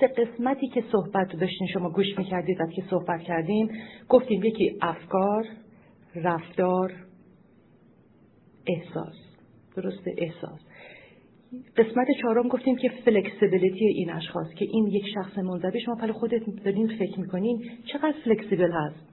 سه 0.00 0.06
قسمتی 0.06 0.68
که 0.68 0.84
صحبت 0.92 1.36
داشتین 1.40 1.66
شما 1.72 1.90
گوش 1.90 2.18
می‌کردید 2.18 2.62
از 2.62 2.68
که 2.76 2.82
صحبت 2.90 3.20
کردیم 3.20 3.68
گفتیم 4.08 4.44
یکی 4.44 4.78
افکار 4.82 5.46
رفتار 6.14 6.92
احساس. 8.66 9.14
درسته؟ 9.76 10.14
احساس. 10.18 10.60
قسمت 11.76 12.06
چهارم 12.22 12.48
گفتیم 12.48 12.76
که 12.76 12.90
فلکسیبیلیتی 13.04 13.84
این 13.84 14.10
اشخاص 14.10 14.54
که 14.54 14.64
این 14.64 14.86
یک 14.86 15.04
شخص 15.14 15.38
منزوی 15.38 15.80
شما 15.80 15.94
پل 15.94 16.12
خودت 16.12 16.42
دارین 16.64 16.88
فکر 16.98 17.20
می‌کنین 17.20 17.62
چقدر 17.92 18.14
فلکسیبل 18.24 18.72
هست؟ 18.72 19.08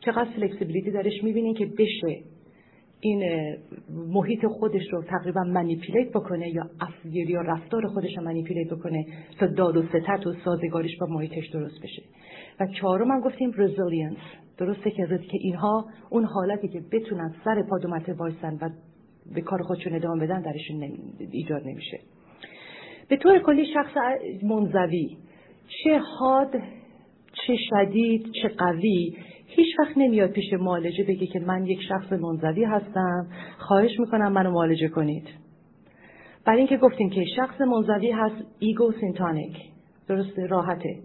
چقدر 0.00 0.30
فلکسیبیلیتی 0.36 0.90
درش 0.90 1.24
می‌بینین 1.24 1.54
که 1.54 1.66
بشه؟ 1.66 2.33
این 3.04 3.22
محیط 3.90 4.46
خودش 4.46 4.82
رو 4.92 5.02
تقریبا 5.02 5.40
منیپیلیت 5.40 6.10
بکنه 6.10 6.48
یا 6.48 6.62
افگیر 6.80 7.30
یا 7.30 7.40
رفتار 7.40 7.86
خودش 7.86 8.16
رو 8.16 8.24
منیپیلیت 8.24 8.72
بکنه 8.72 9.06
تا 9.38 9.46
داد 9.46 9.76
و 9.76 9.82
ستت 9.82 10.26
و 10.26 10.32
سازگاریش 10.44 10.98
با 11.00 11.06
محیطش 11.06 11.48
درست 11.52 11.82
بشه. 11.82 12.02
و 12.60 12.66
چهارم 12.66 13.10
هم 13.10 13.20
گفتیم 13.20 13.52
resilience 13.56 14.16
درسته 14.58 14.90
که 14.90 15.06
که 15.06 15.38
اینها 15.40 15.84
اون 16.10 16.24
حالتی 16.24 16.68
که 16.68 16.80
بتونن 16.92 17.34
سر 17.44 17.62
پا 17.70 18.14
وایسن 18.18 18.58
و 18.60 18.70
به 19.34 19.40
کار 19.40 19.62
خودشون 19.62 19.94
ادامه 19.94 20.26
بدن 20.26 20.42
درشون 20.42 20.98
ایجاد 21.32 21.62
نمیشه. 21.66 22.00
به 23.08 23.16
طور 23.16 23.38
کلی 23.38 23.66
شخص 23.74 23.92
منزوی. 24.42 25.16
چه 25.84 25.98
حاد 25.98 26.50
چه 27.46 27.56
شدید 27.70 28.26
چه 28.42 28.48
قوی 28.48 29.16
هیچ 29.56 29.78
وقت 29.78 29.98
نمیاد 29.98 30.30
پیش 30.30 30.52
معالجه 30.52 31.04
بگه 31.04 31.26
که 31.26 31.40
من 31.40 31.66
یک 31.66 31.78
شخص 31.88 32.12
منزوی 32.12 32.64
هستم 32.64 33.26
خواهش 33.58 34.00
می‌کنم 34.00 34.32
منو 34.32 34.50
معالجه 34.50 34.88
کنید. 34.88 35.28
برای 36.46 36.58
اینکه 36.58 36.76
گفتیم 36.76 37.10
که 37.10 37.24
شخص 37.36 37.60
منزوی 37.60 38.10
هست 38.10 38.44
ego 38.58 38.92
syntonic 39.00 39.56
درسته؟ 40.08 40.46
راحته. 40.46 40.98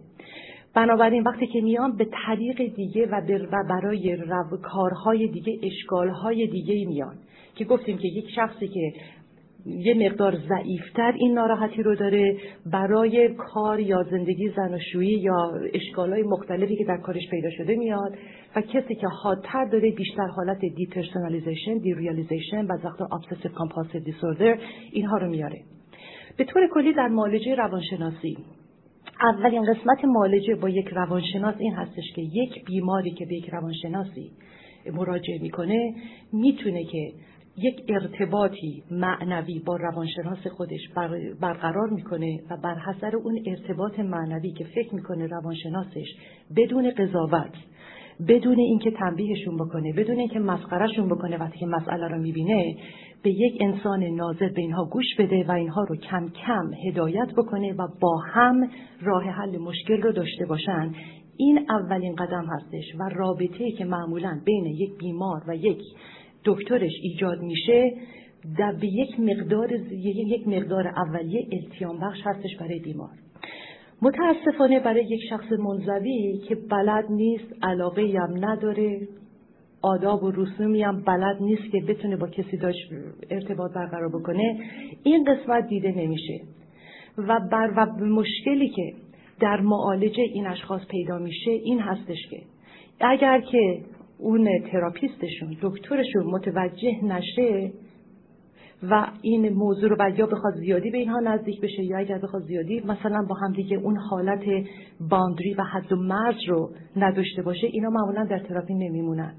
بنابراین 0.76 1.24
وقتی 1.24 1.48
که 1.48 1.62
میان 1.62 1.98
به 1.98 2.08
طریق 2.26 2.76
دیگه 2.76 3.08
و 3.52 3.64
برای 3.70 4.16
رو 4.16 4.58
کارهای 4.62 5.28
دیگه 5.28 5.60
اشکالهای 5.64 6.48
دیگه 6.48 6.86
میان. 6.86 7.16
که 7.56 7.66
گفتیم 7.66 7.98
که 7.98 8.08
یک 8.08 8.26
شخصی 8.36 8.68
که 8.68 8.94
یه 9.66 9.94
مقدار 9.94 10.38
ضعیفتر 10.50 11.12
این 11.12 11.34
ناراحتی 11.34 11.84
رو 11.84 11.96
داره 11.96 12.38
برای 12.66 13.36
کار 13.36 13.80
یا 13.80 14.04
زندگی 14.04 14.50
زناشویی 14.50 15.20
یا 15.20 15.52
اشکالهای 15.74 16.24
مختلفی 16.24 16.76
که 16.76 16.84
در 16.84 16.98
کارش 16.98 17.30
پیدا 17.32 17.50
شده 17.50 17.76
میاد 17.76 18.18
و 18.56 18.62
کسی 18.62 18.96
که 18.96 19.08
حادتر 19.08 19.66
داره 19.66 19.92
بیشتر 19.92 20.28
حالت 20.28 20.60
depersonalization 20.76 21.78
derealization 21.78 22.66
و 22.66 22.72
وقتا 22.84 23.08
obsessive 23.08 23.52
compulsive 23.52 24.04
disorder 24.10 24.60
اینها 24.92 25.18
رو 25.18 25.30
میاره. 25.30 25.62
به 26.38 26.44
طور 26.44 26.68
کلی 26.74 26.94
در 26.94 27.08
معالجه 27.08 27.56
روانشناسی 27.56 28.38
اولین 29.22 29.74
قسمت 29.74 30.06
معالجه 30.06 30.56
با 30.56 30.70
یک 30.70 30.88
روانشناس 30.88 31.56
این 31.60 31.74
هستش 31.74 32.14
که 32.16 32.22
یک 32.22 32.66
بیماری 32.66 33.12
که 33.12 33.26
به 33.26 33.36
یک 33.36 33.50
روانشناسی 33.50 34.32
مراجعه 34.94 35.40
می‌کنه 35.42 35.94
می‌تونه 36.34 36.84
که 36.84 37.12
یک 37.58 37.84
ارتباطی 37.90 38.84
معنوی 38.92 39.60
با 39.60 39.76
روانشناس 39.76 40.48
خودش 40.48 40.90
برقرار 41.42 41.90
می‌کنه 41.90 42.40
و 42.50 42.58
بر 42.64 42.76
حسر 42.76 43.16
اون 43.16 43.40
ارتباط 43.46 44.00
معنوی 44.00 44.52
که 44.52 44.64
فکر 44.64 44.96
می‌کنه 44.96 45.28
روانشناسش 45.28 46.16
بدون 46.58 46.92
قضاوت 46.98 47.54
بدون 48.28 48.60
اینکه 48.60 48.92
تنبیهشون 48.92 49.56
بکنه 49.56 49.94
بدون 49.94 50.20
اینکه 50.20 50.40
مسخرهشون 50.40 51.10
بکنه 51.10 51.38
وقتی 51.38 51.60
که 51.60 51.66
مسئله 51.66 52.08
رو 52.08 52.22
می‌بینه 52.22 52.76
به 53.24 53.30
یک 53.30 53.58
انسان 53.60 54.04
ناظر 54.04 54.50
به 54.50 54.62
اینها 54.62 54.86
گوش 54.86 55.16
بده 55.20 55.46
و 55.48 55.52
اینها 55.52 55.84
رو 55.84 55.96
کم 55.96 56.30
کم 56.30 56.72
هدایت 56.88 57.28
بکنه 57.38 57.74
و 57.74 57.88
با 58.02 58.18
هم 58.34 58.70
راه 59.02 59.24
حل 59.24 59.58
مشکل 59.58 60.02
رو 60.02 60.12
داشته 60.12 60.46
باشن. 60.46 60.92
این 61.38 61.66
اولین 61.70 62.16
قدم 62.16 62.46
هستش 62.46 62.96
و 63.00 63.10
رابطه 63.16 63.72
که 63.78 63.86
معمولا 63.86 64.42
بین 64.46 64.66
یک 64.66 64.98
بیمار 64.98 65.44
و 65.48 65.56
یک 65.56 65.82
دکترش 66.46 66.92
ایجاد 67.02 67.42
میشه 67.42 67.94
در 68.58 68.72
به 68.72 68.88
یک 68.88 69.20
مقدار 69.20 69.74
یک 70.02 70.48
مقدار 70.48 70.88
اولیه 70.88 71.48
التیام 71.52 72.00
بخش 72.00 72.20
هستش 72.24 72.56
برای 72.60 72.80
بیمار. 72.80 73.10
متاسفانه 74.02 74.80
برای 74.80 75.04
یک 75.04 75.22
شخص 75.30 75.52
منزوی 75.52 76.38
که 76.48 76.56
بلد 76.56 77.06
نیست 77.10 77.54
علاقه 77.62 78.02
هم 78.02 78.46
نداره 78.46 79.08
آداب 79.82 80.24
و 80.24 80.32
رسومی 80.32 80.84
هم 80.84 81.02
بلد 81.02 81.42
نیست 81.42 81.72
که 81.72 81.80
بتونه 81.88 82.18
با 82.18 82.28
کسی 82.28 82.58
داشت 82.58 82.90
ارتباط 83.30 83.74
برقرار 83.74 84.10
بکنه 84.10 84.60
این 85.04 85.24
قسمت 85.24 85.68
دیده 85.68 85.92
نمیشه. 85.92 86.42
و 87.18 87.40
بر 87.52 87.74
و 87.78 88.06
مشکلی 88.06 88.70
که 88.70 88.94
در 89.40 89.62
معالجه 89.62 90.24
این 90.24 90.48
اشخاص 90.48 90.82
پیدا 90.88 91.18
میشه 91.18 91.52
این 91.52 91.80
هستش 91.80 92.28
که 92.30 92.42
اگر 93.00 93.42
که 93.42 93.82
اون 94.20 94.50
تراپیستشون 94.72 95.58
دکترشون 95.62 96.24
متوجه 96.26 97.06
نشه 97.06 97.72
و 98.84 99.08
این 99.22 99.50
موضوع 99.50 99.90
رو 99.90 99.96
بعد 99.96 100.20
یا 100.20 100.26
بخواد 100.26 100.54
زیادی 100.56 100.90
به 100.90 100.98
اینها 100.98 101.20
نزدیک 101.20 101.62
بشه 101.62 101.84
یا 101.84 101.98
اگر 101.98 102.18
بخواد 102.18 102.44
زیادی 102.44 102.80
مثلا 102.80 103.26
با 103.30 103.36
هم 103.36 103.54
دیگه 103.54 103.78
اون 103.78 103.98
حالت 103.98 104.44
boundary 105.10 105.54
و 105.54 105.64
حد 105.64 105.92
و 105.92 105.96
مرز 105.96 106.36
رو 106.48 106.70
نداشته 106.96 107.42
باشه 107.42 107.68
اینا 107.68 107.90
معمولا 107.90 108.26
در 108.26 108.40
تراپی 108.40 108.74
نمیمونن. 108.74 109.34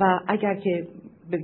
و 0.00 0.20
اگر 0.26 0.54
که 0.54 0.86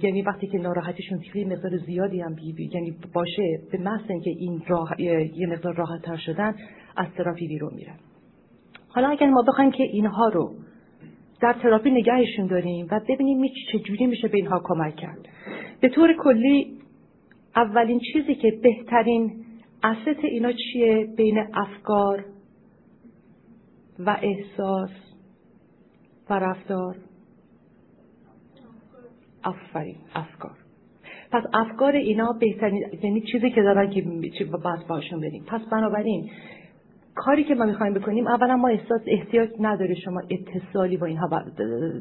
یعنی 0.03 0.23
وقتی 0.23 0.47
که 0.47 0.59
ناراحتیشون 0.59 1.19
خیلی 1.19 1.45
مقدار 1.45 1.79
زیادی 1.79 2.21
هم 2.21 2.35
بی 2.35 2.71
یعنی 2.75 2.97
باشه 3.15 3.59
به 3.73 3.79
محض 3.79 4.11
اینکه 4.11 4.31
این 4.31 4.63
راه 4.69 5.01
یه 5.01 5.47
مقدار 5.47 5.75
راحت 5.75 6.03
تر 6.03 6.17
شدن 6.17 6.55
از 6.97 7.07
تراپی 7.17 7.49
بیرون 7.49 7.75
میرن. 7.75 7.97
حالا 8.89 9.09
اگر 9.09 9.31
ما 9.31 9.43
بخوایم 9.49 9.71
که 9.71 9.83
اینها 9.83 10.29
رو 10.29 10.55
در 11.43 11.53
تراپی 11.53 11.91
نگهشون 11.91 12.47
داریم 12.47 12.87
و 12.91 13.01
ببینیم 13.09 13.53
چجوری 13.73 14.07
میشه 14.07 14.29
به 14.29 14.37
اینها 14.37 14.61
کمک 14.65 14.97
کرد. 14.97 15.29
به 15.81 15.89
طور 15.89 16.17
کلی 16.17 16.79
اولین 17.57 18.01
چیزی 18.13 18.35
که 18.35 18.51
بهترین 18.63 19.45
اسست 19.83 20.25
اینا 20.25 20.53
چیه؟ 20.53 21.09
بین 21.17 21.39
افکار 21.55 22.25
و 23.99 24.17
احساس 24.23 24.91
و 26.31 26.35
رفتار. 26.35 26.97
آفرین 29.45 29.97
افکار. 30.15 30.57
پس 31.31 31.43
افکار 31.55 31.93
اینا 31.93 32.33
بهترین 32.33 32.85
یعنی 33.03 33.21
چیزی 33.21 33.51
که 33.51 33.63
دارن 33.63 33.91
که 33.91 34.45
باید 34.45 34.87
باشون 34.89 35.21
بریم 35.21 35.45
پس 35.47 35.61
بنابراین 35.61 36.31
کاری 37.15 37.45
که 37.45 37.55
ما 37.55 37.65
می‌خوایم 37.65 37.95
بکنیم 37.95 38.27
اولا 38.27 38.57
ما 38.57 38.69
احساس 38.69 39.01
احتیاج 39.07 39.49
نداره 39.61 39.95
شما 39.95 40.21
اتصالی 40.31 40.97
با 40.97 41.07
اینها 41.07 41.43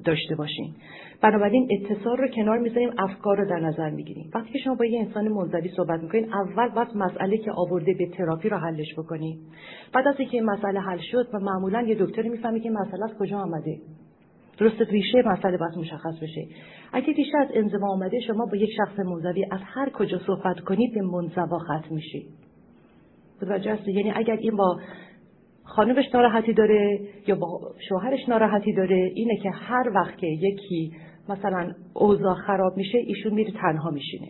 داشته 0.06 0.36
باشین. 0.36 0.74
بنابراین 1.22 1.68
اتصال 1.72 2.18
رو 2.18 2.28
کنار 2.28 2.58
می‌ذاریم 2.58 2.90
افکار 2.98 3.38
رو 3.38 3.50
در 3.50 3.60
نظر 3.60 3.90
می‌گیریم. 3.90 4.32
وقتی 4.36 4.52
که 4.54 4.60
شما 4.60 4.76
با 4.76 4.86
یه 4.86 5.00
انسان 5.00 5.28
منزوی 5.28 5.70
صحبت 5.78 6.04
می‌کنین 6.04 6.34
اول 6.34 6.70
باید 6.70 6.88
مسئله 6.96 7.38
که 7.38 7.52
آورده 7.52 7.94
به 8.00 8.10
تراپی 8.18 8.50
رو 8.50 8.58
حلش 8.58 8.94
بکنیم 8.98 9.40
بعد 9.94 10.08
از 10.08 10.16
اینکه 10.20 10.42
مسئله 10.42 10.80
حل 10.80 11.00
شد 11.12 11.28
و 11.34 11.40
معمولا 11.40 11.82
یه 11.82 11.96
دکتری 12.00 12.30
می‌فهمی 12.30 12.60
که 12.60 12.70
مسئله 12.70 13.04
از 13.04 13.18
کجا 13.20 13.38
آمده. 13.38 13.78
درست 14.58 14.82
ریشه 14.82 15.24
مسئله 15.26 15.58
باید 15.58 15.78
مشخص 15.78 16.20
بشه. 16.22 16.48
اگه 16.94 17.14
ریشه 17.14 17.38
از 17.38 17.48
انزوا 17.54 17.88
آمده 17.88 18.20
شما 18.20 18.46
با 18.46 18.58
یک 18.58 18.70
شخص 18.78 19.00
منزوی 19.00 19.46
از 19.52 19.60
هر 19.64 19.90
کجا 19.90 20.20
صحبت 20.28 20.60
کنید 20.60 20.94
به 20.94 21.02
منزوا 21.02 21.60
ختم 21.60 21.96
میشید 21.96 22.51
یعنی 23.88 24.12
اگر 24.16 24.36
این 24.36 24.56
با 24.56 24.80
خانمش 25.64 26.06
ناراحتی 26.14 26.54
داره 26.54 27.00
یا 27.28 27.36
با 27.36 27.60
شوهرش 27.90 28.30
ناراحتی 28.30 28.74
داره 28.74 29.12
اینه 29.16 29.38
که 29.38 29.50
هر 29.50 29.92
وقت 29.96 30.18
که 30.18 30.28
یکی 30.28 30.92
مثلا 31.30 31.72
اوضاع 31.94 32.36
خراب 32.36 32.78
میشه 32.78 32.98
ایشون 32.98 33.34
میره 33.34 33.52
تنها 33.52 33.90
میشینه. 33.90 34.28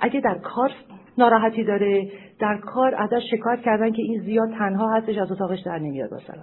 اگه 0.00 0.20
در 0.20 0.38
کار 0.38 0.70
ناراحتی 1.18 1.64
داره 1.64 2.10
در 2.40 2.56
کار 2.56 2.94
ازش 2.94 3.30
شکایت 3.30 3.60
کردن 3.60 3.92
که 3.92 4.02
این 4.02 4.22
زیاد 4.22 4.50
تنها 4.50 4.96
هستش 4.96 5.18
از 5.18 5.32
اتاقش 5.32 5.60
در 5.60 5.78
نمیاد 5.78 6.14
مثلا. 6.14 6.42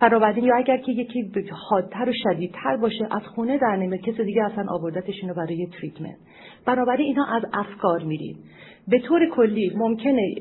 بنابراین 0.00 0.44
یا 0.44 0.56
اگر 0.56 0.76
که 0.76 0.92
یکی 0.92 1.30
حادتر 1.70 2.08
و 2.08 2.12
شدیدتر 2.12 2.76
باشه 2.76 3.08
از 3.10 3.22
خونه 3.22 3.58
در 3.58 3.76
نمیاد 3.76 4.00
کسی 4.00 4.24
دیگه 4.24 4.44
اصلا 4.44 4.64
آوردتش 4.68 5.14
اینو 5.22 5.34
برای 5.34 5.68
تریتمنت 5.80 6.16
بنابراین 6.66 7.06
اینا 7.06 7.24
از 7.24 7.42
افکار 7.52 8.02
میریم. 8.02 8.36
به 8.88 8.98
طور 8.98 9.28
کلی 9.30 9.72
ممکنه 9.76 10.34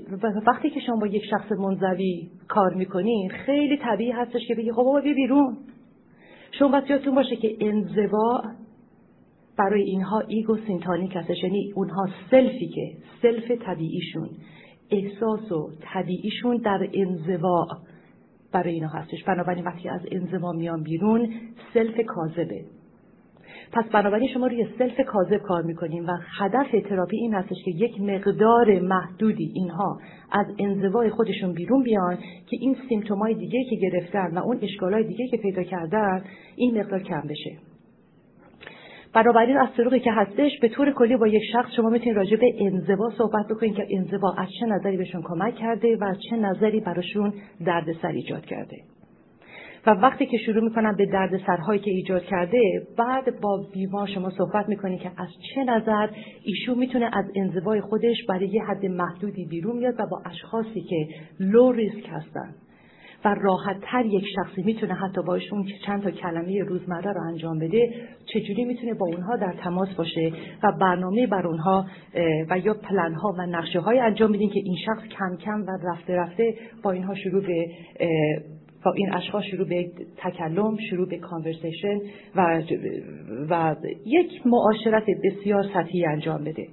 وقتی 0.47 0.69
که 0.69 0.79
شما 0.79 0.95
با 0.95 1.07
یک 1.07 1.25
شخص 1.29 1.51
منزوی 1.51 2.29
کار 2.47 2.73
می‌کنین 2.73 3.29
خیلی 3.29 3.77
طبیعی 3.77 4.11
هستش 4.11 4.41
که 4.47 4.55
بگی 4.55 4.71
خب 4.71 4.83
بابا 4.83 5.01
بیا 5.01 5.13
بیرون. 5.13 5.57
شما 6.51 6.67
باید 6.67 6.89
یادتون 6.89 7.15
باشه 7.15 7.35
که 7.35 7.55
انزوا 7.61 8.43
برای 9.57 9.81
اینها 9.81 10.19
ego 10.27 10.57
syntonic 10.57 11.15
هستش. 11.15 11.43
یعنی 11.43 11.71
اونها 11.75 12.09
self 12.31 12.60
ی 12.60 12.67
که 12.67 12.91
self 13.21 13.51
طبیعیشون. 13.51 14.29
احساس 14.91 15.51
و 15.51 15.69
طبیعیشون 15.81 16.57
در 16.57 16.87
انزوا. 16.93 17.67
برای 18.53 18.73
اینا 18.73 18.87
هستش. 18.87 19.23
بنابراین 19.23 19.65
وقتی 19.65 19.89
از 19.89 20.01
انزوا 20.11 20.51
میان 20.51 20.83
بیرون 20.83 21.33
self 21.73 21.99
کاذبه. 22.07 22.65
پس 23.71 23.85
بنابراین 23.85 24.29
شما 24.33 24.47
روی 24.47 24.67
self 24.77 24.99
کاذب 25.07 25.37
کار 25.37 25.63
می‌کنیم 25.63 26.07
و 26.07 26.17
هدف 26.39 26.89
تراپی 26.89 27.17
این 27.17 27.33
هستش 27.33 27.57
که 27.65 27.71
یک 27.71 28.01
مقدار 28.01 28.79
محدودی 28.79 29.51
اینها 29.55 29.99
از 30.31 30.45
انزوای 30.59 31.09
خودشون 31.09 31.53
بیرون 31.53 31.83
بیان 31.83 32.17
که 32.49 32.57
این 32.61 32.77
symptom 32.89 33.28
ای 33.28 33.33
دیگه 33.33 33.63
که 33.69 33.75
گرفتن 33.75 34.37
و 34.37 34.39
اون 34.39 34.59
اشکالای 34.61 35.03
دیگه 35.03 35.27
که 35.27 35.37
پیدا 35.37 35.63
کردن 35.63 36.23
این 36.55 36.79
مقدار 36.79 36.99
کم 36.99 37.21
بشه. 37.21 37.76
بنابراین 39.13 39.57
از 39.57 39.69
طریقی 39.77 39.99
که 39.99 40.11
هستش 40.11 40.51
به 40.61 40.69
طور 40.69 40.91
کلی 40.91 41.17
با 41.17 41.27
یک 41.27 41.43
شخص 41.53 41.71
شما 41.75 41.89
می‌تونید 41.89 42.17
راجع 42.17 42.37
به 42.37 42.53
انزوا 42.59 43.09
صحبت 43.17 43.47
بکنید 43.49 43.75
که 43.75 43.87
انزوا 43.89 44.33
از 44.37 44.47
چه 44.59 44.65
نظری 44.65 44.97
بهشون 44.97 45.21
کمک 45.21 45.55
کرده 45.55 45.97
و 45.97 46.03
از 46.03 46.17
چه 46.29 46.35
نظری 46.35 46.79
براشون 46.79 47.33
دردسر 47.65 48.07
ایجاد 48.07 48.45
کرده. 48.45 48.77
و 49.87 49.89
وقتی 49.89 50.25
که 50.25 50.37
شروع 50.37 50.63
می‌کنن 50.63 50.95
به 50.95 51.05
درد 51.05 51.37
سرهایی 51.47 51.79
که 51.79 51.91
ایجاد 51.91 52.23
کرده 52.23 52.87
بعد 52.97 53.41
با 53.41 53.65
بیمار 53.73 54.07
شما 54.07 54.29
صحبت 54.29 54.69
می‌کنید 54.69 54.99
که 54.99 55.11
از 55.17 55.29
چه 55.55 55.63
نظر 55.63 56.09
ایشون 56.43 56.77
می‌تونه 56.77 57.05
از 57.13 57.25
انزوای 57.35 57.81
خودش 57.81 58.25
برای 58.29 58.47
یه 58.47 58.63
حد 58.63 58.85
محدودی 58.85 59.45
بیرون 59.45 59.77
میاد 59.77 59.93
و 59.99 60.05
با 60.11 60.21
اشخاصی 60.25 60.81
که 60.81 61.07
لو 61.39 61.71
ریسک 61.71 62.09
هستن. 62.09 62.55
و 63.25 63.35
راحت 63.41 63.77
تر 63.81 64.05
یک 64.05 64.25
شخصی 64.35 64.63
می‌تونه 64.63 64.93
حتی 64.93 65.21
باشون 65.21 65.63
که 65.63 65.73
چند 65.85 66.03
تا 66.03 66.11
کلمه 66.11 66.63
روزمره 66.63 67.11
رو 67.13 67.21
انجام 67.27 67.59
بده 67.59 67.93
چجوری 68.25 68.65
می‌تونه 68.65 68.93
با 68.93 69.05
اونها 69.05 69.35
در 69.35 69.53
تماس 69.63 69.89
باشه 69.95 70.31
و 70.63 70.71
برنامه 70.81 71.27
بر 71.27 71.47
اونها 71.47 71.85
و 72.49 72.59
یا 72.59 72.73
پلن 72.73 73.13
ها 73.13 73.35
و 73.37 73.45
نقشه 73.45 73.79
های 73.79 73.99
انجام 73.99 74.31
بدین 74.31 74.49
که 74.49 74.59
این 74.59 74.77
شخص 74.85 75.03
کم 75.07 75.35
کم 75.35 75.61
و 75.61 75.77
رفته 75.83 76.15
رفته 76.15 76.55
با 76.83 76.91
اینها 76.91 77.15
شروع 77.15 77.41
به 77.41 77.67
با 78.85 78.93
این 78.93 79.13
اشخاص 79.13 79.43
شروع 79.43 79.67
به 79.67 79.91
تکلم 80.17 80.77
شروع 80.89 81.09
به 81.09 81.17
کانورسیشن 81.17 81.99
و, 82.35 82.61
و 83.49 83.75
یک 84.05 84.41
معاشرت 84.45 85.05
بسیار 85.23 85.63
سطحی 85.73 86.05
انجام 86.05 86.43
بده. 86.43 86.67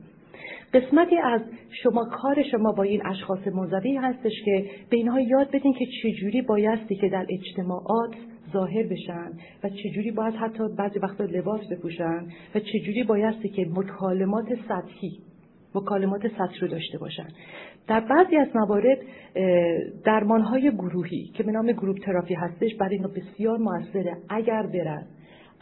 قسمتی 0.74 1.18
از 1.18 1.40
شما 1.82 2.04
کار 2.04 2.42
شما 2.50 2.72
با 2.72 2.82
این 2.82 3.06
اشخاص 3.06 3.46
منزوی 3.46 3.96
هستش 3.96 4.32
که 4.44 4.64
به 4.90 4.96
اینها 4.96 5.20
یاد 5.20 5.50
بدین 5.50 5.72
که 5.72 5.86
چجوری 6.02 6.42
بایستی 6.42 6.96
که 6.96 7.08
در 7.08 7.26
اجتماعات 7.28 8.14
ظاهر 8.52 8.82
بشن 8.82 9.32
و 9.64 9.68
چجوری 9.68 10.10
باید 10.10 10.34
حتی 10.34 10.64
بعضی 10.78 10.98
وقتا 10.98 11.24
لباس 11.24 11.60
بپوشن 11.70 12.26
و 12.54 12.60
چجوری 12.60 13.04
بایستی 13.04 13.48
که 13.48 13.66
مکالمات 13.74 14.46
سطحی 14.68 15.18
مکالمات 15.74 16.28
سطح 16.28 16.60
رو 16.60 16.68
داشته 16.68 16.98
باشن. 16.98 17.28
در 17.88 18.00
بعضی 18.00 18.36
از 18.36 18.48
موارد 18.54 18.98
درمانهای 20.04 20.70
گروهی 20.70 21.30
که 21.34 21.42
به 21.42 21.52
نام 21.52 21.72
گروپ 21.72 21.98
تراپی 21.98 22.34
هستش 22.34 22.74
برای 22.74 22.96
اینا 22.96 23.08
بسیار 23.08 23.58
موثره. 23.58 24.16
اگر 24.28 24.62
برن 24.62 25.06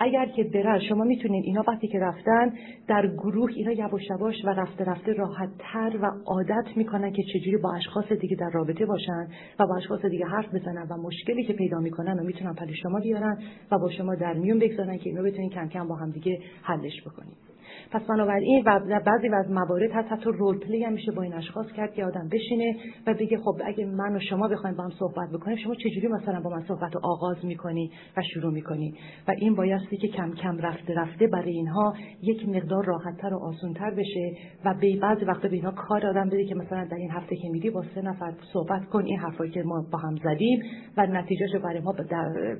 اگر 0.02 0.26
که 0.26 0.44
برن 0.44 0.80
شما 0.80 1.04
می‌تونید 1.04 1.44
اینا 1.44 1.64
وقتی 1.68 1.88
که 1.88 1.98
رفتن 1.98 2.52
در 2.88 3.06
گروه 3.06 3.50
اینا 3.54 3.72
یواش 3.72 4.02
یواش 4.10 4.44
و 4.44 4.48
رفته 4.48 4.84
رفته 4.84 5.12
راحت 5.12 5.48
تر 5.58 5.98
و 6.02 6.06
عادت 6.26 6.76
می‌کنن 6.76 7.12
که 7.12 7.22
چجوری 7.22 7.56
با 7.56 7.74
اشخاص 7.74 8.12
دیگه 8.12 8.36
در 8.36 8.50
رابطه 8.50 8.86
باشن 8.86 9.28
و 9.58 9.66
با 9.66 9.76
اشخاص 9.76 10.04
دیگه 10.04 10.26
حرف 10.26 10.54
بزنن 10.54 10.86
و 10.90 10.96
مشکلی 10.96 11.44
که 11.44 11.52
پیدا 11.52 11.78
می‌کنن 11.78 12.18
و 12.18 12.22
می‌تونن 12.22 12.54
پیش 12.54 12.74
شما 12.74 13.00
بیارن 13.00 13.38
و 13.72 13.78
با 13.78 13.90
شما 13.90 14.14
در 14.14 14.34
میون 14.34 14.58
بگذارن 14.58 14.98
که 14.98 15.10
اینو 15.10 15.22
بتونین 15.22 15.50
کم 15.50 15.68
کم 15.68 15.88
با 15.88 15.94
هم 15.94 16.10
دیگه 16.10 16.38
حلش 16.62 17.02
بکنید 17.02 17.51
پس 17.90 18.02
بنابراین 18.02 18.62
و 18.66 19.00
بعضی 19.06 19.28
از 19.28 19.50
موارد 19.50 19.90
هست 19.92 20.12
حتی 20.12 20.30
role 20.30 20.58
play 20.58 20.84
هم 20.84 20.92
میشه 20.92 21.12
با 21.12 21.22
این 21.22 21.34
اشخاص 21.34 21.66
کرد 21.66 21.94
که 21.94 22.04
آدم 22.04 22.28
بشینه 22.28 22.76
و 23.06 23.14
بگه 23.14 23.38
خب 23.38 23.60
اگه 23.64 23.86
من 23.86 24.16
و 24.16 24.20
شما 24.20 24.48
بخوایم 24.48 24.76
با 24.76 24.84
هم 24.84 24.90
صحبت 24.98 25.30
بکنیم 25.32 25.56
شما 25.56 25.74
چجوری 25.74 26.08
مثلا 26.08 26.40
با 26.40 26.50
من 26.50 26.64
صحبت 26.68 26.94
رو 26.94 27.00
آغاز 27.04 27.44
می‌کنی 27.44 27.90
و 28.16 28.22
شروع 28.34 28.52
می‌کنی؟ 28.52 28.94
و 29.28 29.30
این 29.30 29.54
بایستی 29.54 29.96
که 29.96 30.08
کم 30.08 30.30
کم 30.30 30.58
رفته 30.58 30.94
رفته 30.94 31.26
برای 31.26 31.50
اینها 31.50 31.94
یک 32.22 32.48
مقدار 32.48 32.84
راحتتر 32.84 33.34
و 33.34 33.38
آسونتر 33.38 33.90
بشه 33.90 34.32
و 34.64 34.74
به 34.74 34.96
بعضی 35.02 35.24
وقتا 35.24 35.48
به 35.48 35.54
اینها 35.54 35.70
کار 35.70 36.06
آدم 36.06 36.28
بده 36.28 36.44
که 36.44 36.54
مثلا 36.54 36.84
در 36.84 36.96
این 36.96 37.10
هفته 37.10 37.36
که 37.36 37.48
میدی 37.48 37.70
با 37.70 37.84
سه 37.94 38.02
نفر 38.02 38.32
صحبت 38.52 38.84
کن 38.84 39.04
این 39.04 39.18
حرفایی 39.18 39.50
که 39.50 39.62
ما 39.62 39.86
با 39.92 39.98
هم 39.98 40.16
زدیم 40.16 40.62
و 40.96 41.06
نتیجهش 41.06 41.56
برای 41.56 41.80
ما 41.80 41.94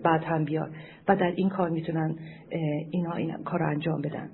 بعد 0.05 0.25
هم 0.25 0.45
بیار 0.45 0.71
و 1.09 1.17
در 1.17 1.33
این 1.37 1.49
کار 1.49 1.71
می‌تونن 1.71 2.17
اینا 2.91 3.13
این 3.13 3.37
کار 3.45 3.63
انجام 3.63 4.01
بدن. 4.01 4.31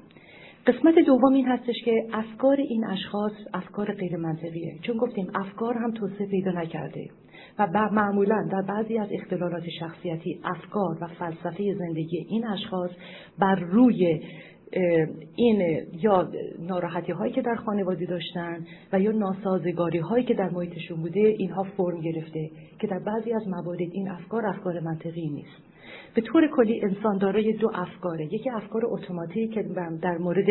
قسمت 0.69 0.99
دوم 1.07 1.33
این 1.33 1.47
هستش 1.47 1.75
که 1.85 2.07
افکار 2.13 2.57
این 2.57 2.87
اشخاص 2.87 3.33
افکار 3.55 3.95
غیر 3.95 4.17
منطقیه 4.17 4.79
چون 4.83 4.97
گفتیم 4.97 5.31
افکار 5.35 5.75
هم 5.75 5.91
توسعه 5.91 6.27
پیدا 6.27 6.51
نکرده 6.51 7.09
و 7.59 7.89
معمولا 7.93 8.49
در 8.53 8.63
بعضی 8.63 8.99
از 8.99 9.09
اختلالات 9.13 9.63
شخصیتی 9.81 10.41
افکار 10.45 10.99
و 11.01 11.07
فلسفه 11.07 11.75
زندگی 11.75 12.27
این 12.29 12.47
اشخاص 12.47 12.91
بر 13.39 13.55
روی 13.55 14.21
این 15.37 15.87
یا 15.93 16.29
ناراحتی 16.59 17.13
هایی 17.13 17.33
که 17.33 17.43
در 17.43 17.55
خانوادی 17.55 18.07
داشتن 18.07 18.67
و 18.93 19.01
یا 19.01 19.13
ناسازگاری 19.13 19.99
هایی 19.99 20.25
که 20.25 20.35
در 20.35 20.51
محیطشون 20.51 21.01
بوده 21.01 21.21
اینها 21.21 21.63
فرم 21.63 22.01
گرفته 22.01 22.51
که 22.79 22.87
در 22.87 22.99
بعضی 22.99 23.33
از 23.33 23.49
موارد 23.49 23.81
این 23.81 24.11
افکار 24.11 24.47
افکار 24.47 24.81
منطقی 24.81 25.29
نیست. 25.29 25.69
به 26.15 26.21
طور 26.21 26.49
کلی 26.57 26.81
انسان 26.83 27.19
دارای 27.19 27.53
دو 27.53 27.71
افکاره. 27.75 28.25
یکی 28.25 28.51
افکار 28.51 28.83
اتوماتیک 28.85 29.55
که 29.55 29.63
در 30.03 30.19
مورد 30.19 30.47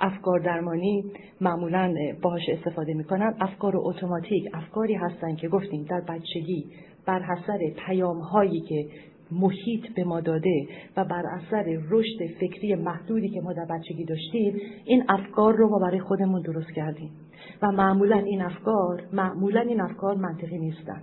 افکار 0.00 0.38
درمانی 0.38 1.04
معمولا 1.40 1.94
باهاش 2.22 2.48
استفاده 2.48 2.94
می‌کنن 2.94 3.34
افکار 3.40 3.72
اتوماتیک. 3.76 4.44
افکاری 4.54 4.94
هستن 4.94 5.34
که 5.34 5.48
گفتیم 5.48 5.86
در 5.90 6.00
بچگی 6.00 6.66
بر 7.06 7.22
حسر 7.22 7.58
پیام 7.86 8.18
هایی 8.18 8.60
که 8.60 8.86
محیط 9.30 9.94
به 9.94 10.04
ما 10.04 10.20
داده 10.20 10.66
و 10.96 11.04
بر 11.04 11.26
اثر 11.26 11.64
رشد 11.90 12.26
فکری 12.40 12.74
محدودی 12.74 13.28
که 13.28 13.40
ما 13.40 13.52
در 13.52 13.66
بچگی 13.70 14.04
داشتیم 14.04 14.60
این 14.84 15.04
افکار 15.08 15.56
رو 15.56 15.68
ما 15.68 15.78
برای 15.78 16.00
خودمون 16.00 16.42
درست 16.42 16.70
کردیم. 16.76 17.10
و 17.62 17.72
معمولا 17.72 18.16
این 18.16 18.42
افکار 18.42 19.02
معمولا 19.12 19.60
این 19.60 19.80
افکار 19.80 20.14
منطقی 20.14 20.58
نیستن. 20.58 21.02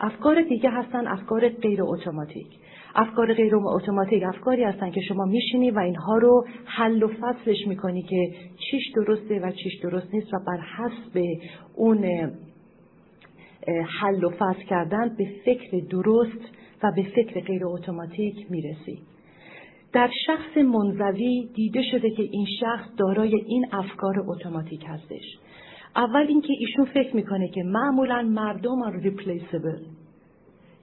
افکار 0.00 0.42
دیگه 0.42 0.70
هستن 0.70 1.06
افکار 1.06 1.48
غیر 1.48 1.82
اتوماتیک. 1.82 2.46
افکار 2.94 3.34
غیر 3.34 3.56
اتوماتیک 3.56 4.22
افکاری 4.22 4.64
هستن 4.64 4.90
که 4.90 5.00
شما 5.00 5.24
میشینی 5.24 5.70
و 5.70 5.78
اینها 5.78 6.18
رو 6.18 6.46
حل 6.64 7.02
و 7.02 7.08
فصلش 7.08 7.66
می‌کنی 7.66 8.02
که 8.02 8.34
چیش 8.70 8.92
درسته 8.96 9.40
و 9.40 9.50
چیش 9.50 9.80
درست 9.82 10.14
نیست 10.14 10.34
و 10.34 10.38
بر 10.46 10.58
حسب 10.60 11.22
اون 11.74 12.04
حل 14.00 14.24
و 14.24 14.30
فصل 14.30 14.62
کردن 14.68 15.16
به 15.18 15.28
فکر 15.44 15.86
درست 15.90 16.57
و 16.82 16.92
به 16.96 17.02
فکر 17.02 17.40
غیر 17.40 17.66
اتوماتیک 17.66 18.50
می‌رسی. 18.50 18.98
در 19.92 20.10
شخص 20.26 20.56
منزوی 20.56 21.48
دیده 21.54 21.82
شده 21.90 22.10
که 22.10 22.22
این 22.22 22.46
شخص 22.60 22.88
دارای 22.98 23.34
این 23.46 23.66
افکار 23.72 24.14
اتوماتیک 24.26 24.84
هستش. 24.88 25.38
اول 25.96 26.26
اینکه 26.28 26.52
ایشون 26.58 26.84
فکر 26.84 27.16
می‌کنه 27.16 27.48
که 27.48 27.62
معمولا 27.62 28.22
مردم 28.22 28.90
are 28.90 29.04
replaceable. 29.04 29.86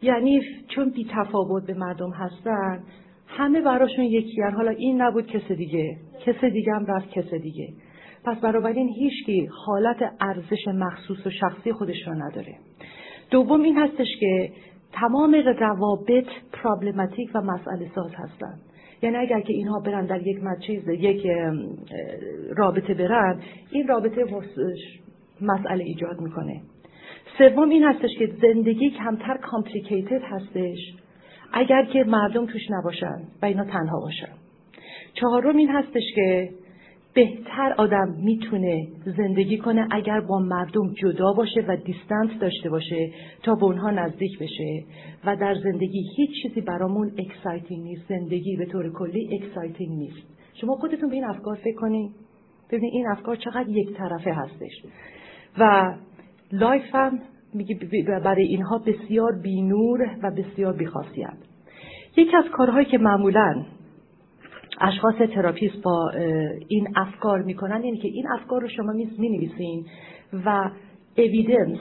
یعنی 0.01 0.41
چون 0.67 0.89
بی 0.89 1.07
تفاوت 1.11 1.67
به 1.67 1.73
مردم 1.73 2.11
هستن 2.11 2.83
همه 3.27 3.61
براشون 3.61 4.05
یکی 4.05 4.41
حالا 4.41 4.71
این 4.71 5.01
نبود 5.01 5.27
کس 5.27 5.51
دیگه. 5.51 5.97
کس 6.25 6.43
دیگه 6.43 6.73
هم 6.73 6.85
رفت 6.85 7.11
کس 7.11 7.33
دیگه. 7.33 7.73
پس 8.25 8.37
بنابراین 8.37 8.89
هیچکی 8.89 9.49
حالت 9.65 9.97
ارزش 10.19 10.67
مخصوص 10.67 11.27
و 11.27 11.29
شخصی 11.29 11.71
خودش 11.71 12.07
رو 12.07 12.13
نداره. 12.13 12.55
دوم 13.31 13.61
این 13.61 13.77
هستش 13.77 14.07
که 14.19 14.51
تمام 14.95 15.35
روابط 15.59 16.25
problematic 16.53 17.29
و 17.35 17.41
مسئله 17.41 17.91
ساز 17.95 18.11
هستن 18.15 18.53
یعنی 19.01 19.17
اگر 19.17 19.41
که 19.41 19.53
اینها 19.53 19.79
برن 19.79 20.05
در 20.05 20.27
یک 20.27 20.37
چیز 20.67 20.87
یک 20.87 21.27
رابطه 22.57 22.93
برن 22.93 23.39
این 23.71 23.87
رابطه 23.87 24.25
مسئله 25.41 25.83
ایجاد 25.83 26.21
می‌کنه. 26.21 26.61
سوم 27.37 27.69
این 27.69 27.83
هستش 27.83 28.09
که 28.19 28.29
زندگی 28.41 28.89
کمتر 28.89 29.37
complicated 29.37 30.21
هستش 30.23 30.77
اگر 31.53 31.85
که 31.85 32.03
مردم 32.03 32.45
توش 32.45 32.61
نباشن 32.69 33.17
و 33.41 33.45
اینا 33.45 33.63
تنها 33.63 33.99
باشن. 33.99 34.33
چهارم 35.13 35.57
این 35.57 35.69
هستش 35.69 36.03
که 36.15 36.49
بهتر 37.15 37.73
آدم 37.77 38.15
می‌تونه 38.17 38.87
زندگی 39.17 39.57
کنه 39.57 39.87
اگر 39.91 40.19
با 40.21 40.39
مردم 40.39 40.93
جدا 40.93 41.33
باشه 41.33 41.61
و 41.67 41.75
distance 41.75 42.31
داشته 42.41 42.69
باشه 42.69 43.11
تا 43.43 43.55
به 43.55 43.63
اونها 43.63 43.91
نزدیک 43.91 44.39
بشه. 44.39 44.83
و 45.25 45.35
در 45.35 45.55
زندگی 45.63 46.03
هیچ 46.17 46.29
چیزی 46.43 46.61
برامون 46.61 47.11
exciting 47.17 47.83
نیست. 47.83 48.09
زندگی 48.09 48.55
به 48.55 48.65
طور 48.65 48.93
کلی 48.93 49.39
exciting 49.41 49.97
نیست. 49.97 50.27
شما 50.53 50.75
خودتون 50.75 51.09
به 51.09 51.15
این 51.15 51.25
افکار 51.25 51.55
فکر 51.55 51.75
کنید 51.75 52.11
ببینید 52.71 52.93
این 52.93 53.07
افکار 53.07 53.35
چقدر 53.35 53.69
یک 53.69 53.97
طرفه 53.97 54.33
هستش. 54.33 54.83
و 55.57 55.93
life 56.51 56.83
هم 56.93 57.19
میگه 57.53 57.79
برای 58.23 58.45
اینها 58.45 58.77
بسیار 58.77 59.31
بینور 59.43 60.17
و 60.23 60.31
بسیار 60.31 60.73
بیخاصیت 60.73 61.37
یکی 62.17 62.37
از 62.37 62.45
کارهایی 62.51 62.85
که 62.85 62.97
معمولا 62.97 63.65
اشخاص 64.81 65.15
تراپیست 65.33 65.81
با 65.81 66.11
این 66.67 66.87
افکار 66.95 67.41
می‌کنن 67.41 67.81
اینه 67.81 67.97
که 67.97 68.07
این 68.07 68.27
افکار 68.31 68.61
رو 68.61 68.67
شما 68.67 68.91
می 68.91 69.29
نویسین 69.29 69.85
و 70.45 70.71
evidence 71.17 71.79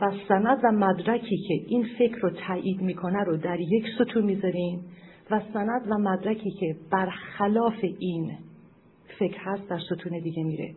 و 0.00 0.12
سند 0.28 0.60
و 0.64 0.72
مدرکی 0.72 1.36
که 1.48 1.54
این 1.66 1.86
فکر 1.98 2.16
رو 2.16 2.30
تایید 2.30 2.80
می‌کنه 2.82 3.24
رو 3.24 3.36
در 3.36 3.60
یک 3.60 3.84
ستون 3.94 4.24
می‌ذارین 4.24 4.80
و 5.30 5.40
سند 5.52 5.82
و 5.90 5.98
مدرکی 5.98 6.50
که 6.50 6.76
برخلاف 6.90 7.84
این 7.98 8.32
فکر 9.18 9.38
هست 9.40 9.68
در 9.68 9.78
ستون 9.78 10.20
دیگه 10.20 10.44
میره. 10.44 10.74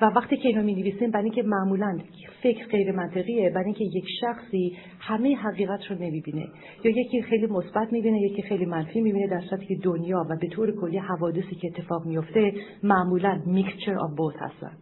و 0.00 0.04
وقتی 0.04 0.36
که 0.36 0.48
اینو 0.48 0.62
می 0.62 0.74
نویسیم 0.74 1.10
برای 1.10 1.24
اینکه 1.24 1.42
معمولا 1.42 1.98
فکر 2.42 2.66
غیر 2.66 2.92
منطقیه 2.92 3.50
برای 3.50 3.64
اینکه 3.64 3.84
یک 3.84 4.04
شخصی 4.20 4.76
همه 4.98 5.36
حقیقت 5.36 5.80
رو 5.90 5.96
نمی‌بینه. 5.96 6.48
یا 6.84 6.90
یکی 6.90 7.22
خیلی 7.22 7.46
مثبت 7.46 7.92
می‌بینه 7.92 8.20
یکی 8.20 8.42
خیلی 8.42 8.66
منفی 8.66 9.00
می‌بینه 9.00 9.26
در 9.26 9.40
صورتی 9.40 9.66
که 9.66 9.76
دنیا 9.82 10.26
و 10.30 10.36
به 10.40 10.48
طور 10.48 10.80
کلی 10.80 10.98
حوادثی 10.98 11.54
که 11.54 11.68
اتفاق 11.68 12.06
میفته 12.06 12.52
معمولا 12.82 13.42
mixture 13.46 13.94
of 13.94 14.10
both 14.16 14.34
هستن. 14.38 14.72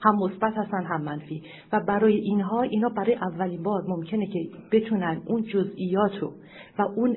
هم 0.00 0.16
مثبت 0.18 0.52
هستن 0.56 0.84
هم 0.84 1.02
منفی. 1.02 1.42
و 1.72 1.80
برای 1.80 2.14
اینها 2.14 2.62
اینا 2.62 2.88
برای 2.88 3.14
اولین 3.14 3.62
بار 3.62 3.82
ممکنه 3.88 4.26
که 4.26 4.38
بتونن 4.72 5.22
اون 5.26 5.42
جزئیات 5.42 6.18
رو 6.20 6.32
و 6.78 6.82
اون 6.82 7.16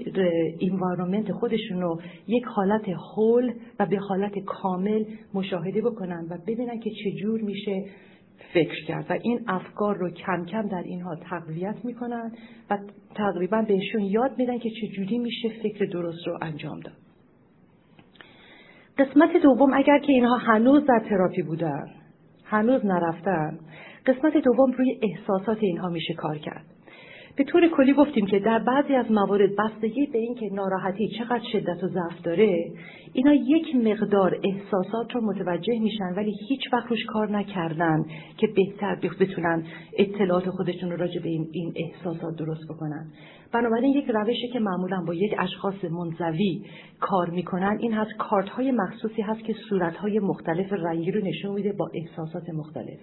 environment 0.62 1.32
خودشون 1.32 1.82
رو 1.82 2.02
یک 2.28 2.44
حالت 2.46 2.90
whole 2.89 3.54
و 3.80 3.86
به 3.86 3.98
حالت 3.98 4.40
کامل 4.40 5.06
مشاهده 5.34 5.82
بکنن 5.82 6.28
و 6.30 6.38
ببینن 6.48 6.80
که 6.80 6.90
چجور 7.04 7.42
میشه 7.42 7.86
فکر 8.54 8.86
کرد. 8.88 9.06
و 9.10 9.14
این 9.22 9.40
افکار 9.48 9.98
رو 9.98 10.10
کم 10.10 10.46
کم 10.46 10.68
در 10.68 10.84
اینها 10.84 11.16
تقویت 11.16 11.76
می‌کنن 11.84 12.32
و 12.70 12.78
تقریبا 13.16 13.62
بهشون 13.62 14.02
یاد 14.02 14.32
میدن 14.38 14.58
که 14.58 14.70
چجوری 14.70 15.18
میشه 15.18 15.50
فکر 15.64 15.86
درست 15.86 16.28
رو 16.28 16.38
انجام 16.42 16.80
داد. 16.80 16.94
قسمت 18.98 19.38
دوم 19.44 19.74
اگر 19.74 20.00
که 20.00 20.12
اینها 20.12 20.38
هنوز 20.38 20.86
در 20.86 21.00
تراپی 21.10 21.42
بودن. 21.42 22.01
هنوز 22.52 22.86
نرفتن 22.86 23.60
قسمت 24.06 24.38
دوم 24.38 24.72
روی 24.72 24.99
احساسات 25.02 25.58
اینها 25.62 25.89
میشه 25.89 26.14
کار 26.14 26.38
کرد. 26.38 26.66
به 27.36 27.44
طور 27.44 27.68
کلی 27.68 27.94
گفتیم 27.94 28.26
که 28.26 28.40
در 28.40 28.60
بعضی 28.60 28.96
از 28.96 29.12
موارد 29.12 29.50
بستگی 29.56 30.06
به 30.06 30.20
اینکه 30.20 30.50
ناراحتی 30.54 31.08
چقدر 31.08 31.44
شدت 31.52 31.84
و 31.84 31.88
ضعف 31.88 32.22
داره 32.24 32.72
اینا 33.14 33.34
یک 33.34 33.76
مقدار 33.76 34.40
احساسات 34.44 35.12
رو 35.16 35.22
متوجه 35.22 35.80
میشن 35.80 36.14
ولی 36.18 36.36
هیچ 36.50 36.74
وقت 36.74 36.88
روش 36.88 37.06
کار 37.06 37.32
نکردن 37.32 38.06
که 38.38 38.48
بهتر 38.48 38.96
بتونن 39.20 39.64
اطلاعات 39.98 40.50
خودشون 40.50 40.92
رو 40.92 40.98
راجع 40.98 41.22
به 41.22 41.30
این, 41.30 41.48
این 41.52 41.74
احساسات 41.76 42.36
درست 42.36 42.64
بکنن. 42.70 43.12
بنابراین 43.54 43.94
یک 43.94 44.06
روشی 44.10 44.48
که 44.54 44.60
معمولا 44.60 45.04
با 45.08 45.14
یک 45.14 45.36
اشخاص 45.40 45.84
منزوی 45.84 46.66
کار 47.00 47.30
می‌کنن 47.30 47.78
این 47.80 47.94
هست 47.94 48.12
کارت 48.18 48.50
های 48.50 48.72
مخصوصی 48.72 49.22
هست 49.22 49.44
که 49.44 49.56
صورت 49.70 49.96
های 49.96 50.20
مختلف 50.20 50.74
رنگی 50.74 51.12
رو 51.12 51.22
نشون 51.22 51.52
میده 51.52 51.74
با 51.74 51.90
احساسات 51.94 52.50
مختلف. 52.50 53.00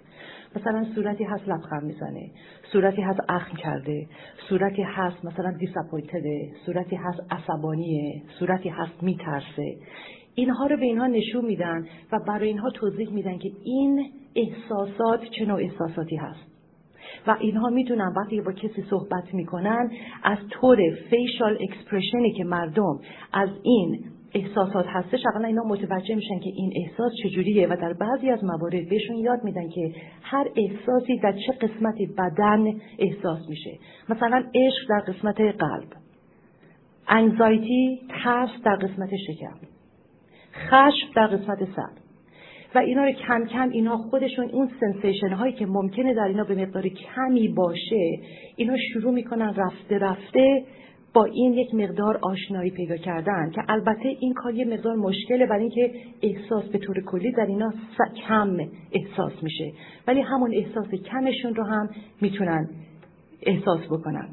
مثلا 0.55 0.85
صورتی 0.95 1.23
هست 1.23 1.47
لبخند 1.47 1.83
می‌زنه 1.83 2.31
صورتی 2.71 3.01
هست 3.01 3.19
اخم 3.29 3.57
کرده 3.57 4.07
صورتی 4.49 4.81
هست 4.81 5.25
مثلا 5.25 5.51
دیساپوینتده 5.51 6.51
صورتی 6.65 6.95
هست 6.95 7.19
عصبانیه 7.31 8.21
صورتی 8.39 8.69
هست 8.69 9.03
میترسه. 9.03 9.77
اینها 10.35 10.67
رو 10.67 10.77
به 10.77 10.85
اینها 10.85 11.07
نشون 11.07 11.45
میدن 11.45 11.87
و 12.11 12.19
برای 12.27 12.47
اینها 12.47 12.69
توضیح 12.69 13.09
میدن 13.09 13.37
که 13.37 13.51
این 13.63 14.11
احساسات 14.35 15.23
چه 15.39 15.45
نوع 15.45 15.59
احساساتی 15.59 16.15
هست. 16.15 16.49
و 17.27 17.35
اینها 17.39 17.69
می‌تونن 17.69 18.13
وقتی 18.17 18.41
با 18.41 18.51
کسی 18.51 18.83
صحبت 18.89 19.33
می‌کنن 19.33 19.91
از 20.23 20.37
طور 20.49 20.77
فیشال 21.09 21.57
اکسپرشنی 21.61 22.33
که 22.33 22.43
مردم 22.43 22.99
از 23.33 23.49
این 23.63 24.03
احساسات 24.33 24.85
هستش. 24.87 25.19
اولا 25.33 25.47
اینا 25.47 25.63
متوجه 25.63 26.15
میشن 26.15 26.39
که 26.39 26.49
این 26.55 26.73
احساس 26.75 27.11
چجوریه 27.23 27.67
و 27.67 27.75
در 27.81 27.93
بعضی 27.93 28.29
از 28.29 28.43
موارد 28.43 28.89
بهشون 28.89 29.15
یاد 29.15 29.43
میدن 29.43 29.69
که 29.69 29.93
هر 30.21 30.47
احساسی 30.55 31.17
در 31.17 31.31
چه 31.31 31.67
قسمتی 31.67 32.05
بدن 32.05 32.65
احساس 32.99 33.49
میشه. 33.49 33.71
مثلا 34.09 34.43
عشق 34.55 34.89
در 34.89 34.99
قسمت 34.99 35.41
قلب 35.41 35.87
انزایتی 37.07 38.01
ترس 38.23 38.49
در 38.65 38.75
قسمت 38.75 39.09
شکم 39.27 39.55
خشم 40.53 41.07
در 41.15 41.27
قسمت 41.27 41.59
سر. 41.75 42.09
و 42.75 42.77
اینا 42.77 43.05
رو 43.05 43.11
کم 43.11 43.45
کم 43.45 43.69
اینا 43.69 43.97
خودشون 43.97 44.49
اون 44.49 44.71
سنسیشن 44.79 45.29
هایی 45.29 45.53
که 45.53 45.65
ممکنه 45.65 46.13
در 46.13 46.23
اینا 46.23 46.43
به 46.43 46.55
مقدار 46.55 46.87
کمی 46.87 47.47
باشه 47.47 48.19
اینا 48.55 48.75
شروع 48.93 49.13
می‌کنن 49.13 49.53
رفته 49.55 49.97
رفته 49.97 50.63
با 51.13 51.25
این 51.25 51.53
یک 51.53 51.75
مقدار 51.75 52.19
آشنایی 52.21 52.71
پیدا 52.71 52.97
کردن 52.97 53.51
که 53.51 53.61
البته 53.69 54.07
این 54.19 54.33
کار 54.33 54.53
یه 54.53 54.65
مقدار 54.65 54.95
مشکله 54.95 55.45
برای 55.45 55.61
اینکه 55.61 55.93
احساس 56.21 56.63
به 56.63 56.77
طور 56.77 57.03
کلی 57.03 57.31
در 57.31 57.45
اینا 57.45 57.73
کم 58.27 58.57
احساس 58.91 59.33
میشه. 59.41 59.71
ولی 60.07 60.21
همون 60.21 60.53
احساس 60.53 60.87
کمشون 60.87 61.55
رو 61.55 61.63
هم 61.63 61.89
می‌تونن 62.21 62.69
احساس 63.41 63.79
بکنن. 63.85 64.29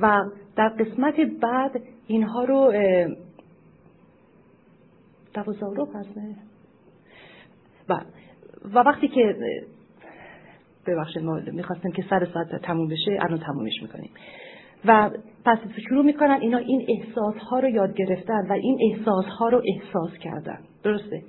و 0.00 0.24
در 0.56 0.68
قسمت 0.68 1.14
بعد 1.40 1.82
اینها 2.06 2.44
رو 2.44 2.72
دوازده 5.34 5.66
رو 5.76 5.88
و, 7.88 8.00
و 8.64 8.78
وقتی 8.78 9.08
که 9.08 9.36
ببخشید 10.86 11.22
ما 11.22 11.40
می‌خواستیم 11.52 11.92
که 11.92 12.04
سر 12.10 12.28
ساعت 12.34 12.62
تموم 12.62 12.88
بشه 12.88 13.18
الان 13.20 13.38
تمومش 13.38 13.82
می‌کنیم. 13.82 14.10
و 14.84 15.10
پس 15.44 15.58
شروع 15.88 16.04
می‌کنن 16.04 16.38
اینا 16.40 16.58
این 16.58 16.86
احساس 16.88 17.34
ها 17.34 17.58
رو 17.58 17.68
یاد 17.68 17.94
گرفتن 17.94 18.46
و 18.48 18.52
این 18.52 18.78
احساس 18.90 19.24
ها 19.24 19.48
رو 19.48 19.62
احساس 19.74 20.18
کردن. 20.18 20.58
درسته. 20.84 21.22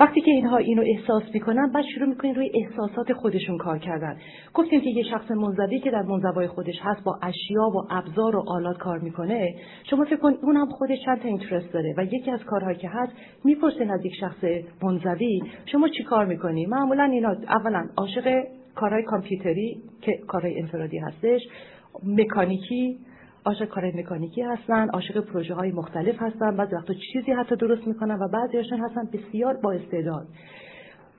وقتی 0.00 0.20
که 0.20 0.30
اینها 0.30 0.56
اینو 0.56 0.82
احساس 0.86 1.22
می‌کنن 1.34 1.72
بعد 1.72 1.84
شروع 1.94 2.08
می‌کنن 2.08 2.34
روی 2.34 2.50
احساسات 2.54 3.12
خودشون 3.12 3.58
کار 3.58 3.78
کردن. 3.78 4.16
گفتیم 4.54 4.80
که 4.80 4.90
یه 4.90 5.02
شخص 5.02 5.30
منزوی 5.30 5.80
که 5.80 5.90
در 5.90 6.02
منزوای 6.02 6.46
خودش 6.46 6.74
هست 6.82 7.04
با 7.04 7.18
اشیا 7.22 7.62
و 7.62 7.82
ابزار 7.90 8.36
و 8.36 8.44
آلات 8.46 8.78
کار 8.78 8.98
می‌کنه 8.98 9.54
شما 9.90 10.04
فکر 10.04 10.16
کن 10.16 10.34
اونم 10.42 10.66
خودش 10.66 10.98
چند 11.04 11.22
تا 11.22 11.28
اینترست 11.28 11.72
داره 11.72 11.94
و 11.96 12.04
یکی 12.04 12.30
از 12.30 12.44
کارهایی 12.44 12.76
که 12.76 12.88
هست 12.88 13.12
می‌پرسه 13.44 13.92
از 13.92 14.04
یک 14.04 14.14
شخص 14.20 14.44
منزوی 14.82 15.42
شما 15.66 15.88
چی 15.88 16.02
کار 16.02 16.24
می‌کنی؟ 16.24 16.66
معمولا 16.66 17.04
اینا 17.04 17.36
اولا 17.48 17.88
عاشق 17.96 18.42
کارهای 18.74 19.02
کامپیوتری 19.02 19.82
که 20.00 20.12
کارهای 20.26 20.60
انفرادی 20.60 20.98
هستش. 20.98 21.40
مکانیکی 22.02 22.98
عاشق 23.46 23.64
کار 23.64 23.92
مکانیکی 23.96 24.42
هستن 24.42 24.88
عاشق 24.88 25.20
پروژه 25.20 25.54
های 25.54 25.72
مختلف 25.72 26.22
هستن. 26.22 26.56
بعضی 26.56 26.74
وقتا 26.74 26.94
چیزی 27.12 27.32
حتی 27.32 27.56
درست 27.56 27.86
می‌کنن 27.86 28.14
و 28.14 28.28
بعضیشون 28.28 28.80
هستن 28.80 29.08
بسیار 29.12 29.54
با 29.62 29.72
استعداد. 29.72 30.26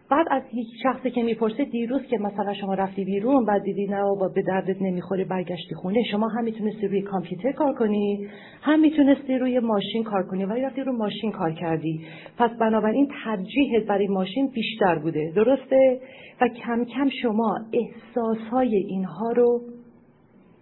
بعد 0.10 0.28
از 0.32 0.44
یک 0.54 0.68
شخصی 0.84 1.12
که 1.12 1.24
می‌پرسه 1.24 1.66
دیروز 1.66 2.02
که 2.02 2.18
مثلا 2.18 2.54
شما 2.54 2.74
رفتی 2.74 3.06
بیرون 3.06 3.46
بعد 3.46 3.64
دیدی 3.64 3.88
نه 3.88 4.02
و 4.02 4.30
به 4.30 4.42
دردت 4.42 4.82
نمی‌خوره 4.82 5.26
برگشتی 5.26 5.76
خونه 5.76 6.04
شما 6.12 6.28
هم 6.28 6.44
می‌تونستی 6.44 6.88
روی 6.88 7.02
کامپیوتر 7.02 7.52
کار 7.52 7.74
کنی 7.74 8.28
هم 8.62 8.80
می‌تونستی 8.80 9.38
روی 9.38 9.60
ماشین 9.60 10.04
کار 10.04 10.24
کنی 10.24 10.46
ولی 10.46 10.62
رفتی 10.62 10.82
روی 10.82 10.96
ماشین 10.96 11.32
کار 11.32 11.52
کردی. 11.52 12.06
پس 12.38 12.50
بنابراین 12.60 13.12
ترجیحت 13.24 13.84
برای 13.84 14.08
ماشین 14.08 14.52
بیشتر 14.52 15.00
بوده. 15.00 15.32
درسته؟ 15.36 16.00
و 16.42 16.48
کم 16.48 16.86
کم 16.86 17.10
شما 17.22 17.60
احساسهای 17.74 18.76
اینها 18.76 19.32
رو 19.32 19.62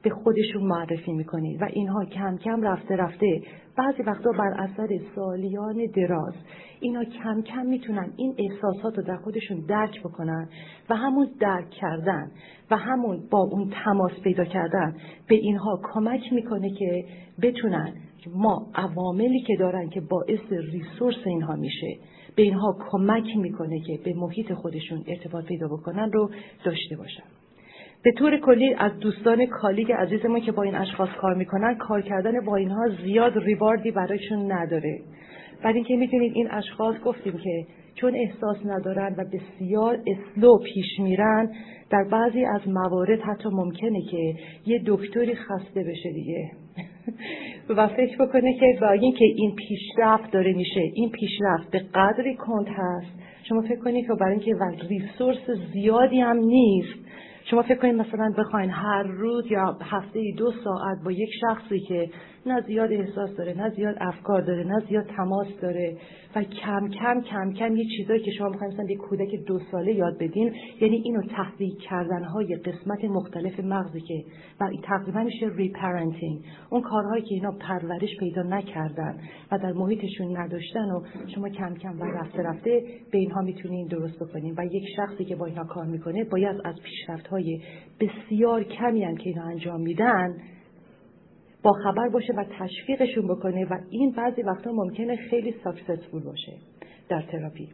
به 0.03 0.09
خودشون 0.09 0.63
معرفی 0.63 1.13
می‌کنید 1.13 1.61
و 1.61 1.65
اینها 1.65 2.05
کم 2.05 2.37
کم 2.37 2.61
رفته 2.61 2.95
رفته 2.95 3.41
بعضی 3.77 4.03
وقتا 4.03 4.31
بر 4.31 4.53
اثر 4.57 4.99
سالیان 5.15 5.85
دراز. 5.95 6.33
اینا 6.79 7.03
کم 7.03 7.41
کم 7.41 7.65
می‌تونن 7.65 8.13
این 8.17 8.35
احساسات 8.37 8.97
رو 8.97 9.03
در 9.03 9.17
خودشون 9.17 9.59
درک 9.67 9.99
بکنن 9.99 10.49
و 10.89 10.95
همون 10.95 11.27
درک 11.39 11.69
کردن 11.69 12.31
و 12.71 12.77
همون 12.77 13.23
با 13.31 13.39
اون 13.39 13.73
تماس 13.85 14.11
پیدا 14.23 14.45
کردن 14.45 14.95
به 15.27 15.35
اینها 15.35 15.79
کمک 15.93 16.33
می‌کنه 16.33 16.69
که 16.69 17.05
بتونن 17.41 17.93
ما 18.35 18.67
عواملی 18.75 19.41
که 19.41 19.55
دارن 19.59 19.89
که 19.89 20.01
باعث 20.01 20.51
ریسورس 20.51 21.15
اینها 21.25 21.55
میشه 21.55 21.97
به 22.35 22.43
اینها 22.43 22.77
کمک 22.91 23.37
می‌کنه 23.37 23.79
که 23.79 23.99
به 24.05 24.13
محیط 24.13 24.53
خودشون 24.53 25.03
ارتباط 25.07 25.45
پیدا 25.45 25.67
بکنن 25.67 26.11
رو 26.11 26.29
داشته 26.65 26.95
باشن. 26.95 27.42
به 28.03 28.11
طور 28.11 28.37
کلی 28.37 28.73
از 28.73 28.99
دوستان 28.99 29.45
کالیگ 29.45 29.91
عزیزمون 29.91 30.41
که 30.41 30.51
با 30.51 30.63
این 30.63 30.75
اشخاص 30.75 31.09
کار 31.21 31.33
می‌کنن 31.33 31.75
کار 31.75 32.01
کردن 32.01 32.45
با 32.45 32.55
اینها 32.55 32.89
زیاد 33.03 33.37
ریواردی 33.37 33.91
برایشون 33.91 34.51
نداره. 34.51 34.99
بعد 35.63 35.75
اینکه 35.75 35.95
می‌دونید 35.95 36.31
این 36.35 36.51
اشخاص 36.51 36.95
گفتیم 37.05 37.37
که 37.37 37.65
چون 37.95 38.15
احساس 38.15 38.57
ندارن 38.65 39.15
و 39.17 39.25
بسیار 39.33 39.99
اسلو 40.07 40.57
پیش 40.57 40.99
میرن 40.99 41.49
در 41.89 42.03
بعضی 42.11 42.45
از 42.45 42.61
موارد 42.67 43.19
حتی 43.19 43.49
ممکنه 43.49 44.01
که 44.11 44.35
یه 44.65 44.81
دکتری 44.85 45.35
خسته 45.35 45.83
بشه 45.83 46.11
دیگه. 46.13 46.51
و 47.77 47.87
فکر 47.87 48.25
بکنه 48.25 48.59
که 48.59 48.77
با 48.81 48.91
اینکه 48.91 49.25
این 49.25 49.55
پیشرفت 49.55 50.31
داره 50.31 50.53
میشه 50.53 50.81
این 50.93 51.09
پیشرفت 51.09 51.71
به 51.71 51.79
قدری 51.79 52.35
کند 52.35 52.67
هست. 52.67 53.23
شما 53.49 53.61
فکر 53.61 53.79
کنید 53.79 54.07
که 54.07 54.13
برای 54.13 54.33
اینکه 54.33 54.55
ریسورس 54.89 55.49
زیادی 55.73 56.19
هم 56.19 56.37
نیست 56.37 57.02
شما 57.49 57.61
فکر 57.61 57.75
کنید 57.75 57.95
مثلا 57.95 58.33
بخواین 58.37 58.69
هر 58.69 59.03
روز 59.03 59.51
یا 59.51 59.77
هفته 59.81 60.19
دو 60.37 60.51
ساعت 60.63 60.97
با 61.05 61.11
یک 61.11 61.29
شخصی 61.41 61.79
که 61.79 62.09
نه 62.45 62.61
زیاد 62.61 62.91
احساس 62.91 63.35
داره 63.35 63.53
نه 63.53 63.69
زیاد 63.69 63.95
افکار 63.99 64.41
داره 64.41 64.63
نه 64.63 64.79
زیاد 64.89 65.05
تماس 65.05 65.47
داره 65.61 65.97
و 66.35 66.43
کم 66.43 66.89
کم 66.89 67.21
کم 67.21 67.53
کم 67.53 67.75
یه 67.75 67.85
چیزایی 67.97 68.23
که 68.23 68.31
شما 68.31 68.49
می‌خواین 68.49 68.73
مثلا 68.73 68.85
یه 68.89 68.97
کودک 68.97 69.35
دو 69.47 69.59
ساله 69.71 69.93
یاد 69.93 70.17
بدین 70.17 70.53
یعنی 70.81 70.95
اینو 70.95 71.21
تحریک 71.21 71.79
کردن 71.79 72.23
های 72.23 72.55
قسمت 72.55 73.03
مختلف 73.03 73.59
مغزی 73.59 74.01
که 74.01 74.23
و 74.61 74.69
تقریبا 74.83 75.23
میشه 75.23 75.49
reparenting 75.55 76.41
اون 76.69 76.81
کارهایی 76.81 77.23
که 77.23 77.35
اینا 77.35 77.51
پرورش 77.51 78.17
پیدا 78.19 78.43
نکردن 78.43 79.19
و 79.51 79.57
در 79.57 79.71
محیطشون 79.71 80.37
نداشتن 80.37 80.91
و 80.91 81.03
شما 81.35 81.49
کم 81.49 81.75
کم 81.75 81.99
و 81.99 82.03
رفته 82.03 82.43
رفته 82.43 82.83
به 83.11 83.17
اینها 83.17 83.41
می‌تونین 83.41 83.87
درست 83.87 84.19
بکنین. 84.19 84.53
و 84.57 84.65
یک 84.65 84.83
شخصی 84.95 85.25
که 85.25 85.35
با 85.35 85.45
اینها 85.45 85.63
کار 85.63 85.85
می‌کنه 85.85 86.23
باید 86.23 86.55
از 86.65 86.75
پیشرفت 86.83 87.27
های 87.27 87.61
بسیار 87.99 88.63
کمی 88.63 89.03
هم 89.03 89.15
که 89.15 89.29
اینا 89.29 89.43
انجام 89.43 89.81
میدن 89.81 90.35
با 91.63 91.73
خبر 91.73 92.09
باشه 92.09 92.33
و 92.33 92.43
تشویقشون 92.59 93.27
بکنه 93.27 93.65
و 93.65 93.77
این 93.89 94.11
بعضی 94.11 94.41
وقتا 94.41 94.71
ممکنه 94.71 95.15
خیلی 95.15 95.55
ساکسسفول 95.63 96.23
باشه 96.23 96.53
در 97.09 97.21
تراپی. 97.21 97.69